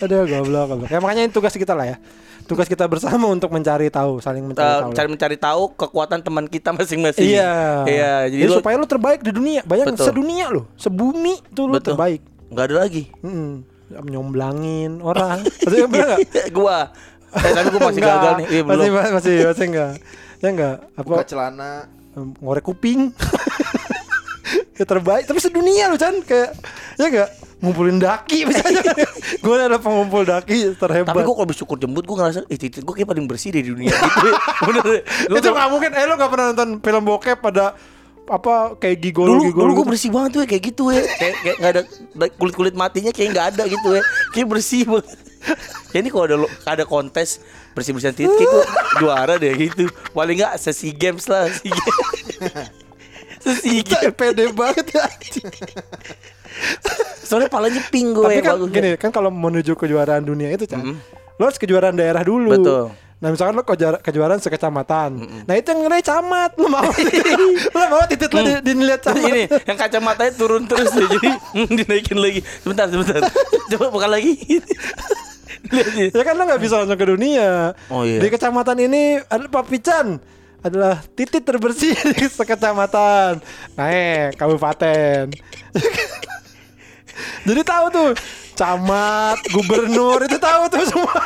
Aduh 0.00 0.24
goblok 0.24 0.64
goblok. 0.72 0.88
Ya 0.88 1.04
makanya 1.04 1.28
ini 1.28 1.32
tugas 1.32 1.52
kita 1.52 1.76
lah 1.76 1.92
ya. 1.92 1.96
Tugas 2.44 2.68
kita 2.68 2.84
bersama 2.84 3.24
untuk 3.26 3.48
mencari 3.48 3.88
tahu, 3.88 4.20
saling 4.20 4.44
mencari 4.44 4.68
Eh, 4.68 4.80
tahu. 4.82 4.90
cari 4.92 5.08
mencari 5.08 5.36
tahu 5.36 5.62
kekuatan 5.72 6.20
teman 6.20 6.44
kita 6.44 6.70
masing-masing. 6.70 7.24
Iya. 7.32 7.52
Iya, 7.84 8.12
jadi, 8.28 8.42
Jadi 8.42 8.50
lo 8.50 8.60
supaya 8.60 8.76
lu 8.76 8.84
terbaik 8.84 9.20
di 9.20 9.32
dunia. 9.32 9.60
Bayangin 9.62 9.96
Betul. 9.96 10.06
sedunia 10.06 10.46
lu, 10.48 10.68
sebumi 10.74 11.40
tuh 11.50 11.64
lu 11.66 11.74
Betul. 11.74 11.96
terbaik. 11.96 12.20
nggak 12.46 12.64
ada 12.64 12.76
lagi. 12.78 13.02
Mm-mm. 13.18 13.64
Nyomblangin 14.04 15.00
orang. 15.00 15.40
Maksudnya 15.42 15.88
bener 15.88 16.08
enggak? 16.14 16.46
gua. 16.52 16.78
Eh, 17.32 17.50
tapi 17.50 17.66
gua 17.68 17.82
masih 17.88 18.02
gagal 18.02 18.32
nih. 18.36 18.46
Iya, 18.46 18.62
belum. 18.62 18.76
Masih 18.76 18.90
masih 19.10 19.34
masih 19.48 19.64
enggak. 19.66 19.92
Ya 20.38 20.48
enggak. 20.50 20.76
Buka 20.94 21.14
Apa 21.16 21.24
celana. 21.24 21.72
em, 22.12 22.28
ngorek 22.38 22.62
kuping. 22.62 23.10
ya 24.78 24.84
terbaik, 24.84 25.24
tapi 25.24 25.38
sedunia 25.38 25.88
lu 25.88 25.96
Chan 25.96 26.14
kayak 26.20 26.50
ya 26.94 27.06
enggak. 27.08 27.30
Ngumpulin 27.64 27.96
daki 27.96 28.44
misalnya. 28.44 28.84
gue 29.44 29.54
adalah 29.56 29.80
pengumpul 29.80 30.22
daki 30.22 30.76
terhebat. 30.76 31.08
Tapi 31.08 31.20
gue 31.24 31.32
kalau 31.32 31.44
habis 31.48 31.56
cukur 31.56 31.80
jembut 31.80 32.04
gue 32.04 32.12
ngerasa 32.12 32.44
eh 32.46 32.58
titik 32.60 32.84
gue 32.84 32.94
kayak 32.94 33.08
paling 33.08 33.24
bersih 33.24 33.50
di 33.50 33.64
dunia 33.64 33.88
gitu. 33.90 34.26
ya. 34.28 34.34
Bener. 34.62 34.84
Gua 35.32 35.38
itu 35.40 35.48
nggak 35.48 35.68
mungkin. 35.72 35.90
Eh 35.90 36.04
lo 36.04 36.14
nggak 36.14 36.30
pernah 36.30 36.46
nonton 36.52 36.68
film 36.78 37.02
bokep 37.02 37.38
pada 37.40 37.72
apa 38.24 38.72
kayak 38.80 39.04
gigolo 39.04 39.36
dulu 39.36 39.42
gigolo 39.44 39.60
dulu 39.60 39.68
gue 39.68 39.76
gitu? 39.76 39.90
bersih 39.92 40.08
banget 40.08 40.30
tuh 40.32 40.40
ya, 40.40 40.46
kayak 40.48 40.62
gitu 40.64 40.84
ya 40.88 41.02
kayak 41.04 41.34
kayak 41.44 41.56
nggak 41.60 41.72
ada 41.76 41.82
kulit 42.40 42.54
kulit 42.56 42.72
matinya 42.72 43.12
kayak 43.12 43.28
nggak 43.36 43.46
ada 43.52 43.62
gitu 43.68 43.88
ya 43.92 44.02
kayak 44.32 44.46
bersih 44.48 44.80
banget 44.88 45.06
ya 45.92 45.98
ini 46.00 46.08
kalau 46.08 46.24
ada 46.24 46.36
lo- 46.40 46.54
ada 46.64 46.84
kontes 46.88 47.44
bersih 47.76 47.92
bersihan 47.92 48.16
titik 48.16 48.32
kayak 48.32 48.48
gue 48.48 48.64
juara 48.96 49.36
deh 49.36 49.52
gitu 49.52 49.92
paling 50.16 50.40
nggak 50.40 50.56
sesi 50.56 50.96
games 50.96 51.28
lah 51.28 51.52
sesi 51.52 51.68
games 51.68 52.72
sesi 53.44 53.84
games 53.84 54.16
pede 54.16 54.56
banget 54.56 54.88
ya. 54.88 55.04
Soalnya 57.24 57.48
palanya 57.48 57.82
pink 57.88 58.12
gue 58.12 58.22
Tapi 58.22 58.38
kan 58.38 58.54
bagus 58.54 58.68
gini 58.70 58.90
kan 58.94 59.10
kalau 59.10 59.28
menuju 59.28 59.72
kejuaraan 59.74 60.22
dunia 60.22 60.48
itu 60.48 60.64
kan, 60.64 60.84
lo 61.34 61.42
harus 61.42 61.56
kejuaraan 61.56 61.92
daerah 61.92 62.20
dulu. 62.20 62.52
Betul. 62.54 62.84
Nah 63.14 63.28
misalkan 63.28 63.54
lo 63.54 63.64
kejuara- 63.64 63.98
kejuaraan 63.98 64.36
sekecamatan, 64.36 65.10
nah 65.42 65.54
itu 65.54 65.64
yang 65.66 65.80
nilai 65.80 65.98
camat, 65.98 66.52
lo 66.54 66.68
mau, 66.68 66.84
lo 67.74 67.84
mau 67.88 68.04
titik 68.04 68.28
lo 68.28 68.40
di- 68.42 68.60
dinilai 68.62 69.00
camat. 69.00 69.24
ini 69.24 69.42
yang 69.64 69.78
kacamatanya 69.80 70.32
turun 70.34 70.68
terus 70.68 70.92
jadi 70.92 71.32
hmm, 71.32 71.68
dinaikin 71.72 72.18
lagi 72.20 72.44
sebentar 72.60 72.84
sebentar 72.84 73.24
coba 73.72 73.86
bukan 73.88 74.10
lagi. 74.12 74.36
Ya 76.12 76.22
kan 76.22 76.36
lo 76.36 76.44
nggak 76.44 76.60
bisa 76.60 76.76
langsung 76.76 77.00
ke 77.00 77.06
dunia. 77.08 77.72
Oh, 77.88 78.04
iya. 78.04 78.20
Di 78.20 78.28
kecamatan 78.28 78.76
ini 78.84 79.16
ada 79.24 79.48
Papican 79.48 80.20
adalah 80.60 81.00
titik 81.12 81.44
terbersih 81.44 81.96
di 82.12 82.24
sekecamatan. 82.26 83.40
Naik 83.72 84.36
kabupaten. 84.36 85.32
Jadi 87.44 87.60
tahu 87.62 87.86
tuh 87.90 88.08
camat, 88.54 89.38
gubernur 89.50 90.18
itu 90.22 90.38
tahu 90.38 90.62
tuh 90.70 90.84
semua. 90.86 91.20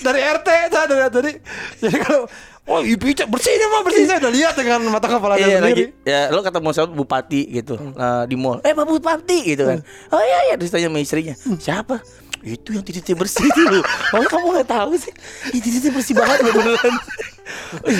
Dari 0.00 0.20
RT 0.24 0.48
saya 0.72 0.86
dari 0.88 1.02
jadi 1.12 1.30
jadi 1.76 1.96
kalau 2.00 2.24
oh 2.70 2.80
ibu 2.80 3.04
bersih 3.04 3.52
ini 3.52 3.66
mah 3.68 3.82
bersih. 3.84 4.04
Saya 4.08 4.18
udah 4.24 4.32
lihat 4.32 4.54
dengan 4.56 4.80
mata 4.88 5.06
kepala 5.06 5.36
saya 5.36 5.44
Iya 5.44 5.58
sendiri. 5.60 5.84
lagi 5.92 6.08
ya 6.08 6.20
lo 6.32 6.40
ketemu 6.40 6.68
sama 6.72 6.88
bupati 6.96 7.40
gitu 7.52 7.74
eh, 7.76 8.24
di 8.24 8.36
mall. 8.38 8.64
Eh 8.64 8.72
pak 8.72 8.86
bupati 8.88 9.38
gitu 9.52 9.68
kan. 9.68 9.78
Oh 10.10 10.22
iya 10.24 10.50
iya 10.50 10.54
terus 10.56 10.72
tanya 10.72 10.88
sama 10.88 10.98
istrinya. 11.04 11.34
Siapa? 11.36 12.00
Itu 12.40 12.72
yang 12.72 12.80
titiknya 12.80 13.20
bersih 13.20 13.44
itu 13.44 13.60
oh 14.16 14.24
kamu 14.24 14.46
nggak 14.56 14.68
tahu 14.72 14.96
sih? 14.96 15.12
Ih, 15.52 15.60
titiknya 15.60 15.92
bersih 15.92 16.14
banget 16.16 16.40
beneran. 16.48 16.94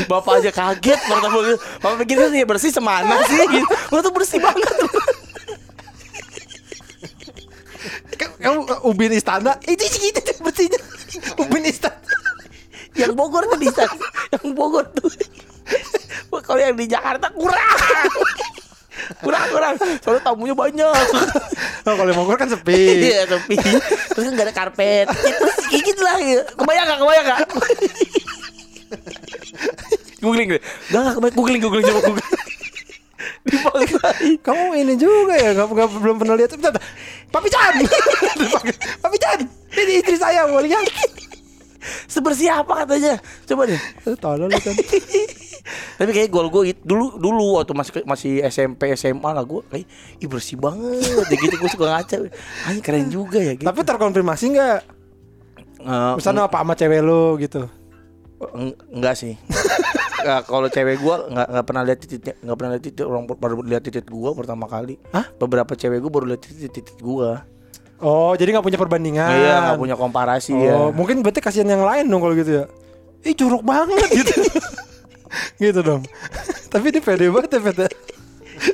Bapak 0.09 0.41
aja 0.41 0.51
kaget 0.55 1.01
pertama 1.05 1.39
bapak 1.85 1.97
pikir 2.07 2.17
ya 2.33 2.47
bersih 2.49 2.73
semana 2.73 3.21
sih? 3.29 3.37
Gitu. 3.53 3.67
Wah 3.93 4.01
tuh 4.01 4.13
bersih 4.17 4.41
banget 4.41 4.73
Kamu 8.41 8.59
uh, 8.65 8.89
ubin 8.89 9.13
istana 9.13 9.57
itu 9.69 9.85
segitu 9.85 10.21
bersihnya. 10.41 10.81
ubin 11.43 11.65
istana. 11.69 11.97
yang 12.99 13.15
Bogor 13.15 13.47
tuh 13.47 13.61
bisa 13.61 13.87
yang 14.35 14.51
Bogor 14.51 14.83
tuh 14.91 15.07
kalau 16.43 16.59
yang 16.59 16.75
di 16.75 16.91
Jakarta 16.91 17.31
kurang 17.31 17.79
kurang 19.23 19.47
kurang 19.55 19.75
soalnya 20.03 20.23
tamunya 20.27 20.55
banyak 20.59 20.91
Oh, 21.81 21.97
kalau 21.97 22.13
Bogor 22.13 22.37
kan 22.37 22.45
sepi. 22.45 23.09
Iya 23.09 23.25
tapi 23.25 23.57
terus 24.13 24.25
kan 24.29 24.33
gak 24.37 24.47
ada 24.53 24.55
karpet. 24.55 25.07
Terus 25.09 25.59
gigit 25.73 25.97
lah. 25.97 26.21
ya. 26.21 26.45
Kebayang 26.53 26.87
gak? 26.93 26.99
Kebayang 27.01 27.25
gak? 27.25 27.41
googling 30.21 30.49
deh. 30.53 30.63
Gak 30.93 31.01
gak 31.01 31.15
kebayang. 31.17 31.37
Googling 31.41 31.61
googling 31.65 31.85
coba 31.89 32.01
googling. 32.05 32.29
Dipaksain. 33.41 34.37
Kamu 34.47 34.75
ini 34.75 34.95
juga 34.95 35.35
ya, 35.35 35.51
nggak 35.53 35.67
nggak- 35.69 35.97
belum 35.97 36.17
pernah 36.19 36.35
lihat. 36.35 36.53
Bentar. 36.53 36.77
Papi 37.29 37.49
Chan, 37.49 37.75
Papi 39.03 39.17
Chan, 39.17 39.39
ini 39.77 39.93
istri 39.97 40.17
saya 40.17 40.45
mau 40.45 40.59
lihat. 40.59 40.83
Sebersih 42.05 42.53
apa 42.53 42.85
katanya? 42.85 43.17
Coba 43.47 43.65
deh. 43.65 43.81
Eh, 44.05 44.17
Tolong 44.19 44.47
lu 44.47 44.59
kan. 44.59 44.75
Tapi 46.01 46.11
kayak 46.11 46.29
gol 46.29 46.49
gue 46.49 46.73
gitu, 46.73 46.81
dulu 46.85 47.07
dulu 47.15 47.45
waktu 47.57 47.73
masih 47.73 47.93
masih 48.03 48.33
SMP 48.43 48.91
SMA 48.93 49.31
lah 49.31 49.45
gue 49.45 49.61
kayak 49.69 49.85
ih 50.19 50.27
bersih 50.27 50.57
banget 50.57 51.01
ya 51.29 51.37
gitu 51.39 51.55
gue 51.55 51.71
suka 51.71 51.87
ngaca. 51.87 52.17
Anjing 52.67 52.83
keren 52.83 53.07
juga 53.09 53.39
ya 53.39 53.53
gitu. 53.55 53.65
Tapi 53.65 53.81
terkonfirmasi 53.81 54.45
nggak? 54.51 54.79
Eh, 55.81 56.13
Misalnya 56.17 56.45
apa 56.45 56.59
sama 56.59 56.75
cewek 56.75 57.01
lu 57.01 57.37
gitu? 57.39 57.65
Eng- 58.41 58.77
enggak 58.91 59.15
sih 59.15 59.37
Nggak, 60.21 60.41
kalau 60.45 60.69
cewek 60.69 60.97
gua 60.99 61.17
nggak 61.27 61.47
nggak 61.49 61.65
pernah 61.65 61.83
lihat 61.83 61.99
titiknya 61.99 62.35
nggak 62.39 62.57
pernah 62.57 62.71
lihat 62.77 62.85
titik 62.85 63.05
orang 63.05 63.25
baru 63.27 63.55
lihat 63.63 63.83
titik 63.83 64.07
gua 64.07 64.31
pertama 64.33 64.65
kali 64.65 64.95
Hah? 65.11 65.27
beberapa 65.37 65.73
cewek 65.73 65.99
gua 65.99 66.13
baru 66.13 66.27
lihat 66.31 66.43
titik 66.43 66.71
titik 66.73 66.99
gua 66.99 67.45
Oh, 68.01 68.33
jadi 68.33 68.57
nggak 68.57 68.65
punya 68.65 68.81
perbandingan? 68.81 69.29
iya 69.29 69.55
nggak 69.61 69.77
punya 69.77 69.93
komparasi 69.93 70.57
Oh, 70.57 70.65
ya 70.65 70.75
mungkin 70.89 71.21
berarti 71.21 71.45
kasihan 71.45 71.69
yang 71.69 71.85
lain 71.85 72.09
dong 72.09 72.25
kalau 72.25 72.33
gitu 72.33 72.65
ya. 72.65 72.65
Ih, 73.21 73.37
jorok 73.37 73.61
banget 73.61 74.01
gitu. 74.25 74.33
gitu 75.61 75.81
dong. 75.85 76.03
Tapi 76.73 76.87
dia 76.89 77.05
pede 77.05 77.29
banget 77.29 77.51
ya, 77.53 77.61
pede. 77.61 77.87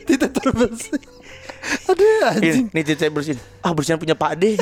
Tidak 0.07 0.30
terbersih. 0.30 1.03
Aduh, 1.66 2.30
anjing. 2.30 2.66
titik 2.70 2.96
saya 2.98 3.10
bersihin 3.10 3.38
ah 3.62 3.74
bersihin 3.74 3.98
punya 3.98 4.14
Pak 4.14 4.38
D 4.38 4.54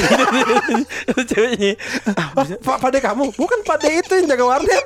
ceweknya 1.30 1.76
ah, 2.16 2.32
Ah, 2.32 2.44
Pak 2.64 2.78
Pade 2.80 2.98
kamu, 3.00 3.32
bukan 3.36 3.61
Pade 3.64 3.88
itu 3.92 4.12
yang 4.14 4.26
jaga 4.28 4.44
warnet. 4.44 4.84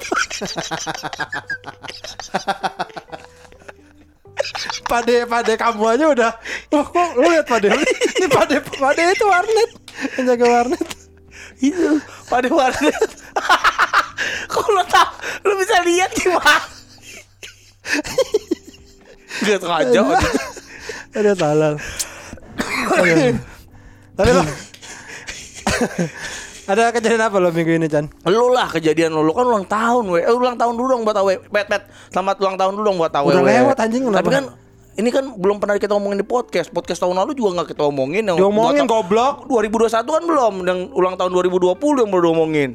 Pade 4.87 5.17
Pade 5.27 5.53
kamu 5.55 5.83
aja 5.85 6.07
udah. 6.11 6.33
Wah, 6.71 6.87
kok 6.87 7.09
lu 7.19 7.29
lihat 7.31 7.47
Pade? 7.47 7.69
Ini 7.75 8.27
Pade 8.27 8.57
Pade 8.63 9.03
itu 9.15 9.25
warnet 9.27 9.71
yang 10.19 10.27
jaga 10.35 10.47
warnet. 10.47 10.87
itu 11.59 11.99
Pak 12.31 12.47
D 12.47 12.55
warnet 12.55 12.95
kok 14.53 14.67
lo 14.71 14.83
tau 14.87 15.11
lo 15.43 15.59
bisa 15.59 15.83
lihat 15.83 16.11
gimana 16.15 16.55
Gak 19.43 19.59
sengaja 19.63 20.03
Ada 21.09 21.33
salah. 21.35 21.73
Aduh. 22.99 23.35
Tapi 24.15 24.31
lo 24.33 24.43
ada 26.69 26.93
kejadian 26.93 27.23
apa 27.23 27.37
lo 27.39 27.49
minggu 27.49 27.73
ini 27.73 27.89
Chan? 27.89 28.05
Lu 28.25 28.51
lah 28.51 28.69
kejadian 28.69 29.15
lu, 29.15 29.23
lu 29.23 29.33
kan 29.33 29.47
ulang 29.47 29.65
tahun 29.65 30.05
we. 30.09 30.21
Eh, 30.21 30.35
ulang 30.35 30.55
tahun 30.55 30.75
dulu 30.75 30.89
dong 30.91 31.03
buat 31.03 31.17
awe. 31.17 31.35
Pet 31.41 31.67
pet. 31.67 31.83
Selamat 32.11 32.37
ulang 32.39 32.57
tahun 32.57 32.73
dulu 32.77 32.85
dong 32.85 32.99
buat 32.99 33.15
awe. 33.15 33.25
Udah 33.27 33.41
lewat, 33.41 33.77
anjing, 33.79 34.03
Tapi 34.05 34.29
kan 34.29 34.45
ini 34.99 35.09
kan 35.09 35.25
belum 35.33 35.63
pernah 35.63 35.79
kita 35.79 35.95
omongin 35.95 36.21
di 36.21 36.27
podcast. 36.27 36.69
Podcast 36.69 37.01
tahun 37.01 37.17
lalu 37.17 37.33
juga 37.33 37.57
nggak 37.57 37.73
kita 37.73 37.87
omongin 37.87 38.27
yang 38.27 38.37
Diomongin 38.37 38.85
buat- 38.85 39.07
goblok. 39.07 39.35
2021 39.47 40.05
kan 40.05 40.25
belum 40.27 40.55
yang 40.67 40.81
ulang 40.93 41.15
tahun 41.17 41.31
2020 41.33 41.79
yang 42.03 42.11
baru 42.11 42.23
diomongin. 42.27 42.71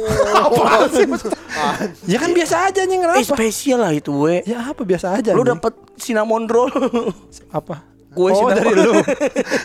Apa 0.40 0.88
sih? 0.88 1.04
ya 2.08 2.16
kan 2.16 2.32
biasa 2.32 2.72
aja 2.72 2.88
nih 2.88 2.96
Eh 2.96 3.00
kenapa? 3.04 3.36
spesial 3.36 3.84
lah 3.84 3.92
itu 3.92 4.14
we. 4.16 4.40
Ya 4.48 4.64
apa 4.64 4.80
biasa 4.80 5.20
aja. 5.20 5.36
Lu 5.36 5.44
dapet 5.44 5.76
cinnamon 6.00 6.48
roll. 6.48 6.72
apa? 7.52 7.84
Kue 8.10 8.34
oh, 8.34 8.50
dari 8.58 8.74
lu. 8.74 8.92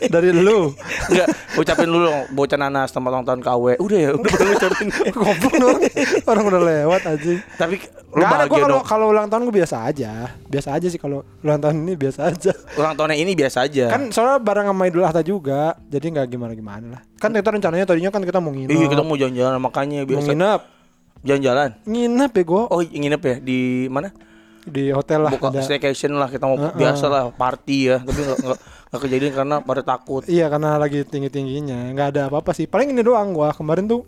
dari 0.06 0.30
lu. 0.30 0.70
Enggak, 1.10 1.28
ucapin 1.58 1.90
dulu 1.90 2.06
dong 2.06 2.20
bocah 2.30 2.58
nanas 2.58 2.94
selamat 2.94 3.10
ulang 3.10 3.26
tahun 3.26 3.42
KW. 3.42 3.64
Udah 3.82 3.98
ya, 3.98 4.10
udah 4.14 4.32
baru 4.32 4.52
ucapin. 4.54 4.88
Goblok 5.18 5.54
lu 5.58 5.68
orang, 6.30 6.44
udah 6.46 6.62
lewat 6.62 7.02
aja. 7.10 7.32
Tapi 7.58 7.76
lu 8.14 8.22
Gak 8.22 8.30
ada 8.30 8.46
gua 8.46 8.58
kalau 8.62 8.70
dong. 8.70 8.84
kalau 8.86 9.06
ulang 9.10 9.28
tahun 9.28 9.42
gue 9.44 9.56
biasa 9.60 9.76
aja. 9.84 10.12
Biasa 10.46 10.70
aja 10.72 10.88
sih 10.88 11.02
kalau 11.02 11.26
ulang 11.42 11.58
tahun 11.58 11.76
ini 11.82 11.94
biasa 11.98 12.20
aja. 12.30 12.52
Ulang 12.78 12.94
tahunnya 12.94 13.18
ini 13.18 13.32
biasa 13.34 13.58
aja. 13.66 13.86
Kan 13.90 14.14
soalnya 14.14 14.38
bareng 14.38 14.68
sama 14.70 14.84
Idul 14.86 15.04
Adha 15.04 15.22
juga. 15.26 15.74
Jadi 15.90 16.06
nggak 16.14 16.28
gimana-gimana 16.30 16.86
lah. 16.96 17.02
Kan 17.18 17.34
kita 17.34 17.50
rencananya 17.50 17.84
tadinya 17.84 18.14
kan 18.14 18.22
kita 18.22 18.38
mau 18.38 18.54
nginep. 18.54 18.70
Iya 18.72 18.86
kita 18.88 19.02
mau 19.02 19.18
jalan-jalan 19.18 19.58
makanya 19.58 20.06
mau 20.06 20.10
biasa 20.14 20.30
nginep. 20.30 20.62
jalan-jalan. 21.26 21.70
Nginep 21.84 22.32
ya 22.32 22.44
gue 22.46 22.62
Oh 22.70 22.82
nginep 22.86 23.22
ya 23.26 23.36
di 23.42 23.60
mana? 23.90 24.14
Di 24.66 24.90
hotel 24.90 25.24
lah. 25.24 25.32
Buka 25.32 25.50
ada. 25.50 25.62
staycation 25.62 26.12
lah 26.14 26.28
kita 26.28 26.44
mau 26.44 26.58
Heeh. 26.58 26.74
biasa 26.74 27.06
lah 27.06 27.24
party 27.30 27.78
ya 27.86 27.98
tapi 28.02 28.20
nggak 28.20 28.40
nggak 28.90 29.02
kejadian 29.02 29.34
karena 29.34 29.56
pada 29.62 29.82
takut. 29.82 30.24
Iya 30.26 30.50
karena 30.50 30.76
lagi 30.76 31.02
tinggi 31.04 31.30
tingginya 31.30 31.90
nggak 31.92 32.08
ada 32.12 32.22
apa-apa 32.28 32.52
sih. 32.52 32.66
Paling 32.66 32.90
ini 32.90 33.00
doang 33.00 33.32
gua 33.32 33.54
kemarin 33.54 33.86
tuh 33.86 34.04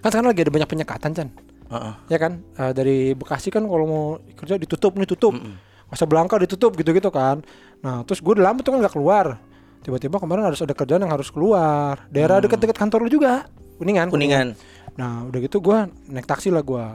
kan 0.00 0.08
sekarang 0.08 0.28
lagi 0.28 0.40
ada 0.40 0.52
banyak 0.52 0.68
penyekatan 0.68 1.10
Chan. 1.12 1.28
Heeh. 1.70 1.94
ya 2.08 2.18
kan 2.18 2.42
Eh, 2.58 2.72
dari 2.74 3.14
Bekasi 3.14 3.46
kan 3.48 3.62
kalau 3.62 3.86
mau 3.86 4.04
kerja 4.34 4.58
ditutup 4.58 4.98
nih 4.98 5.06
tutup 5.06 5.38
masa 5.86 6.02
Belangka 6.02 6.34
ditutup 6.34 6.74
gitu-gitu 6.74 7.08
kan 7.08 7.46
nah 7.78 8.02
terus 8.02 8.18
gue 8.18 8.34
udah 8.34 8.50
lama 8.50 8.58
tuh 8.58 8.74
kan 8.74 8.82
nggak 8.82 8.90
keluar 8.90 9.38
tiba-tiba 9.80 10.18
kemarin 10.18 10.50
harus 10.50 10.58
ada 10.58 10.74
kerjaan 10.74 10.98
yang 11.00 11.14
harus 11.14 11.30
keluar 11.30 12.10
daerah 12.10 12.42
dekat-dekat 12.42 12.74
kantor 12.74 13.06
lu 13.06 13.10
juga 13.14 13.46
kuningan 13.78 14.10
Kuningan. 14.10 14.58
nah 14.98 15.22
udah 15.24 15.38
gitu 15.38 15.62
gue 15.62 15.78
naik 16.10 16.26
taksi 16.26 16.50
lah 16.50 16.66
gue 16.66 16.86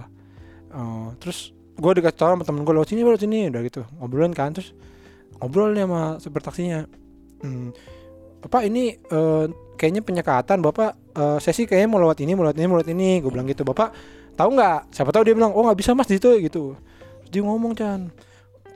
Eh, 0.76 1.08
terus 1.24 1.55
gue 1.76 1.92
dikasih 2.00 2.18
tahu 2.18 2.30
sama 2.40 2.44
temen 2.48 2.62
gue 2.64 2.74
lewat 2.74 2.90
sini 2.92 3.02
lewat 3.04 3.22
sini 3.24 3.40
udah 3.52 3.62
gitu 3.68 3.82
ngobrolin 4.00 4.32
kan 4.32 4.56
terus 4.56 4.72
ngobrol 5.40 5.76
nih 5.76 5.84
sama 5.84 6.02
supir 6.24 6.42
taksinya 6.42 6.88
hmm, 7.44 7.70
bapak 8.48 8.62
ini 8.72 8.96
eh, 8.96 9.46
kayaknya 9.76 10.02
penyekatan 10.02 10.64
bapak 10.64 10.96
eh, 11.16 11.38
saya 11.44 11.54
sih 11.54 11.68
kayaknya 11.68 11.90
mau 11.92 12.00
lewat 12.00 12.24
ini 12.24 12.32
mau 12.34 12.48
lewat 12.48 12.58
ini 12.58 12.68
mau 12.68 12.78
lewat 12.80 12.92
ini 12.96 13.10
gue 13.20 13.32
bilang 13.32 13.48
gitu 13.52 13.68
bapak 13.68 13.92
tahu 14.40 14.56
nggak 14.56 14.96
siapa 14.96 15.12
tahu 15.12 15.24
dia 15.28 15.36
bilang 15.36 15.52
oh 15.52 15.68
nggak 15.68 15.80
bisa 15.80 15.92
mas 15.92 16.08
di 16.08 16.16
situ 16.20 16.32
gitu 16.40 16.76
Terus 17.26 17.30
dia 17.32 17.42
ngomong 17.42 17.74
Chan 17.74 18.12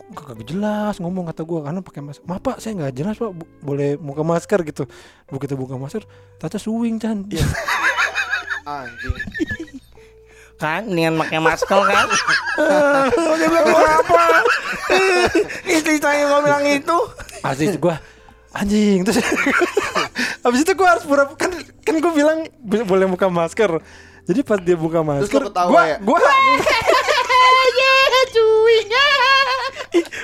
Gak 0.09 0.25
kagak 0.25 0.49
jelas 0.49 0.97
ngomong 0.97 1.29
kata 1.29 1.45
gue 1.45 1.59
karena 1.61 1.85
pakai 1.85 2.01
masker. 2.01 2.25
Maaf 2.25 2.41
pak, 2.41 2.57
saya 2.57 2.73
nggak 2.81 2.97
jelas 2.97 3.15
pak. 3.21 3.29
Boleh 3.61 3.93
buka 3.93 4.25
masker 4.25 4.65
gitu. 4.65 4.89
Begitu 5.29 5.53
buka 5.53 5.77
masker, 5.77 6.01
tata 6.41 6.57
swing 6.57 6.97
Chan. 6.97 7.29
Anjing. 8.65 9.58
Kan? 10.59 10.83
Dengan 10.83 11.15
pakai 11.17 11.39
masker 11.39 11.79
kan? 11.81 12.07
Dia 13.39 13.47
bilang 13.47 13.65
"Lu 13.65 13.79
apa? 13.79 14.23
Istri 15.73 15.97
saya 15.97 16.27
mau 16.27 16.39
bilang 16.39 16.61
itu. 16.61 16.97
Asli 17.39 17.71
gue 17.71 17.95
anjing. 18.51 19.01
Terus 19.01 19.23
habis 20.43 20.59
itu 20.59 20.71
gue 20.71 20.85
harus 20.85 21.03
pura 21.03 21.23
kan 21.33 21.49
kan 21.79 21.95
gue 21.95 22.11
bilang 22.11 22.43
"Bo- 22.59 22.85
boleh 22.85 23.07
buka 23.07 23.25
masker. 23.25 23.79
Jadi 24.23 24.39
pas 24.43 24.59
dia 24.59 24.75
buka 24.75 24.99
masker 24.99 25.41
ketawa 25.41 25.69
gue 25.69 25.83
ya? 25.87 25.97
gue 25.97 26.17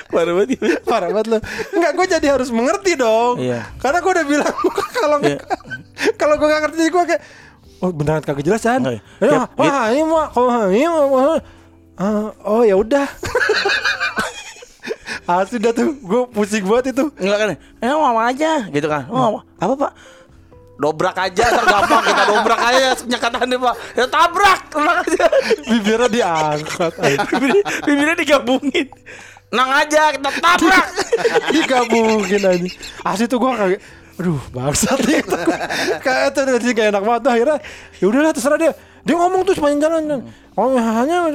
parah 0.06 0.32
banget 0.32 0.48
ya. 0.54 0.78
parah 0.82 1.08
banget 1.10 1.26
lo 1.28 1.38
nggak 1.74 1.92
gue 1.92 2.06
jadi 2.08 2.26
harus 2.30 2.48
mengerti 2.48 2.94
dong. 2.94 3.36
Iya. 3.38 3.66
karena 3.76 3.98
gue 3.98 4.12
udah 4.12 4.26
bilang 4.26 4.54
kalau 4.94 5.16
Iya. 5.20 5.38
kalau 6.14 6.34
gue 6.36 6.46
nggak 6.46 6.62
ngerti 6.64 6.84
gue 6.86 7.02
kayak 7.04 7.22
oh 7.84 7.90
beneran 7.92 8.22
kagak 8.24 8.44
jelas 8.44 8.62
kan 8.64 8.80
Oh, 8.84 8.94
ya, 9.20 9.48
wah 9.56 9.92
ini 9.92 10.02
mah 10.04 10.26
kalau 10.32 10.70
ini 10.72 10.86
mah 10.88 11.04
wah, 11.08 11.38
ah, 12.00 12.28
oh 12.44 12.62
ya 12.64 12.76
udah 12.76 13.06
Asli 15.26 15.58
dah 15.58 15.74
tuh, 15.74 15.90
gue 15.90 16.22
pusing 16.30 16.62
banget 16.62 16.94
itu 16.94 17.10
Enggak 17.18 17.38
kan? 17.42 17.48
Eh 17.82 17.90
mau 17.90 18.14
aja 18.22 18.62
gitu 18.70 18.86
kan. 18.86 19.10
Oh, 19.10 19.42
apa 19.58 19.74
Pak? 19.74 19.92
Dobrak 20.78 21.18
aja 21.18 21.44
tergampang 21.50 22.04
kita 22.06 22.22
dobrak 22.30 22.60
aja 22.62 22.86
nyekatannya 23.10 23.58
Pak. 23.58 23.74
Ya 23.98 24.06
tabrak, 24.06 24.60
tenang 24.70 25.02
aja. 25.02 25.26
Bibirnya 25.72 26.06
diangkat 26.06 26.92
Bibirnya, 27.26 27.62
bibirnya 27.82 28.14
digabungin. 28.14 28.86
Nang 29.50 29.70
aja 29.74 30.14
kita 30.14 30.30
tabrak. 30.38 30.86
digabungin 31.50 32.42
aja 32.46 32.68
asli 33.02 33.26
tuh 33.26 33.42
gue 33.42 33.50
kaget 33.50 33.80
aduh 34.16 34.40
bangsat 34.52 34.98
nih. 35.04 35.20
Kayak 36.04 36.32
itu 36.32 36.40
udah 36.42 36.72
gak 36.72 36.86
enak 36.92 37.02
banget. 37.04 37.20
Tuh 37.20 37.32
akhirnya 37.32 37.56
ya 38.00 38.04
udahlah 38.08 38.32
terserah 38.32 38.58
dia. 38.58 38.72
Dia 39.06 39.14
ngomong 39.14 39.46
tuh 39.46 39.54
sepanjang 39.54 39.80
jalan 39.86 40.02
kan 40.10 40.20
oh 40.56 40.74
hanya 40.74 41.30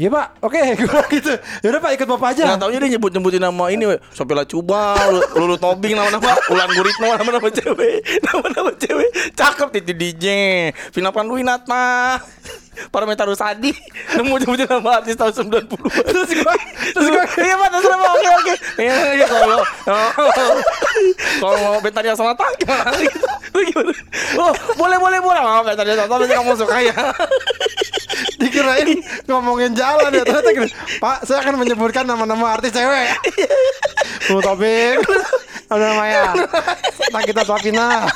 iya 0.00 0.08
pak 0.08 0.26
oke. 0.40 0.56
Gue 0.80 1.02
gitu. 1.20 1.32
Ya 1.36 1.66
udah 1.76 1.80
pak 1.84 1.90
ikut 2.00 2.08
bapak 2.08 2.28
aja. 2.32 2.42
Nggak 2.48 2.60
taunya 2.64 2.78
dia 2.80 2.90
nyebut-nyebutin 2.96 3.42
nama 3.44 3.64
ini. 3.68 3.84
Sopila 4.16 4.48
Cuba, 4.48 4.96
Lulu, 5.36 5.60
Tobing 5.60 5.92
nama-nama, 5.92 6.32
Ulan 6.48 6.70
Guritno 6.72 7.08
nama-nama 7.20 7.48
cewek, 7.52 8.00
nama-nama 8.26 8.70
cewek. 8.80 9.10
Cakep 9.36 9.68
Titi 9.76 9.92
DJ, 9.92 10.26
Vina 10.96 11.12
Panduwinatma, 11.12 12.16
Parameter 12.90 13.26
Rusadi, 13.26 13.74
nemu 14.16 14.40
nyebutin 14.40 14.66
nama 14.70 15.02
artis 15.02 15.18
tahun 15.18 15.52
90 15.52 15.74
terus 16.10 16.30
gue 16.32 16.54
terus 16.96 17.08
gue 17.10 17.24
Iya 17.42 17.54
Pak, 17.58 17.68
terserah 17.76 17.98
Pak, 17.98 18.10
oke 18.14 18.28
oke. 18.40 18.54
Iya, 18.78 18.96
iya 19.20 19.26
kalau 19.26 19.60
Kalau 21.40 21.56
mau 21.60 21.78
Betania 21.82 22.14
Selatan 22.14 22.50
gimana? 22.62 22.90
Gitu 22.98 23.58
gimana? 23.74 23.92
Oh, 24.38 24.52
boleh 24.78 24.98
boleh 25.02 25.18
boleh. 25.20 25.42
Oh, 25.42 25.62
Betania 25.66 25.94
Selatan 25.98 26.16
pasti 26.24 26.34
kamu 26.34 26.52
suka 26.56 26.76
ya. 26.80 26.98
Dikirain 28.40 28.88
ngomongin 29.28 29.72
jalan 29.76 30.10
ya. 30.14 30.22
Ternyata 30.24 30.50
gini 30.54 30.68
pak 31.00 31.26
saya 31.26 31.44
akan 31.44 31.54
menyebutkan 31.60 32.04
nama-nama 32.06 32.56
artis 32.56 32.72
cewek. 32.72 33.08
Lulu 34.30 34.40
Tobing 34.44 34.98
ada 35.70 35.84
namanya 35.94 36.22
Nagita 37.14 37.46
Slavina 37.46 38.10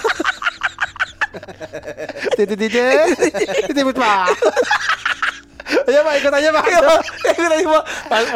Titi 2.37 2.55
DJ 2.55 2.77
Titi. 3.69 3.81
Putma. 3.85 4.29
Ayo 5.65 6.01
pak 6.05 6.15
ikut 6.21 6.33
aja 6.33 6.49
pak. 6.53 6.65
Ikut 7.35 7.51
aja 7.51 7.67
Pak. 7.67 7.85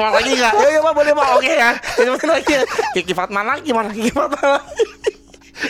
Mau 0.00 0.12
lagi 0.16 0.32
nggak? 0.32 0.52
Ayo, 0.52 0.68
ayo 0.68 0.80
Pak, 0.80 0.92
boleh 0.96 1.12
Pak, 1.12 1.28
oke 1.36 1.52
ya. 1.52 1.70
Itu 1.76 2.26
lagi. 2.28 2.54
Kiki 2.96 3.12
Fatma 3.12 3.40
lagi, 3.44 3.70
mana 3.72 3.92
Kiki 3.92 4.12
Fatma 4.12 4.64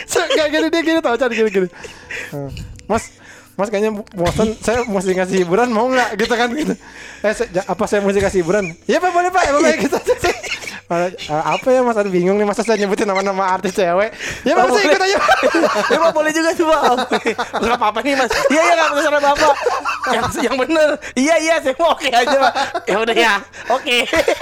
Kayak 0.09 0.49
gini 0.53 0.67
dia 0.69 0.81
gini 0.85 0.99
tau 1.01 1.17
Chan 1.17 1.31
gini 1.33 1.49
gini. 1.49 1.67
Eh, 2.31 2.49
Mas 2.85 3.11
Mas 3.57 3.67
kayaknya 3.67 3.91
bosan 4.15 4.55
Saya 4.63 4.87
mesti 4.87 5.11
ngasih 5.17 5.37
hiburan 5.43 5.67
mau 5.73 5.89
nggak? 5.89 6.15
Gitu 6.15 6.33
kan 6.37 6.47
gitu. 6.53 6.73
Eh 7.25 7.33
apa 7.67 7.83
saya 7.89 7.99
mesti 8.05 8.21
kasih 8.21 8.39
hiburan? 8.45 8.71
Iya 8.87 9.01
pak 9.01 9.11
boleh 9.11 9.29
pak. 9.33 9.43
Ya 9.43 9.51
pak 9.51 9.75
gitu. 9.83 9.97
Aja 9.99 10.15
Eh, 10.89 11.13
Apa 11.29 11.69
ya 11.69 11.85
mas? 11.85 11.93
Ada 11.93 12.09
bingung 12.09 12.33
nih 12.33 12.49
Masa 12.49 12.65
saya 12.65 12.81
nyebutin 12.81 13.05
nama-nama 13.05 13.45
artis 13.53 13.77
cewek? 13.77 14.09
Ya 14.41 14.57
pak 14.57 14.73
saya 14.73 14.83
ikut 14.89 15.01
aja. 15.05 15.19
Ya 15.85 15.97
Pak, 16.03 16.11
boleh 16.11 16.33
juga 16.33 16.49
sih 16.51 16.65
Pak. 16.65 16.81
Nggak 17.61 17.77
apa-apa 17.77 17.99
nih 18.01 18.17
Mas. 18.17 18.33
Iya, 18.49 18.57
iya, 18.59 18.73
nggak 18.73 18.89
terserah 18.97 19.21
Bapak. 19.21 19.53
Yang, 20.09 20.25
yang 20.41 20.55
bener. 20.57 20.89
Iya, 21.13 21.35
iya, 21.37 21.55
saya 21.61 21.77
mau 21.77 21.93
oke 21.93 22.09
aja 22.09 22.37
Pak. 22.41 22.53
Ya 22.89 22.97
udah 22.97 23.13
ya, 23.13 23.33
oke. 23.69 23.97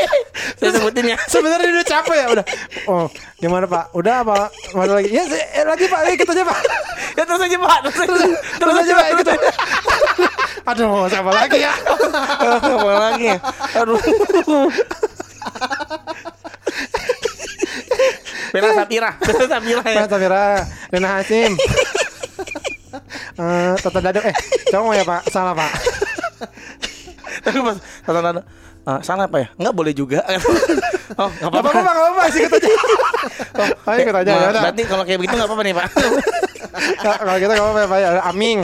Saya 0.62 0.70
sebutin 0.72 1.12
ya. 1.12 1.18
Sebenarnya 1.28 1.68
udah 1.68 1.86
capek 1.86 2.16
ya 2.16 2.28
udah. 2.32 2.45
Oh 2.88 3.06
gimana 3.38 3.66
pak? 3.66 3.89
Udah 3.91 4.22
apa? 4.24 4.48
Mas 4.72 4.88
lagi? 4.88 5.10
Ya 5.12 5.26
saya- 5.26 5.50
eh, 5.52 5.66
lagi 5.66 5.86
pak. 5.86 6.00
Ikut 6.10 6.30
aja 6.30 6.43
pak. 6.45 6.60
Ya 7.14 7.24
terus 7.26 7.41
aja 7.41 7.58
Pak. 7.58 7.78
Terus 7.84 7.98
aja. 8.00 8.28
Terus 8.56 8.76
aja 8.78 8.91
pak. 8.95 9.06
ikut 9.12 9.28
aja. 9.28 9.50
Aduh 10.68 11.06
siapa 11.12 11.32
lagi 11.34 11.60
ya? 11.60 11.74
Apa 11.76 12.91
lagi 13.12 13.26
ya? 13.28 13.38
Aduh 13.76 14.00
Bella 18.50 18.72
Sapira 18.74 19.10
Bella 19.28 19.45
Sapira 19.48 19.82
ya. 19.84 19.95
Pak 19.98 20.10
Safira 20.10 20.43
Rena 20.89 21.10
Hasim 21.16 21.52
Eh, 23.38 23.74
Tata 23.78 24.00
Dado. 24.02 24.20
Eh 24.20 24.34
cowok 24.68 24.91
ya 24.91 25.04
pak? 25.06 25.22
Salah 25.30 25.54
pak. 25.54 25.70
Tapi 27.39 27.60
pas 27.62 27.78
Tata 28.02 28.20
Nada 28.20 28.41
ah, 28.84 29.00
Sana 29.00 29.30
apa 29.30 29.38
ya? 29.38 29.48
Enggak 29.56 29.76
boleh 29.76 29.93
juga. 29.93 30.26
Oh 31.18 31.30
Gak 31.30 31.39
nggak 31.39 31.50
apa-apa. 31.50 31.70
Apa-apa 31.72 31.82
pak 31.82 31.93
Gak 31.93 32.04
apa-apa 32.04 32.24
Ikut 32.28 32.58
aja. 32.58 32.70
Oh 33.86 33.93
ikut 33.95 34.16
aja 34.18 34.28
Nah, 34.28 34.38
ya 34.38 34.50
udah. 34.50 34.62
Berarti 34.66 34.82
kalau 34.84 35.04
kayak 35.04 35.20
begitu 35.20 35.36
nggak 35.36 35.48
apa-apa 35.48 35.64
nih 35.64 35.74
Pak. 35.74 35.88
Ka- 36.98 37.20
Kalau 37.22 37.38
kita 37.38 37.52
gak 37.54 37.64
apa-apa 37.64 37.80
ya 37.80 37.88
Pak 37.88 38.00
ya. 38.00 38.10
Aming. 38.26 38.60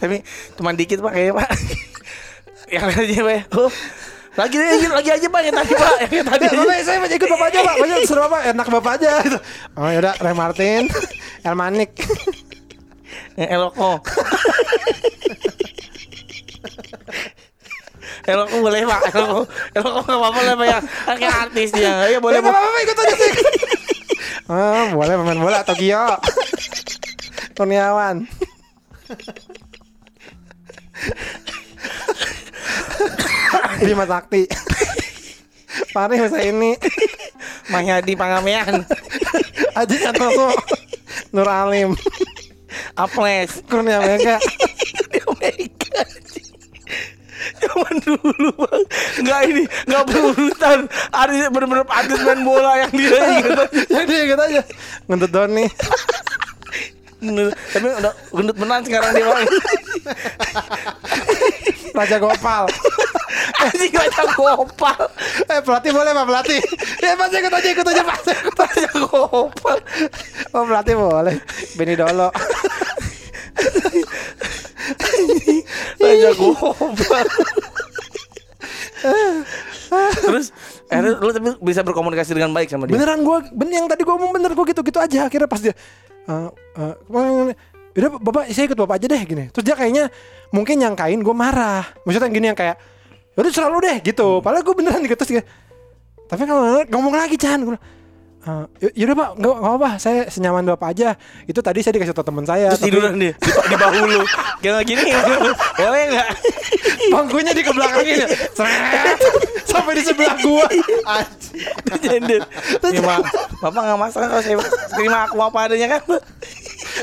Tapi 0.00 0.16
cuma 0.56 0.70
dikit 0.72 0.98
Pak 1.00 1.12
kayaknya 1.12 1.34
Pak. 1.36 1.50
Yang 2.70 2.84
aja 2.96 3.18
Pak 3.20 3.34
ya. 3.34 3.42
Oh 3.56 3.70
lagi 4.40 4.56
lagi 4.56 4.86
lagi 4.88 5.10
aja 5.12 5.26
Pak 5.28 5.40
yang 5.44 5.56
tadi 5.60 5.72
Pak 5.76 5.96
yang 6.08 6.26
tadi. 6.26 6.46
Bapak, 6.48 6.78
saya 6.80 6.96
mau 6.96 7.08
ikut 7.12 7.28
bapak 7.28 7.46
aja 7.52 7.58
pak. 7.60 7.74
Banyak 7.76 7.98
seru 8.08 8.20
bapak 8.24 8.40
Enak 8.48 8.66
bapak 8.72 8.92
aja 8.96 9.10
gitu. 9.20 9.38
Oh 9.76 9.88
yaudah 9.92 10.14
Ray 10.24 10.32
Martin 10.32 10.82
El 11.46 11.54
Manik. 11.56 11.90
Yang 13.36 13.50
eloko 13.52 14.00
Eloko 18.28 18.56
boleh 18.60 18.80
Pak. 18.84 19.02
Eloko 19.12 19.40
Eloko 19.76 19.98
nggak 20.04 20.18
apa-apa 20.20 20.40
lah 20.44 20.54
Pak 20.56 20.66
ya. 20.66 20.78
Kayak 21.16 21.36
artis 21.48 21.68
dia. 21.76 21.92
Ya 22.08 22.18
boleh 22.20 22.40
Boleh 22.40 22.40
Pak. 22.40 22.52
Bapak 22.56 22.80
ikut 22.84 22.96
aja 22.96 23.14
sih 23.16 23.32
Oh 24.50 24.84
boleh 24.98 25.14
pemain 25.14 25.40
bola 25.40 25.60
Tokyo. 25.62 26.18
Kurniawan 27.54 28.24
Bima 33.80 34.04
Sakti. 34.04 34.44
Fahri 35.96 36.16
Husaini 36.22 36.76
Mahyadi 37.72 38.12
Pangamean. 38.12 38.84
Aji 39.72 39.96
Santoso. 39.96 40.52
Nur 41.32 41.48
Alim. 41.48 41.96
Aples. 43.00 43.64
Kurnia 43.64 44.04
Mega 44.04 44.36
Mega 45.40 46.02
Zaman 47.60 47.94
dulu 48.04 48.52
bang. 48.52 48.84
Nggak 49.24 49.40
ini 49.48 49.62
Nggak 49.88 50.02
berurutan. 50.12 50.78
Artis 51.08 51.48
bener-bener 51.48 51.86
artis 51.88 52.20
main 52.20 52.40
bola 52.44 52.72
yang 52.84 52.92
dia 52.92 53.16
ingat 53.40 53.70
Yang 53.88 54.04
dia 54.04 54.20
ikut 54.28 54.40
aja. 54.44 54.62
Ngentut 55.08 55.30
Doni. 55.32 55.64
Bener. 57.20 57.48
Tapi 57.72 57.86
udah 57.96 58.12
gendut 58.28 58.56
beneran 58.60 58.82
sekarang 58.84 59.10
dia 59.16 59.24
bang. 59.24 59.48
Raja 61.96 62.16
Gopal 62.20 62.64
Anjing 63.60 63.92
baca 63.92 64.22
gopal 64.32 65.02
Eh 65.52 65.60
pelatih 65.60 65.92
boleh 65.92 66.12
pak 66.12 66.24
pelatih. 66.26 66.60
Ya 67.04 67.12
saya 67.16 67.38
ikut 67.40 67.52
aja 67.52 67.68
ikut 67.70 67.86
aja 67.86 68.02
aja. 68.02 68.34
Baca 68.56 68.88
gopal 68.96 69.78
Oh 70.56 70.64
pelatih 70.64 70.94
boleh. 70.96 71.36
Benny 71.76 71.94
Dolo. 71.96 72.28
Baca 76.00 76.30
gopal 76.36 77.26
Terus 80.20 80.52
akhirnya 80.90 81.12
lu 81.18 81.30
tapi 81.32 81.48
bisa 81.62 81.80
berkomunikasi 81.82 82.34
dengan 82.36 82.52
baik 82.52 82.68
sama 82.70 82.86
dia? 82.86 82.94
Beneran 82.94 83.22
gue 83.22 83.36
bener 83.54 83.74
yang 83.84 83.88
tadi 83.88 84.02
gue 84.04 84.14
ngomong 84.14 84.32
bener 84.34 84.52
gue 84.54 84.64
gitu 84.70 84.80
gitu 84.84 84.98
aja. 85.00 85.26
Akhirnya 85.26 85.48
pas 85.48 85.60
dia 85.60 85.74
eh 86.30 86.48
eh, 86.78 86.94
kemana- 87.08 87.56
udah 87.90 88.10
bapak 88.22 88.42
saya 88.54 88.70
ikut 88.70 88.78
bapak 88.78 89.02
aja 89.02 89.06
deh 89.10 89.22
gini. 89.26 89.44
Terus 89.50 89.64
dia 89.66 89.74
kayaknya 89.74 90.04
mungkin 90.54 90.78
nyangkain 90.78 91.20
gue 91.20 91.34
marah. 91.34 91.84
Maksudnya 92.06 92.30
gini 92.30 92.46
yang 92.52 92.58
kayak 92.58 92.76
udah 93.34 93.50
selalu 93.50 93.76
deh 93.82 93.96
gitu. 94.02 94.38
Padahal 94.40 94.62
gue 94.62 94.74
beneran 94.74 95.02
gitu 95.02 95.16
terus 95.16 95.42
tapi 96.30 96.46
kalau 96.46 96.86
ngomong 96.86 97.10
lagi 97.12 97.34
Chan. 97.34 97.58
Gue 97.58 97.74
"Eh, 98.40 98.86
y- 98.86 99.02
yaudah 99.02 99.16
pak. 99.18 99.28
Nggak 99.36 99.54
nggak 99.58 99.74
apa 99.76 99.90
saya 99.98 100.20
senyaman 100.30 100.62
bapak 100.64 100.94
aja. 100.94 101.18
Itu 101.44 101.58
tadi 101.58 101.82
saya 101.82 101.98
dikasih 101.98 102.14
tau 102.14 102.22
teman 102.22 102.46
saya 102.46 102.70
Terus 102.70 102.80
tapi 102.80 102.88
tiduran 102.88 103.12
dia. 103.18 103.34
Di, 103.42 103.50
di 103.66 103.76
bahu 103.76 103.98
lu. 104.06 104.22
Kayak 104.62 104.84
gini 104.86 105.02
boleh 105.76 106.02
enggak? 106.06 106.28
bangkunya 107.10 107.52
dikebelakangin 107.52 108.22
ya 108.22 108.28
Seret. 108.54 109.18
sampai 109.66 109.92
di 109.98 110.02
sebelah 110.06 110.36
gua. 110.38 110.66
Jender. 111.98 112.42
Ya, 112.86 113.00
Ma, 113.02 113.18
Bapak 113.58 113.80
enggak 113.82 113.98
masalah 113.98 114.26
kalau 114.30 114.42
saya 114.46 114.56
terima 114.94 115.18
aku 115.26 115.36
apa 115.36 115.58
adanya 115.66 115.86
kan. 115.98 116.00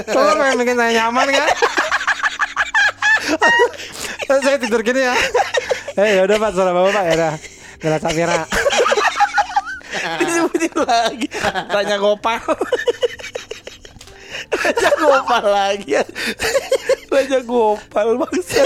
Bapak 0.08 0.34
pengen 0.40 0.56
bikin 0.58 0.76
saya 0.80 0.92
nyaman 1.04 1.28
kan? 1.28 1.48
Saya 4.42 4.58
tidur 4.58 4.80
gini 4.82 5.04
ya 5.04 5.14
eh 5.98 6.10
ya 6.18 6.22
udah 6.30 6.38
pak 6.38 6.50
salah 6.54 6.74
bapak 6.74 6.92
pak 6.94 7.04
ya 7.10 7.14
udah 7.18 7.34
Bella 7.78 7.98
Safira 8.02 8.42
Disebutin 9.98 10.72
lagi. 10.88 11.28
Tanya 11.68 11.98
gopal. 12.00 12.40
Raja 14.56 14.90
gopal 14.96 15.44
lagi. 15.44 16.00
Raja 17.12 17.40
gopal 17.44 18.08
bangsa. 18.16 18.64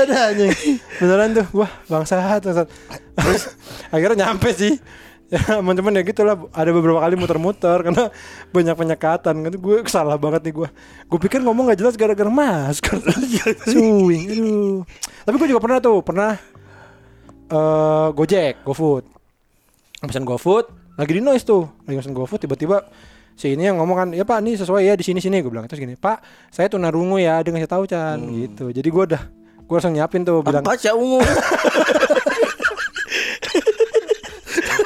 ada 0.00 0.32
anjing 0.32 0.80
beneran 0.96 1.36
tuh 1.36 1.46
wah 1.52 1.68
bangsat 1.90 2.40
bangsat 2.40 2.68
terus 3.18 3.52
akhirnya 3.92 4.30
nyampe 4.30 4.48
sih 4.56 4.80
ya 5.30 5.40
teman-teman 5.62 5.94
ya 5.94 6.02
gitu 6.02 6.26
lah 6.26 6.34
ada 6.50 6.70
beberapa 6.74 6.98
kali 6.98 7.14
muter-muter 7.14 7.78
karena 7.86 8.10
banyak 8.50 8.74
penyekatan. 8.74 9.34
Kan 9.46 9.54
gue 9.54 9.76
salah 9.86 10.18
banget 10.18 10.50
nih 10.50 10.54
gue 10.58 10.68
gue 11.06 11.18
pikir 11.22 11.40
ngomong 11.46 11.70
nggak 11.70 11.78
jelas 11.78 11.94
gara-gara 11.94 12.28
masker 12.28 12.98
suing 13.70 14.26
aduh. 14.34 14.78
Tapi 15.22 15.34
gue 15.38 15.48
juga 15.54 15.62
pernah 15.62 15.78
tuh 15.78 16.02
pernah 16.02 16.34
eh 17.50 18.08
gojek 18.10 18.66
gofood. 18.66 19.06
Pesan 20.02 20.26
gofood 20.26 20.66
lagi 20.98 21.14
di 21.14 21.22
noise 21.22 21.46
tuh. 21.46 21.70
Lagi 21.86 22.02
pesan 22.02 22.12
gofood 22.12 22.42
tiba-tiba 22.42 22.82
si 23.38 23.56
ini 23.56 23.70
yang 23.70 23.80
ngomong 23.80 23.96
kan 23.96 24.08
ya 24.12 24.26
pak 24.26 24.44
ini 24.44 24.58
sesuai 24.58 24.82
ya 24.82 24.98
di 24.98 25.06
sini 25.06 25.22
sini. 25.22 25.38
Gue 25.46 25.54
bilang 25.54 25.70
terus 25.70 25.78
gini 25.78 25.94
pak 25.94 26.50
saya 26.50 26.66
tunarungu 26.66 27.22
ya 27.22 27.38
dia 27.46 27.54
ngasih 27.54 27.70
tahu 27.70 27.86
Chan. 27.86 28.18
Gitu. 28.18 28.74
Jadi 28.74 28.88
gue 28.90 29.04
udah 29.14 29.22
gue 29.62 29.74
langsung 29.78 29.94
nyiapin 29.94 30.26
tuh 30.26 30.42
bilang 30.42 30.66
Apa 30.66 30.74
sih 30.74 30.90
ungu? 30.90 31.22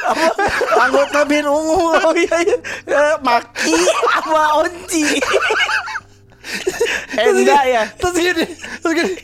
apa 0.04 0.73
anggota 0.88 1.20
bin 1.24 1.46
ungu. 1.48 1.96
Oh 2.04 2.12
iya 2.12 2.36
iya. 2.44 2.56
Eh, 2.90 3.16
maki 3.24 3.76
apa 4.12 4.42
onci. 4.60 5.04
Eh 7.16 7.24
enggak 7.32 7.64
ya. 7.64 7.82
terus 7.96 8.14
gini 8.20 8.44
terus 8.84 8.92
gini. 8.92 9.14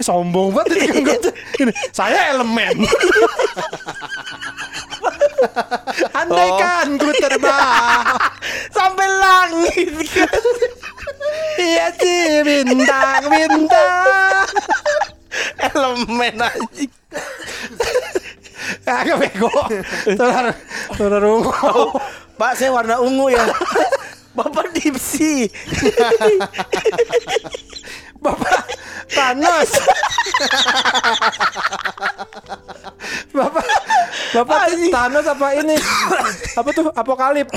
Sombong 0.00 0.56
banget 0.56 0.88
ini. 0.88 1.04
Gojek 1.04 1.34
gini 1.60 1.72
saya 1.92 2.32
elemen. 2.32 2.72
Andaikan 6.16 6.96
ku 6.96 7.12
terbang 7.20 8.16
sampai 8.72 9.08
langit. 9.20 9.92
Iya 11.60 11.92
sih 12.00 12.40
bintang 12.48 13.28
bintang. 13.28 14.48
Elemen 15.60 16.34
anjing 16.40 16.92
agak 19.00 19.16
bego. 19.20 19.50
Tunar 20.16 20.54
tunar 20.96 21.22
ungu. 21.24 21.52
Pak 22.36 22.52
saya 22.56 22.72
warna 22.72 23.00
ungu 23.00 23.30
ya. 23.32 23.44
Bapak 24.38 24.72
dipsi. 24.78 25.46
Bapak 28.24 28.68
Thanos 29.10 29.70
bapak 33.34 33.66
bapak 34.36 34.60
Thanos 34.92 35.26
apa 35.26 35.46
ini? 35.58 35.74
Apa 36.54 36.68
tuh? 36.70 36.94
Apokalip 36.94 37.48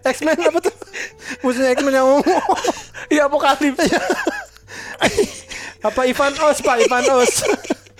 X-Men 0.00 0.40
apa 0.42 0.58
tuh? 0.58 0.74
Musuhnya 1.44 1.76
X-Men 1.76 2.02
yang 2.02 2.08
ungu. 2.18 2.34
Ya 3.12 3.28
apokalips 3.28 3.84
apa 5.80 6.00
Ivan 6.04 6.34
Os 6.44 6.58
pak? 6.60 6.76
Ivan 6.84 7.04
Os 7.20 7.32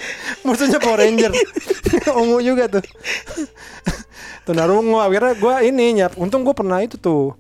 musuhnya 0.44 0.76
Power 0.76 0.98
Ranger. 0.98 1.32
Ungu 2.20 2.38
juga 2.38 2.68
tuh. 2.70 2.84
Tunarungu 4.46 4.96
akhirnya 4.96 5.34
gue 5.34 5.54
ini 5.64 5.86
nyap 5.94 6.16
untung 6.16 6.42
gue 6.42 6.52
pernah 6.52 6.78
itu 6.78 6.96
tuh 6.96 7.36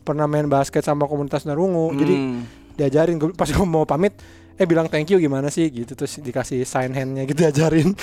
pernah 0.00 0.24
main 0.24 0.44
basket 0.44 0.80
sama 0.80 1.04
komunitas 1.04 1.42
tunarungu 1.42 1.94
jadi 1.94 2.14
Hmm. 2.14 2.42
diajarin 2.74 3.16
gua- 3.16 3.32
pas 3.32 3.46
gue 3.46 3.62
mau 3.62 3.84
pamit 3.84 4.16
eh 4.54 4.64
bilang 4.64 4.84
thank 4.86 5.08
you 5.08 5.16
gimana 5.16 5.48
sih 5.48 5.66
gitu. 5.66 5.94
Terus 5.94 6.18
dikasih 6.18 6.62
sign 6.62 6.90
handnya 6.90 7.22
gitu 7.22 7.40
diajarin. 7.40 7.94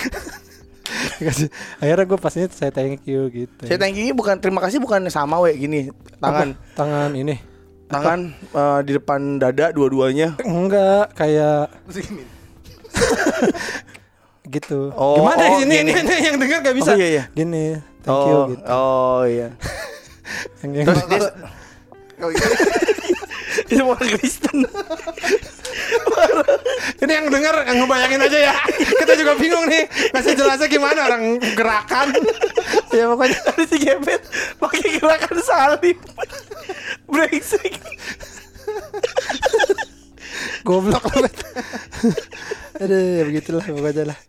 Dikasih 1.18 1.51
akhirnya 1.78 2.05
gue 2.05 2.18
pas 2.18 2.34
ini 2.34 2.47
saya 2.49 2.72
thank 2.72 3.03
you 3.03 3.28
gitu. 3.28 3.64
Saya 3.64 3.78
thank 3.78 3.93
you 3.93 4.10
bukan 4.12 4.38
terima 4.38 4.58
kasih 4.60 4.80
bukan 4.80 5.05
sama 5.08 5.38
we 5.39 5.53
gini. 5.53 5.91
Tangan. 6.18 6.55
Apa? 6.55 6.74
tangan 6.74 7.12
ini. 7.14 7.36
Tangan 7.88 8.20
eh, 8.34 8.80
di 8.84 8.91
depan 8.93 9.20
dada 9.38 9.70
dua-duanya. 9.70 10.39
Enggak 10.41 11.14
kayak. 11.14 11.68
Gitu. 14.50 14.91
Oh, 14.95 15.22
gimana 15.22 15.43
oh, 15.48 15.62
ini, 15.62 15.76
gini. 15.84 15.91
ini, 15.91 16.02
ini 16.08 16.16
yang 16.24 16.38
dengar 16.39 16.60
gak 16.64 16.76
bisa? 16.76 16.91
Oh, 16.93 16.98
iya, 16.98 17.08
iya. 17.08 17.24
gini 17.36 17.64
thank 18.08 18.24
you 18.24 18.38
oh 18.39 18.45
gitu. 18.48 18.64
oh 18.72 19.22
iya. 19.28 19.50
Yang, 20.60 20.72
yang 20.76 20.88
terus 20.91 21.08
dia 21.08 21.20
itu 23.68 23.84
orang 23.84 24.10
Kristen. 24.20 24.58
Ini 27.04 27.12
yang 27.12 27.28
dengar 27.32 27.56
yang 27.68 27.78
ngebayangin 27.84 28.22
aja 28.28 28.39
ya. 28.52 28.54
Kita 28.76 29.14
juga 29.16 29.34
bingung 29.39 29.68
nih 29.68 29.88
ngasih 30.12 30.36
jelasnya 30.36 30.68
gimana 30.68 31.00
orang 31.08 31.39
gerakan. 31.56 32.12
Ya 32.91 33.08
pokoknya 33.12 33.39
ada 33.43 33.64
si 33.68 33.78
gebet 33.80 34.22
pakai 34.60 35.00
gerakan 35.00 35.38
salib. 35.43 35.98
Brengsek. 37.08 37.80
Goblok 40.68 41.04
banget 41.08 41.34
aduh 42.78 43.02
ya 43.18 43.24
begitulah 43.26 43.66
pokoknya 43.66 44.04
lah. 44.14 44.20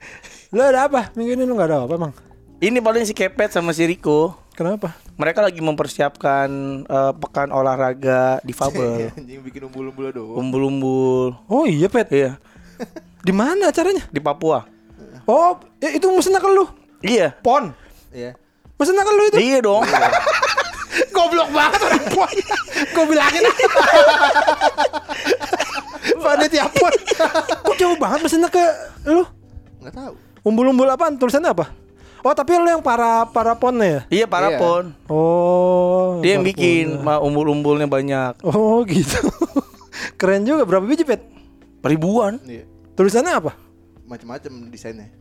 Lu 0.53 0.61
ada 0.65 0.89
apa? 0.89 1.13
Minggu 1.13 1.37
ini 1.37 1.45
lu 1.45 1.53
nggak 1.55 1.69
ada 1.69 1.79
apa 1.85 1.95
emang 1.97 2.13
ini 2.59 2.83
paling 2.83 3.07
si 3.07 3.15
kepet 3.15 3.55
sama 3.55 3.71
si 3.71 3.87
Riko. 3.87 4.35
Kenapa? 4.59 4.99
Mereka 5.15 5.39
lagi 5.39 5.63
mempersiapkan 5.63 6.51
eh, 6.83 7.13
pekan 7.15 7.55
olahraga 7.55 8.43
difabel 8.43 9.11
anjing 9.19 9.39
bikin 9.47 9.71
umbul-umbul 9.71 10.11
doang. 10.11 10.43
umbul-umbul. 10.43 11.39
Oh 11.47 11.63
iya 11.71 11.87
pet? 11.87 12.11
Iya. 12.11 12.35
Di 13.23 13.31
mana 13.31 13.71
acaranya? 13.71 14.03
Di 14.11 14.19
Papua. 14.19 14.67
Oh 15.31 15.63
ya, 15.79 15.95
itu 15.95 16.11
mesen 16.11 16.35
ke 16.35 16.49
lu? 16.51 16.67
Iya. 16.99 17.39
Pon? 17.39 17.71
Iya. 18.11 18.35
mesen 18.75 18.99
ke 18.99 19.13
lu 19.15 19.23
itu? 19.31 19.39
Iya 19.39 19.59
dong. 19.63 19.87
Goblok 21.15 21.51
banget 21.55 21.79
orang 21.79 22.05
pon. 22.11 22.35
Gue 22.91 23.05
bilangin 23.07 23.43
panitia 26.19 26.67
pon 26.69 26.93
kok 27.65 27.75
jauh 27.75 27.97
banget 27.97 28.19
mesennya 28.21 28.49
ke 28.49 28.63
lu? 29.05 29.25
Enggak 29.79 29.95
tahu. 29.95 30.13
umbul-umbul 30.43 30.87
apaan? 30.87 31.15
Tulisannya 31.15 31.51
apa? 31.51 31.71
Oh 32.19 32.33
tapi 32.33 32.51
lu 32.53 32.67
yang 32.67 32.81
para 32.81 33.25
para 33.27 33.55
ponnya 33.55 33.87
ya? 33.87 34.01
Iya 34.13 34.27
para 34.27 34.51
Iya. 34.51 34.59
pon. 34.59 34.85
Oh 35.07 36.19
dia 36.19 36.35
yang 36.35 36.43
bikin 36.43 36.99
ma- 36.99 37.19
umbul-umbulnya 37.19 37.87
banyak. 37.87 38.43
Oh 38.43 38.83
gitu. 38.89 39.23
Keren 40.15 40.43
juga. 40.43 40.63
Berapa 40.65 40.83
biji 40.83 41.03
pet? 41.03 41.23
Ribuan. 41.81 42.43
Iya. 42.43 42.67
tulisannya 42.93 43.33
apa? 43.33 43.55
Macam-macam 44.03 44.51
desainnya. 44.67 45.15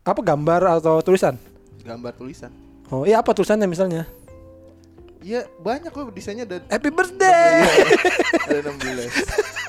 apa 0.00 0.16
gambar 0.18 0.80
atau 0.80 0.98
tulisan? 1.00 1.36
Gambar 1.80 2.14
tulisan. 2.14 2.48
oh 2.88 3.04
iya 3.04 3.18
apa 3.18 3.30
tulisannya 3.30 3.66
misalnya? 3.66 4.08
Iya, 5.20 5.44
banyak 5.58 5.92
kok 5.92 6.08
desainnya 6.10 6.48
ada 6.48 6.64
happy 6.66 6.88
birthday! 6.88 7.60
Ada 8.48 8.72
16. 8.72 8.80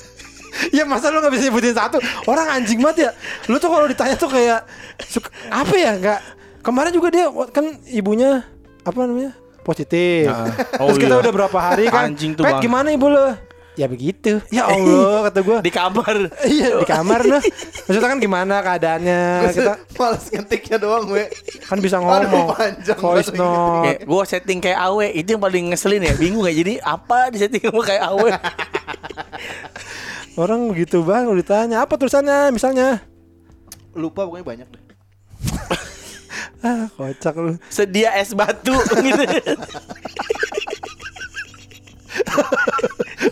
ya 0.69 0.83
masa 0.85 1.09
lu 1.09 1.17
nggak 1.19 1.33
bisa 1.33 1.43
nyebutin 1.49 1.73
satu? 1.73 1.97
Orang 2.29 2.45
anjing 2.45 2.77
banget 2.77 3.09
ya. 3.09 3.11
Lu 3.49 3.57
tuh 3.57 3.73
kalau 3.73 3.89
ditanya 3.89 4.15
tuh 4.15 4.29
kayak 4.29 4.61
suka, 5.09 5.33
apa 5.49 5.73
ya? 5.73 5.91
Nggak. 5.97 6.19
Kemarin 6.61 6.91
juga 6.93 7.07
dia 7.09 7.25
kan 7.49 7.65
ibunya 7.89 8.45
apa 8.85 8.97
namanya? 9.09 9.33
Positif. 9.61 10.25
Nah, 10.29 10.49
terus 10.57 10.97
oh 10.97 10.97
kita 10.97 11.15
iya. 11.17 11.21
udah 11.21 11.31
berapa 11.33 11.57
hari 11.57 11.85
kan? 11.89 12.13
Anjing 12.13 12.33
tuh, 12.33 12.45
Pet 12.45 12.57
Bang. 12.57 12.63
gimana 12.65 12.89
ibu 12.93 13.09
lu? 13.09 13.33
Ya 13.79 13.87
begitu. 13.87 14.43
Ya 14.51 14.67
Allah 14.73 15.31
kata 15.31 15.39
gue 15.41 15.57
di 15.63 15.71
kamar. 15.71 16.15
Iya 16.43 16.81
di 16.81 16.87
kamar 16.87 17.19
nah 17.23 17.41
maksudnya 17.87 18.09
kan 18.09 18.19
gimana 18.19 18.55
keadaannya? 18.59 19.21
Kita 19.53 19.73
Males 19.95 20.25
ngetiknya 20.33 20.77
doang, 20.81 21.05
we. 21.13 21.29
kan 21.69 21.77
bisa 21.77 22.01
Aduh, 22.01 22.09
ngomong 22.09 22.57
panjang 22.57 22.99
voice 22.99 23.31
note. 23.37 23.85
Kayak 23.85 23.99
gue 24.09 24.23
setting 24.27 24.59
kayak 24.59 24.79
awe 24.81 25.07
itu 25.13 25.29
yang 25.37 25.41
paling 25.41 25.63
ngeselin 25.71 26.03
ya. 26.03 26.13
Bingung 26.17 26.43
ya 26.49 26.53
jadi 26.57 26.73
apa 26.83 27.29
di 27.31 27.37
setting 27.39 27.61
sama 27.63 27.81
kayak 27.85 28.03
awe 28.05 28.29
orang 30.39 30.71
begitu 30.71 31.03
bang 31.03 31.27
lu 31.27 31.35
ditanya 31.35 31.83
apa 31.83 31.99
tulisannya 31.99 32.51
misalnya? 32.55 33.03
Lupa 33.95 34.23
pokoknya 34.23 34.45
banyak 34.47 34.67
deh. 34.71 34.83
ah 36.67 36.87
kocak 36.95 37.35
lu. 37.35 37.57
Sedia 37.67 38.15
es 38.15 38.31
batu 38.31 38.75
gitu. 39.05 39.23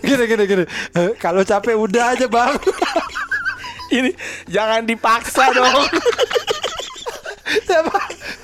Gini 0.03 0.23
gini 0.25 0.43
gini. 0.49 0.63
Eh, 0.95 1.11
kalau 1.21 1.45
capek 1.45 1.77
udah 1.77 2.17
aja 2.17 2.25
bang. 2.25 2.55
Ini 3.97 4.13
jangan 4.45 4.85
dipaksa 4.85 5.49
dong. 5.49 5.85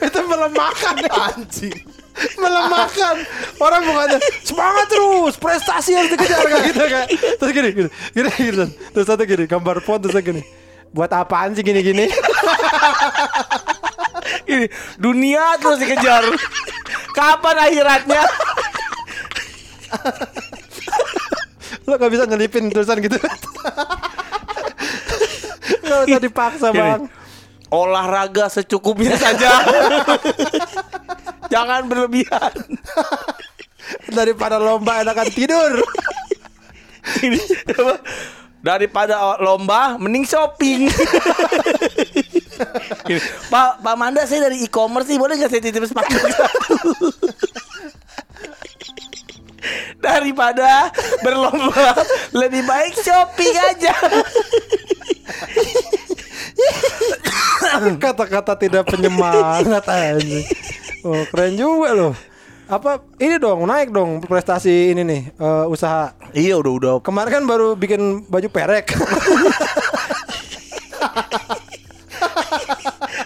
Itu 0.02 0.20
melemahkan 0.26 0.96
Anjing. 1.06 1.95
Melemahkan. 2.34 3.16
Orang 3.62 3.82
bukannya 3.86 4.20
semangat 4.42 4.88
terus 4.90 5.36
prestasi 5.38 5.92
harus 5.96 6.12
dikejar 6.14 6.42
kayak 6.46 6.64
gitu 6.74 6.84
kayak. 6.86 7.08
Terus 7.38 7.52
gini 7.54 7.70
gini 7.72 7.90
gini, 8.14 8.30
gini, 8.34 8.66
terus 8.92 9.06
satu 9.06 9.24
gini 9.24 9.46
gambar 9.46 9.80
font 9.86 10.02
terus 10.02 10.18
gini. 10.20 10.42
Buat 10.96 11.12
apaan 11.12 11.52
sih 11.52 11.64
gini 11.68 11.84
gini 11.84 12.08
Ini 14.46 14.66
dunia 14.96 15.60
terus 15.60 15.78
dikejar. 15.82 16.24
Kapan 17.16 17.56
akhiratnya? 17.68 18.24
lo 21.86 22.02
gak 22.02 22.12
bisa 22.12 22.26
nyelipin 22.26 22.74
tulisan 22.74 22.98
gitu. 23.02 23.18
Gak 25.86 26.10
usah 26.10 26.22
dipaksa 26.22 26.68
bang. 26.74 27.06
Olahraga 27.70 28.50
secukupnya 28.50 29.18
saja. 29.18 29.50
Jangan 31.50 31.86
berlebihan. 31.90 32.56
daripada 34.10 34.58
lomba 34.58 35.02
enakan 35.06 35.30
tidur? 35.30 35.72
Daripada 38.66 39.38
lomba 39.38 39.94
mending 40.02 40.26
shopping. 40.26 40.90
Pak 43.54 43.84
Pak 43.84 43.96
Manda 44.00 44.26
saya 44.26 44.50
dari 44.50 44.66
e-commerce 44.66 45.06
sih 45.06 45.22
boleh 45.22 45.38
nggak 45.38 45.52
saya 45.54 45.62
titip 45.62 45.86
sepatu? 45.86 46.18
Daripada 50.02 50.90
berlomba 51.22 51.94
lebih 52.34 52.66
baik 52.66 52.98
shopping 52.98 53.54
aja. 53.54 53.94
kata-kata 58.02 58.58
tidak 58.58 58.88
penyemangat 58.90 59.86
aja 59.86 60.42
oh 61.06 61.24
keren 61.30 61.54
juga 61.56 61.94
loh. 61.94 62.14
Apa 62.66 62.98
ini 63.22 63.38
dong 63.38 63.70
naik 63.70 63.94
dong 63.94 64.26
prestasi 64.26 64.98
ini 64.98 65.06
nih 65.06 65.22
eh, 65.38 65.66
usaha. 65.70 66.18
Iya 66.34 66.58
udah 66.58 66.74
udah. 66.82 66.94
Kemarin 67.06 67.32
kan 67.32 67.44
baru 67.46 67.78
bikin 67.78 68.26
baju 68.26 68.50
perek 68.50 68.90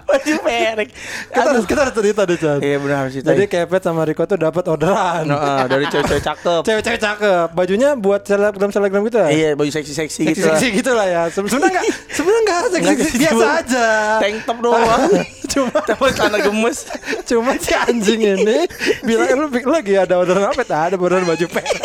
baju 0.10 0.34
merek. 0.42 0.90
kita 1.30 1.40
harus 1.46 1.66
kita 1.66 1.80
harus 1.82 1.94
cerita 1.94 2.22
deh 2.24 2.36
Chan 2.36 2.58
Iya 2.60 2.78
benar 2.78 3.04
sih. 3.08 3.22
jadi 3.22 3.44
Kepet 3.46 3.82
sama 3.82 4.02
Riko 4.04 4.24
tuh 4.24 4.36
dapat 4.36 4.64
orderan 4.66 5.24
dari 5.72 5.86
cewek-cewek 5.86 6.24
cakep. 6.24 6.62
cewek-cewek 6.64 7.00
cakep 7.00 7.48
bajunya 7.52 7.94
buat 7.94 8.22
selebgram 8.22 8.70
selebgram 8.70 9.06
gitu 9.06 9.20
ya 9.20 9.30
Iya 9.30 9.50
baju 9.54 9.70
seksi-seksi 9.70 10.22
gitu. 10.26 10.42
seksi-seksi 10.42 10.68
gitu 10.76 10.92
lah 10.92 11.06
ya 11.06 11.22
Se- 11.28 11.40
sebenarnya 11.40 11.70
nggak 11.72 11.86
sebenarnya 12.16 12.42
nggak 12.42 12.62
seksi 12.72 13.18
biasa 13.20 13.46
aja 13.60 13.88
Tank 14.20 14.36
top 14.44 14.58
doang. 14.60 15.02
cuma 15.52 15.78
Tapi 15.80 16.06
celana 16.12 16.38
gemes. 16.40 16.78
cuma 17.24 17.52
si 17.56 17.74
anjing 17.74 18.22
ini 18.24 18.60
bilang 19.02 19.30
lu 19.36 19.72
lagi 19.72 19.94
ada 19.96 20.16
orderan 20.16 20.46
apa 20.46 20.62
ada 20.62 20.96
orderan 20.96 21.26
baju 21.26 21.46
perek 21.46 21.78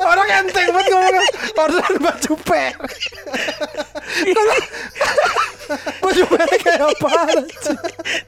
orang 0.00 0.28
enteng 0.38 0.68
banget 0.68 0.90
ngomong 0.90 1.16
orderan 1.56 1.94
baju 1.98 2.32
perek 2.38 2.74
baju 6.00 6.22
perek 6.26 6.60
kayak 6.80 6.96
apa 6.96 7.08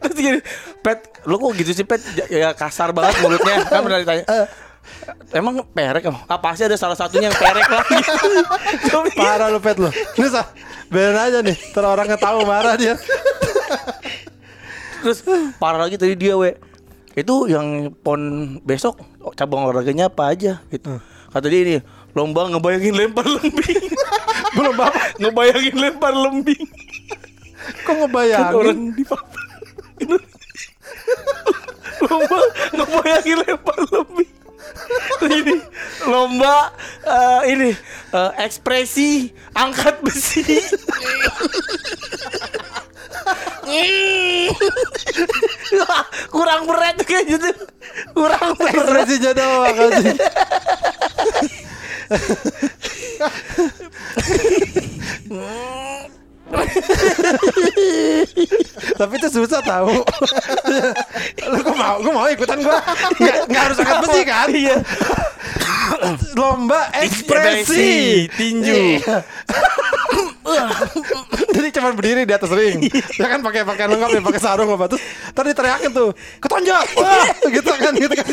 Terus 0.05 0.17
gini, 0.21 0.39
Pet, 0.85 0.99
lu 1.25 1.41
kok 1.41 1.53
gitu 1.57 1.73
sih 1.73 1.87
Pet? 1.89 2.05
Ya, 2.13 2.25
ya 2.29 2.49
kasar 2.53 2.93
banget 2.93 3.17
mulutnya. 3.25 3.65
Kan 3.65 3.81
pernah 3.81 4.01
ditanya. 4.05 4.25
Emang 5.33 5.65
perek? 5.73 6.05
Ah 6.29 6.39
pasti 6.39 6.69
ada 6.69 6.77
salah 6.77 6.95
satunya 6.99 7.33
yang 7.33 7.39
perek 7.39 7.65
lagi. 7.65 7.97
Parah 9.19 9.49
lu 9.49 9.59
pet 9.63 9.79
lu 9.79 9.89
ini 9.91 10.29
sah 10.29 10.47
biarin 10.93 11.17
aja 11.17 11.39
nih 11.41 11.57
terus 11.73 11.89
orang 11.89 12.11
tahu 12.21 12.45
marah 12.45 12.77
dia 12.77 12.95
Terus 15.03 15.19
parah 15.59 15.83
lagi 15.83 15.99
tadi 15.99 16.15
dia 16.15 16.39
we. 16.39 16.55
Itu 17.19 17.51
yang 17.51 17.91
pon 18.07 18.21
besok 18.63 19.03
cabang 19.35 19.67
olahraganya 19.67 20.07
apa 20.07 20.31
aja 20.31 20.63
gitu. 20.71 21.03
Kata 21.33 21.47
dia 21.51 21.61
ini 21.65 21.77
lomba 22.15 22.47
ngebayangin 22.47 22.95
lempar 22.95 23.27
lembing. 23.27 23.83
belum 24.53 24.75
bapak 24.77 24.95
ngebayangin 25.21 25.77
lempar 25.81 26.15
lembing. 26.15 26.63
Kok 27.63 27.87
Kan 27.87 27.95
ngebayangin 28.03 28.55
orang 28.55 28.81
di 28.95 29.05
papan. 29.07 29.47
Lomba 32.03 32.39
ngebayangin 32.75 33.37
lempar 33.47 33.79
lembing. 33.91 34.31
ini 35.29 35.61
lomba 36.09 36.73
eh, 37.05 37.41
ini 37.55 37.71
eh, 38.13 38.31
ekspresi 38.43 39.31
angkat 39.55 40.03
besi. 40.03 40.43
Kurang 46.33 46.67
berat 46.67 46.99
kayak 47.07 47.25
gitu. 47.31 47.51
Kurang 48.17 48.57
berat. 48.59 48.75
ekspresinya 48.75 49.33
doang 49.37 49.77
anjing. 49.79 50.13
Tapi 58.99 59.13
itu 59.17 59.29
susah 59.33 59.61
tahu. 59.65 60.05
Lu 61.49 61.59
kok 61.65 61.77
mau? 61.77 61.97
Gue 62.05 62.13
mau 62.13 62.29
ikutan 62.29 62.61
gua. 62.61 62.79
Nggak, 63.17 63.37
nggak 63.49 63.63
harus 63.63 63.77
angkat 63.81 63.99
besi 64.05 64.21
kan? 64.29 64.49
Iya. 64.53 64.77
Lomba 66.37 66.89
ekspresi 66.97 68.29
tinju. 68.37 69.01
Iya. 69.01 69.17
Jadi 71.53 71.69
cuma 71.79 71.95
berdiri 71.95 72.27
di 72.27 72.35
atas 72.35 72.51
ring. 72.53 72.83
Ya 73.17 73.27
kan 73.31 73.41
pakai 73.41 73.63
pakaian 73.63 73.93
lengkap 73.95 74.11
ya, 74.19 74.21
pakai 74.21 74.41
sarung 74.43 74.69
apa 74.75 74.91
terus 74.91 75.03
tadi 75.33 75.55
teriakin 75.55 75.91
tuh, 75.95 76.11
ketonjok. 76.43 76.87
Wah, 76.99 77.27
gitu 77.49 77.71
kan 77.79 77.93
gitu 77.95 78.15
kan. 78.17 78.27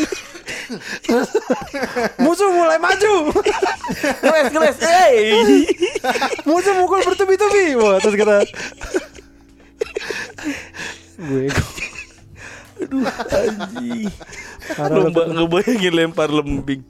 Musuh 2.17 2.49
mulai 2.53 2.77
maju. 2.81 3.33
Keres 4.21 4.47
keres. 4.49 4.77
Hey. 4.81 5.37
Musuh 6.45 6.73
mukul 6.77 7.01
bertubi-tubi. 7.05 7.77
Wah, 7.77 8.01
terus 8.09 8.17
kita 8.17 8.33
gue 11.21 11.45
Aduh 12.79 13.05
anjing. 13.05 14.09
Lu, 14.89 14.99
Lomba 15.05 15.21
ngebayangin 15.29 15.93
lempar 15.93 16.31
lembing. 16.33 16.81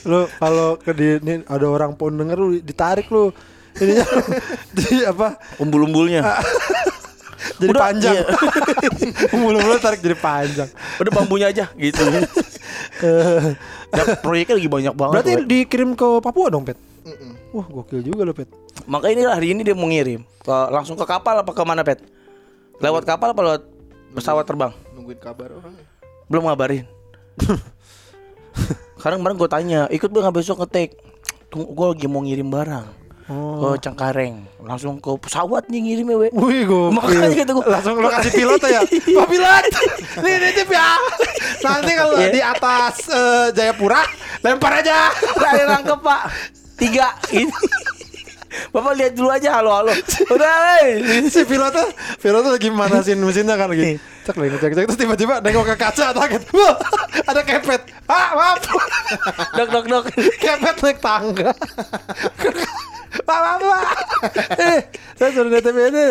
lu 0.00 0.26
kalau 0.40 0.80
ke 0.80 0.96
di 0.96 1.20
ini 1.20 1.44
ada 1.44 1.66
orang 1.68 1.92
pun 1.92 2.16
denger 2.16 2.40
lu 2.40 2.56
ditarik 2.56 3.04
lu 3.12 3.28
ininya 3.76 4.06
di 4.76 5.04
apa 5.04 5.36
Umbul-umbulnya. 5.60 6.24
jadi 7.60 7.68
Udah, 7.72 7.80
panjang 7.84 8.14
iya. 8.16 8.24
mulu-mulu 9.40 9.76
tarik 9.76 10.00
jadi 10.00 10.16
panjang 10.16 10.68
Udah 10.96 11.12
bambunya 11.12 11.52
aja 11.52 11.68
gitu. 11.76 12.00
Eh, 13.06 13.54
Dan 13.90 14.06
proyeknya 14.20 14.54
lagi 14.54 14.70
banyak 14.70 14.94
banget. 14.94 15.14
berarti 15.14 15.32
we. 15.34 15.42
dikirim 15.46 15.90
ke 15.92 16.06
Papua 16.18 16.46
dong 16.46 16.62
pet 16.62 16.78
Mm-mm. 17.00 17.32
wah 17.50 17.66
gokil 17.66 18.00
juga 18.00 18.22
lo 18.22 18.30
pet 18.30 18.46
Makanya 18.84 19.12
ini 19.12 19.22
hari 19.24 19.46
ini 19.50 19.60
dia 19.60 19.72
mau 19.72 19.84
ngirim 19.84 20.22
ke 20.40 20.56
langsung 20.70 20.94
ke 20.94 21.04
kapal 21.04 21.36
apa 21.36 21.50
ke 21.50 21.62
mana 21.62 21.80
pet? 21.80 22.00
Lewat 22.78 23.04
kapal 23.04 23.30
apa 23.30 23.40
lewat 23.40 23.62
pesawat 24.10 24.42
terbang? 24.42 24.72
Nungguin 24.92 25.18
kabar 25.18 25.52
orang. 25.52 25.76
Belum 26.26 26.48
ngabarin. 26.48 26.88
Sekarang 28.96 29.20
kemarin 29.20 29.36
gue 29.36 29.48
tanya, 29.48 29.80
ikut 29.88 30.08
gue 30.08 30.20
nggak 30.20 30.32
besok 30.34 30.60
ngetek? 30.60 30.96
Gue 31.50 31.86
lagi 31.88 32.06
mau 32.06 32.20
ngirim 32.20 32.46
barang 32.46 32.86
oh. 33.30 33.72
Ke 33.72 33.86
Cengkareng, 33.86 34.34
langsung 34.60 34.98
ke 34.98 35.10
pesawat 35.16 35.70
nih 35.70 35.80
ngirimnya 35.80 36.16
we. 36.18 36.28
Wih 36.34 36.66
gokil. 36.66 36.90
Makanya 36.92 37.36
kata 37.40 37.52
gua. 37.54 37.64
Langsung 37.70 37.94
lo 37.96 38.08
kasih 38.10 38.32
pilot 38.34 38.60
ya? 38.66 38.80
Pak 38.84 39.26
pilot. 39.32 39.64
Nih 40.26 40.34
nitip 40.36 40.68
ya. 40.68 40.88
Nanti 41.62 41.92
kalau 41.94 42.18
Iya. 42.18 42.28
di 42.28 42.40
atas 42.42 42.94
eh, 43.06 43.46
Jayapura 43.54 44.02
Lempar 44.42 44.82
aja. 44.82 45.14
Udah 45.32 45.50
ada 45.52 45.64
nangkep 45.70 46.00
pak. 46.00 46.20
Tiga. 46.74 47.14
Ini. 47.30 47.52
Bapak 48.74 48.98
lihat 48.98 49.14
dulu 49.14 49.30
aja 49.30 49.62
halo 49.62 49.70
halo. 49.70 49.94
Udah 50.26 50.52
hey. 50.82 50.98
si 51.30 51.46
pilotnya 51.46 51.86
pilotnya 52.18 52.50
lagi 52.50 52.66
manasin 52.68 53.22
mesinnya 53.22 53.54
kan 53.54 53.70
lagi. 53.70 54.02
Cek 54.26 54.34
lagi 54.34 54.58
cek 54.58 54.72
cek 54.74 54.84
terus 54.90 54.98
tiba-tiba 54.98 55.38
nengok 55.38 55.70
ke 55.70 55.76
kaca 55.78 56.10
kaget 56.10 56.42
wah 56.50 56.74
ada 57.30 57.40
kepet. 57.46 57.82
Ah 58.10 58.34
maaf. 58.34 58.58
Dok 59.54 59.68
dok 59.70 59.84
dok. 59.86 60.04
Kepet 60.42 60.76
naik 60.82 60.98
tangga 60.98 61.54
Pak, 63.10 63.38
pak, 63.42 63.54
pak. 63.58 63.84
Eh, 64.60 64.80
saya 65.18 65.30
suruh 65.34 65.50
DTP 65.50 65.78
ini. 65.90 66.08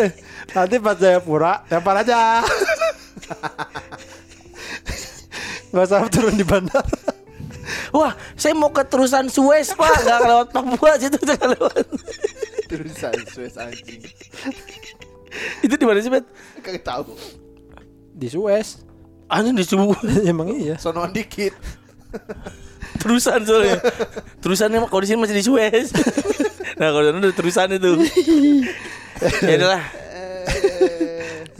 Nanti 0.52 0.76
pas 0.76 0.96
Jayapura, 1.00 1.64
lempar 1.72 2.04
aja. 2.04 2.44
Gak 5.70 5.86
usah 5.86 6.04
turun 6.10 6.34
di 6.34 6.44
bandara. 6.44 6.84
Wah 7.94 8.14
saya 8.34 8.54
mau 8.54 8.70
ke 8.70 8.82
terusan 8.86 9.30
Suez 9.30 9.74
pak 9.74 10.02
Gak 10.02 10.20
lewat 10.26 10.48
Papua 10.50 10.94
situ 10.98 11.18
Gak 11.22 11.42
lewat 11.42 11.86
Terusan 12.66 13.14
Suez 13.30 13.54
anjing. 13.58 14.02
Itu 15.62 15.74
di 15.74 15.84
mana 15.86 16.02
sih 16.02 16.10
Bet? 16.10 16.26
Kagak 16.62 16.82
tahu. 16.86 17.14
Di 18.14 18.26
Suez. 18.30 18.82
Anjing 19.30 19.54
di 19.54 19.62
subuh 19.62 19.94
Emang 20.30 20.50
iya. 20.50 20.74
Sonoan 20.78 21.14
dikit. 21.14 21.54
Terusan 23.00 23.40
soalnya 23.42 23.80
Terusannya 24.38 24.78
mah 24.78 24.88
kalau 24.88 25.00
di 25.00 25.08
sini 25.08 25.18
masih 25.18 25.36
di 25.36 25.44
Suez 25.44 25.88
Nah 26.76 26.88
kalau 26.88 27.10
udah 27.10 27.34
tulisan 27.34 27.68
itu. 27.68 27.92
ya 29.44 29.54
udahlah, 29.58 29.82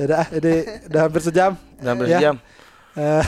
Ya 0.00 0.04
udah, 0.06 0.24
ini 0.32 0.54
udah 0.88 1.00
hampir 1.04 1.20
sejam. 1.20 1.52
udah 1.76 1.90
hampir 1.92 2.06
Ya. 2.08 2.16
sejam. 2.16 2.34
Eh, 2.96 3.24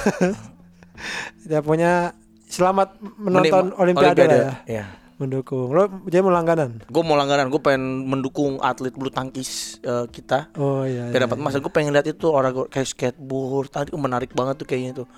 ya 1.52 1.60
punya 1.60 2.16
selamat 2.48 2.96
menonton 3.18 3.64
Menik- 3.68 3.76
Olimpiade, 3.76 4.22
lah 4.24 4.36
ya. 4.36 4.52
Iya. 4.64 4.84
Mendukung. 5.20 5.68
Lo 5.68 5.84
jadi 6.08 6.24
mau 6.24 6.32
langganan? 6.32 6.80
Gue 6.88 7.02
mau 7.04 7.14
langganan, 7.14 7.46
gue 7.46 7.60
pengen 7.60 8.08
mendukung 8.08 8.56
atlet 8.58 8.90
bulu 8.90 9.12
tangkis 9.12 9.76
eh, 9.84 10.08
kita. 10.08 10.48
Oh 10.56 10.82
iya. 10.82 11.12
Biar 11.12 11.20
iya, 11.20 11.24
dapat 11.28 11.36
emas, 11.36 11.52
gue 11.54 11.72
pengen 11.72 11.92
lihat 11.92 12.08
itu 12.08 12.24
olahraga 12.24 12.72
kayak 12.72 12.88
skateboard. 12.88 13.68
Tadi 13.68 13.92
menarik 13.92 14.32
banget 14.32 14.56
tuh 14.56 14.66
kayaknya 14.66 15.04
tuh. 15.04 15.08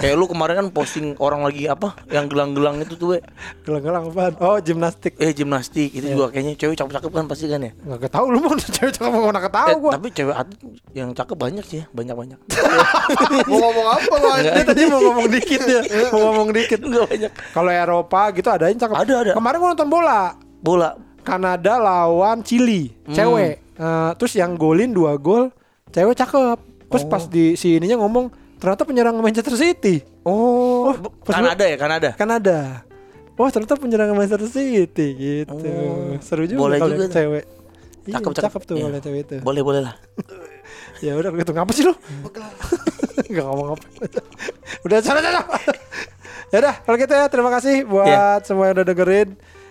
Kayak 0.00 0.16
lu 0.16 0.24
kemarin 0.26 0.54
kan 0.56 0.68
posting 0.70 1.12
orang 1.16 1.44
lagi 1.44 1.68
apa 1.68 1.92
yang 2.08 2.24
gelang-gelang 2.24 2.80
itu 2.80 2.96
tuh, 2.96 3.12
we. 3.12 3.18
Gelang-gelang 3.62 4.08
apaan? 4.08 4.32
Oh 4.38 4.56
gimnastik. 4.56 5.12
eh 5.14 5.30
gimnastik 5.30 5.92
itu 5.92 6.08
juga 6.08 6.32
kayaknya 6.32 6.56
cewek 6.56 6.72
cakep-cakep 6.74 7.10
kan 7.10 7.24
pasti 7.26 7.44
kan 7.46 7.60
ya. 7.60 7.72
Nggak 7.76 8.08
tahu 8.08 8.26
lu 8.26 8.40
mau 8.40 8.56
cewek 8.76 8.90
cakep 8.90 9.10
mau 9.10 9.28
mana 9.28 9.36
Eh, 9.36 9.44
ketahu 9.44 9.74
gua. 9.78 9.92
tapi 9.94 10.08
cewek 10.10 10.32
atlet 10.34 10.58
yang 10.90 11.08
cakep 11.12 11.36
banyak 11.36 11.64
sih, 11.64 11.78
ya, 11.78 11.86
banyak-banyak. 11.90 12.38
Mau 13.46 13.58
ngomong 13.60 13.86
apa? 13.88 14.14
Dia 14.40 14.64
tadi 14.64 14.82
mau 14.86 15.00
ngomong 15.00 15.28
dikit 15.28 15.62
ya, 15.62 15.80
mau 16.12 16.20
ngomong 16.26 16.48
dikit. 16.50 16.80
Enggak 16.80 17.04
banyak. 17.06 17.32
Kalau 17.52 17.70
Eropa 17.70 18.20
gitu 18.32 18.48
ada 18.48 18.64
yang 18.66 18.78
cakep. 18.78 18.96
Ada, 18.96 19.14
ada. 19.20 19.32
Kemarin 19.36 19.56
gua 19.58 19.70
nonton 19.70 19.88
bola. 19.88 20.22
Bola. 20.58 20.90
Kanada 21.20 21.76
lawan 21.76 22.40
Chili, 22.40 22.88
Hmm. 23.04 23.12
cewek. 23.12 23.54
Eh, 23.76 24.10
terus 24.16 24.32
yang 24.34 24.56
golin 24.56 24.90
dua 24.90 25.14
gol, 25.14 25.52
cewek 25.88 26.16
cakep. 26.16 26.58
Terus 26.88 27.04
pas 27.04 27.22
Oh. 27.22 27.28
di 27.28 27.54
si 27.54 27.76
ininya 27.76 28.00
ngomong 28.00 28.32
ternyata 28.60 28.84
penyerang 28.84 29.16
Manchester 29.18 29.56
City. 29.56 30.04
Oh, 30.22 30.92
pas 31.24 31.32
Kanada 31.34 31.64
ya, 31.64 31.76
Kanada. 31.76 32.08
Kanada. 32.14 32.58
Wah 33.34 33.48
ternyata 33.48 33.74
penyerang 33.74 34.12
Manchester 34.12 34.44
City 34.46 35.06
gitu. 35.16 35.56
Oh, 35.56 36.20
Seru 36.20 36.44
juga 36.44 36.60
boleh 36.60 36.76
kalau 36.76 36.92
juga 36.92 37.08
cewek. 37.08 37.44
Iya, 38.04 38.16
Cakep, 38.16 38.32
cakep, 38.32 38.44
cakep. 38.44 38.62
tuh 38.62 38.74
Iya. 38.76 38.84
kalau 38.86 39.00
cewek 39.00 39.20
itu. 39.22 39.36
Boleh, 39.40 39.62
boleh 39.64 39.80
lah. 39.82 39.96
Ya 41.00 41.16
udah 41.16 41.32
gitu 41.32 41.56
ngapa 41.56 41.72
sih 41.72 41.80
lu? 41.80 41.96
Gak 43.32 43.40
ngomong 43.40 43.72
apa. 43.72 43.84
udah 44.84 44.98
sana 45.00 45.24
sana. 45.24 45.40
ya 46.52 46.60
udah 46.60 46.74
kalau 46.84 46.96
gitu 47.00 47.12
ya 47.14 47.24
terima 47.32 47.48
kasih 47.48 47.88
buat 47.88 48.04
Iya. 48.04 48.44
semua 48.44 48.68
yang 48.68 48.76
udah 48.76 48.86
dengerin. 48.86 49.28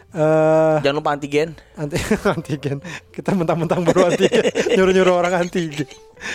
Eh 0.10 0.76
Jangan 0.82 0.96
lupa 0.98 1.14
antigen. 1.14 1.54
anti 1.78 2.02
antigen. 2.34 2.82
Kita 3.10 3.30
mentang-mentang 3.32 3.86
baru 3.86 4.10
antigen, 4.10 4.42
nyuruh-nyuruh 4.76 5.14
orang 5.14 5.34
antigen. 5.40 5.86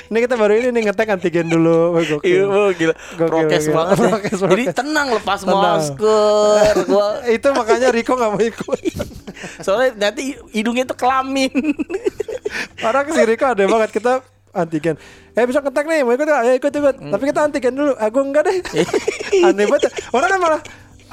Ini 0.08 0.18
kita 0.20 0.38
baru 0.38 0.54
ini 0.54 0.70
nih 0.70 0.82
ngetek 0.88 1.10
antigen 1.10 1.50
dulu. 1.50 1.92
Wah, 1.92 2.02
gokil. 2.02 2.22
Iya, 2.22 2.64
gila. 2.72 2.94
Gokil, 3.18 3.26
Prokes 3.26 3.64
gokil. 3.64 3.74
banget 3.74 3.96
ya. 3.96 4.06
Prokes, 4.06 4.38
Jadi 4.38 4.64
prokes. 4.64 4.74
tenang 4.74 5.08
lepas 5.12 5.38
Tenang. 5.42 5.60
masker. 5.76 6.74
Gua 6.88 7.06
itu 7.26 7.48
makanya 7.50 7.88
Riko 7.90 8.12
gak 8.14 8.30
mau 8.30 8.40
ikut. 8.40 8.80
soalnya 9.60 9.90
nanti 10.00 10.22
hidungnya 10.50 10.86
tuh 10.86 10.96
kelamin. 10.96 11.50
Orang 12.80 13.10
si 13.10 13.20
Riko 13.20 13.44
ada 13.44 13.60
banget 13.60 13.90
kita 13.92 14.12
antigen. 14.52 14.94
Eh 15.34 15.44
bisa 15.44 15.58
ngetek 15.58 15.84
nih, 15.84 16.00
mau 16.00 16.14
ikut 16.14 16.24
gak? 16.24 16.42
Ya 16.44 16.52
ikut 16.54 16.70
ikut. 16.72 16.96
Hmm. 16.96 17.10
Tapi 17.10 17.24
kita 17.26 17.40
antigen 17.42 17.74
dulu. 17.74 17.92
Aku 17.92 18.18
enggak 18.22 18.46
deh. 18.46 18.58
Aneh 19.42 19.66
banget. 19.66 19.90
Orang 20.08 20.30
kan 20.30 20.38
malah 20.38 20.60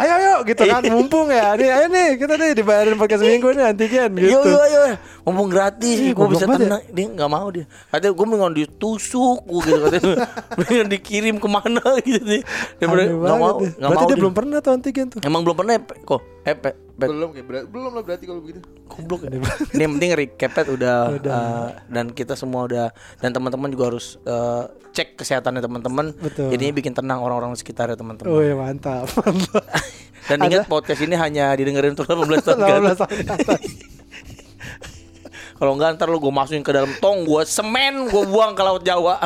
Ayo 0.02 0.14
ayo 0.18 0.34
gitu 0.42 0.62
kan 0.66 0.82
mumpung 0.98 1.30
ya 1.30 1.54
nih 1.54 1.70
ayo 1.70 1.86
nih 1.88 2.10
kita 2.18 2.34
nih 2.34 2.58
dibayarin 2.58 2.98
pakai 2.98 3.18
seminggu 3.22 3.54
nih 3.54 3.70
antigen 3.70 4.10
gitu. 4.18 4.34
Yo 4.34 4.42
yo 4.42 4.62
yo, 4.66 4.82
ngomong 5.30 5.46
gratis, 5.46 5.98
Ih, 6.02 6.18
gue 6.18 6.28
bisa 6.28 6.50
ya. 6.50 6.58
tenang. 6.58 6.82
Dia 6.90 7.06
nggak 7.06 7.30
mau 7.30 7.48
dia. 7.54 7.70
Katanya 7.94 8.14
gue 8.18 8.26
mendingan 8.26 8.54
ditusuk, 8.58 9.46
gue 9.46 9.62
gitu 9.62 9.80
katanya. 9.86 10.26
mendingan 10.58 10.88
dikirim 10.90 11.36
ke 11.38 11.48
mana 11.48 11.86
gitu 12.08 12.18
dia. 12.26 12.42
Nggak 12.82 13.38
mau, 13.38 13.62
nggak 13.62 13.78
Berarti 13.78 14.02
mau. 14.02 14.10
dia 14.10 14.18
belum 14.18 14.34
pernah 14.34 14.58
tuh 14.58 14.72
antigen 14.74 15.06
tuh. 15.14 15.20
Emang 15.22 15.46
belum 15.46 15.54
pernah 15.54 15.74
ya, 15.78 15.82
kok? 15.86 16.22
Eh, 16.42 16.54
Pe, 16.54 16.74
Pe, 16.74 17.06
Belum 17.06 17.30
kayak 17.30 17.46
berat, 17.46 17.64
belum 17.66 17.92
lah 17.92 18.02
berarti 18.02 18.26
kalau 18.26 18.42
begitu. 18.42 18.66
goblok 18.88 19.24
ya. 19.24 19.30
Ini 19.74 19.82
yang 19.82 19.94
penting 19.96 20.12
recapet 20.16 20.66
udah, 20.68 20.98
Udah. 21.16 21.32
eh, 21.32 21.68
dan 21.88 22.10
kita 22.10 22.34
semua 22.34 22.66
udah 22.66 22.90
dan 23.18 23.30
teman-teman 23.30 23.70
juga 23.70 23.84
harus 23.88 24.18
eh, 24.22 24.64
cek 24.92 25.16
kesehatannya 25.16 25.62
teman-teman. 25.62 26.12
Betul. 26.14 26.50
Jadinya 26.50 26.74
bikin 26.74 26.94
tenang 26.94 27.20
orang-orang 27.20 27.54
sekitar 27.54 27.88
ya 27.88 27.96
teman-teman. 27.96 28.28
Oh 28.28 28.42
ya 28.42 28.54
mantap. 28.54 29.06
Mantap. 29.16 29.64
Dan 30.30 30.38
ingat 30.44 30.66
podcast 30.66 31.00
ini 31.00 31.14
hanya 31.14 31.50
didengerin 31.52 31.94
untuk 31.94 32.06
18 32.06 32.18
tahun. 32.40 32.58
ke 32.58 32.72
18 32.72 32.86
atas. 32.88 33.00
tahun. 33.00 33.62
Kalau 35.54 35.78
enggak 35.78 35.94
ntar 35.94 36.10
lu 36.10 36.18
gue 36.18 36.34
masukin 36.34 36.66
ke 36.66 36.74
dalam 36.74 36.90
tong, 36.98 37.22
gue 37.22 37.42
semen, 37.46 38.10
gue 38.10 38.24
buang 38.26 38.58
ke 38.58 38.66
laut 38.66 38.82
Jawa. 38.82 39.22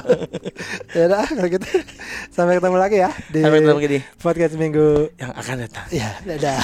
Ya 0.92 1.08
udah 1.08 1.24
kalau 1.24 1.48
gitu 1.48 1.64
sampai 2.28 2.60
ketemu 2.60 2.76
lagi 2.76 2.98
ya 3.00 3.12
di 3.32 3.40
Sampai 3.40 3.60
ketemu 3.62 3.80
lagi 3.80 3.90
di 3.90 4.00
podcast 4.20 4.54
minggu. 4.56 5.16
yang 5.16 5.32
akan 5.32 5.56
datang. 5.64 5.86
Ya, 5.90 6.12
dadah. 6.28 6.60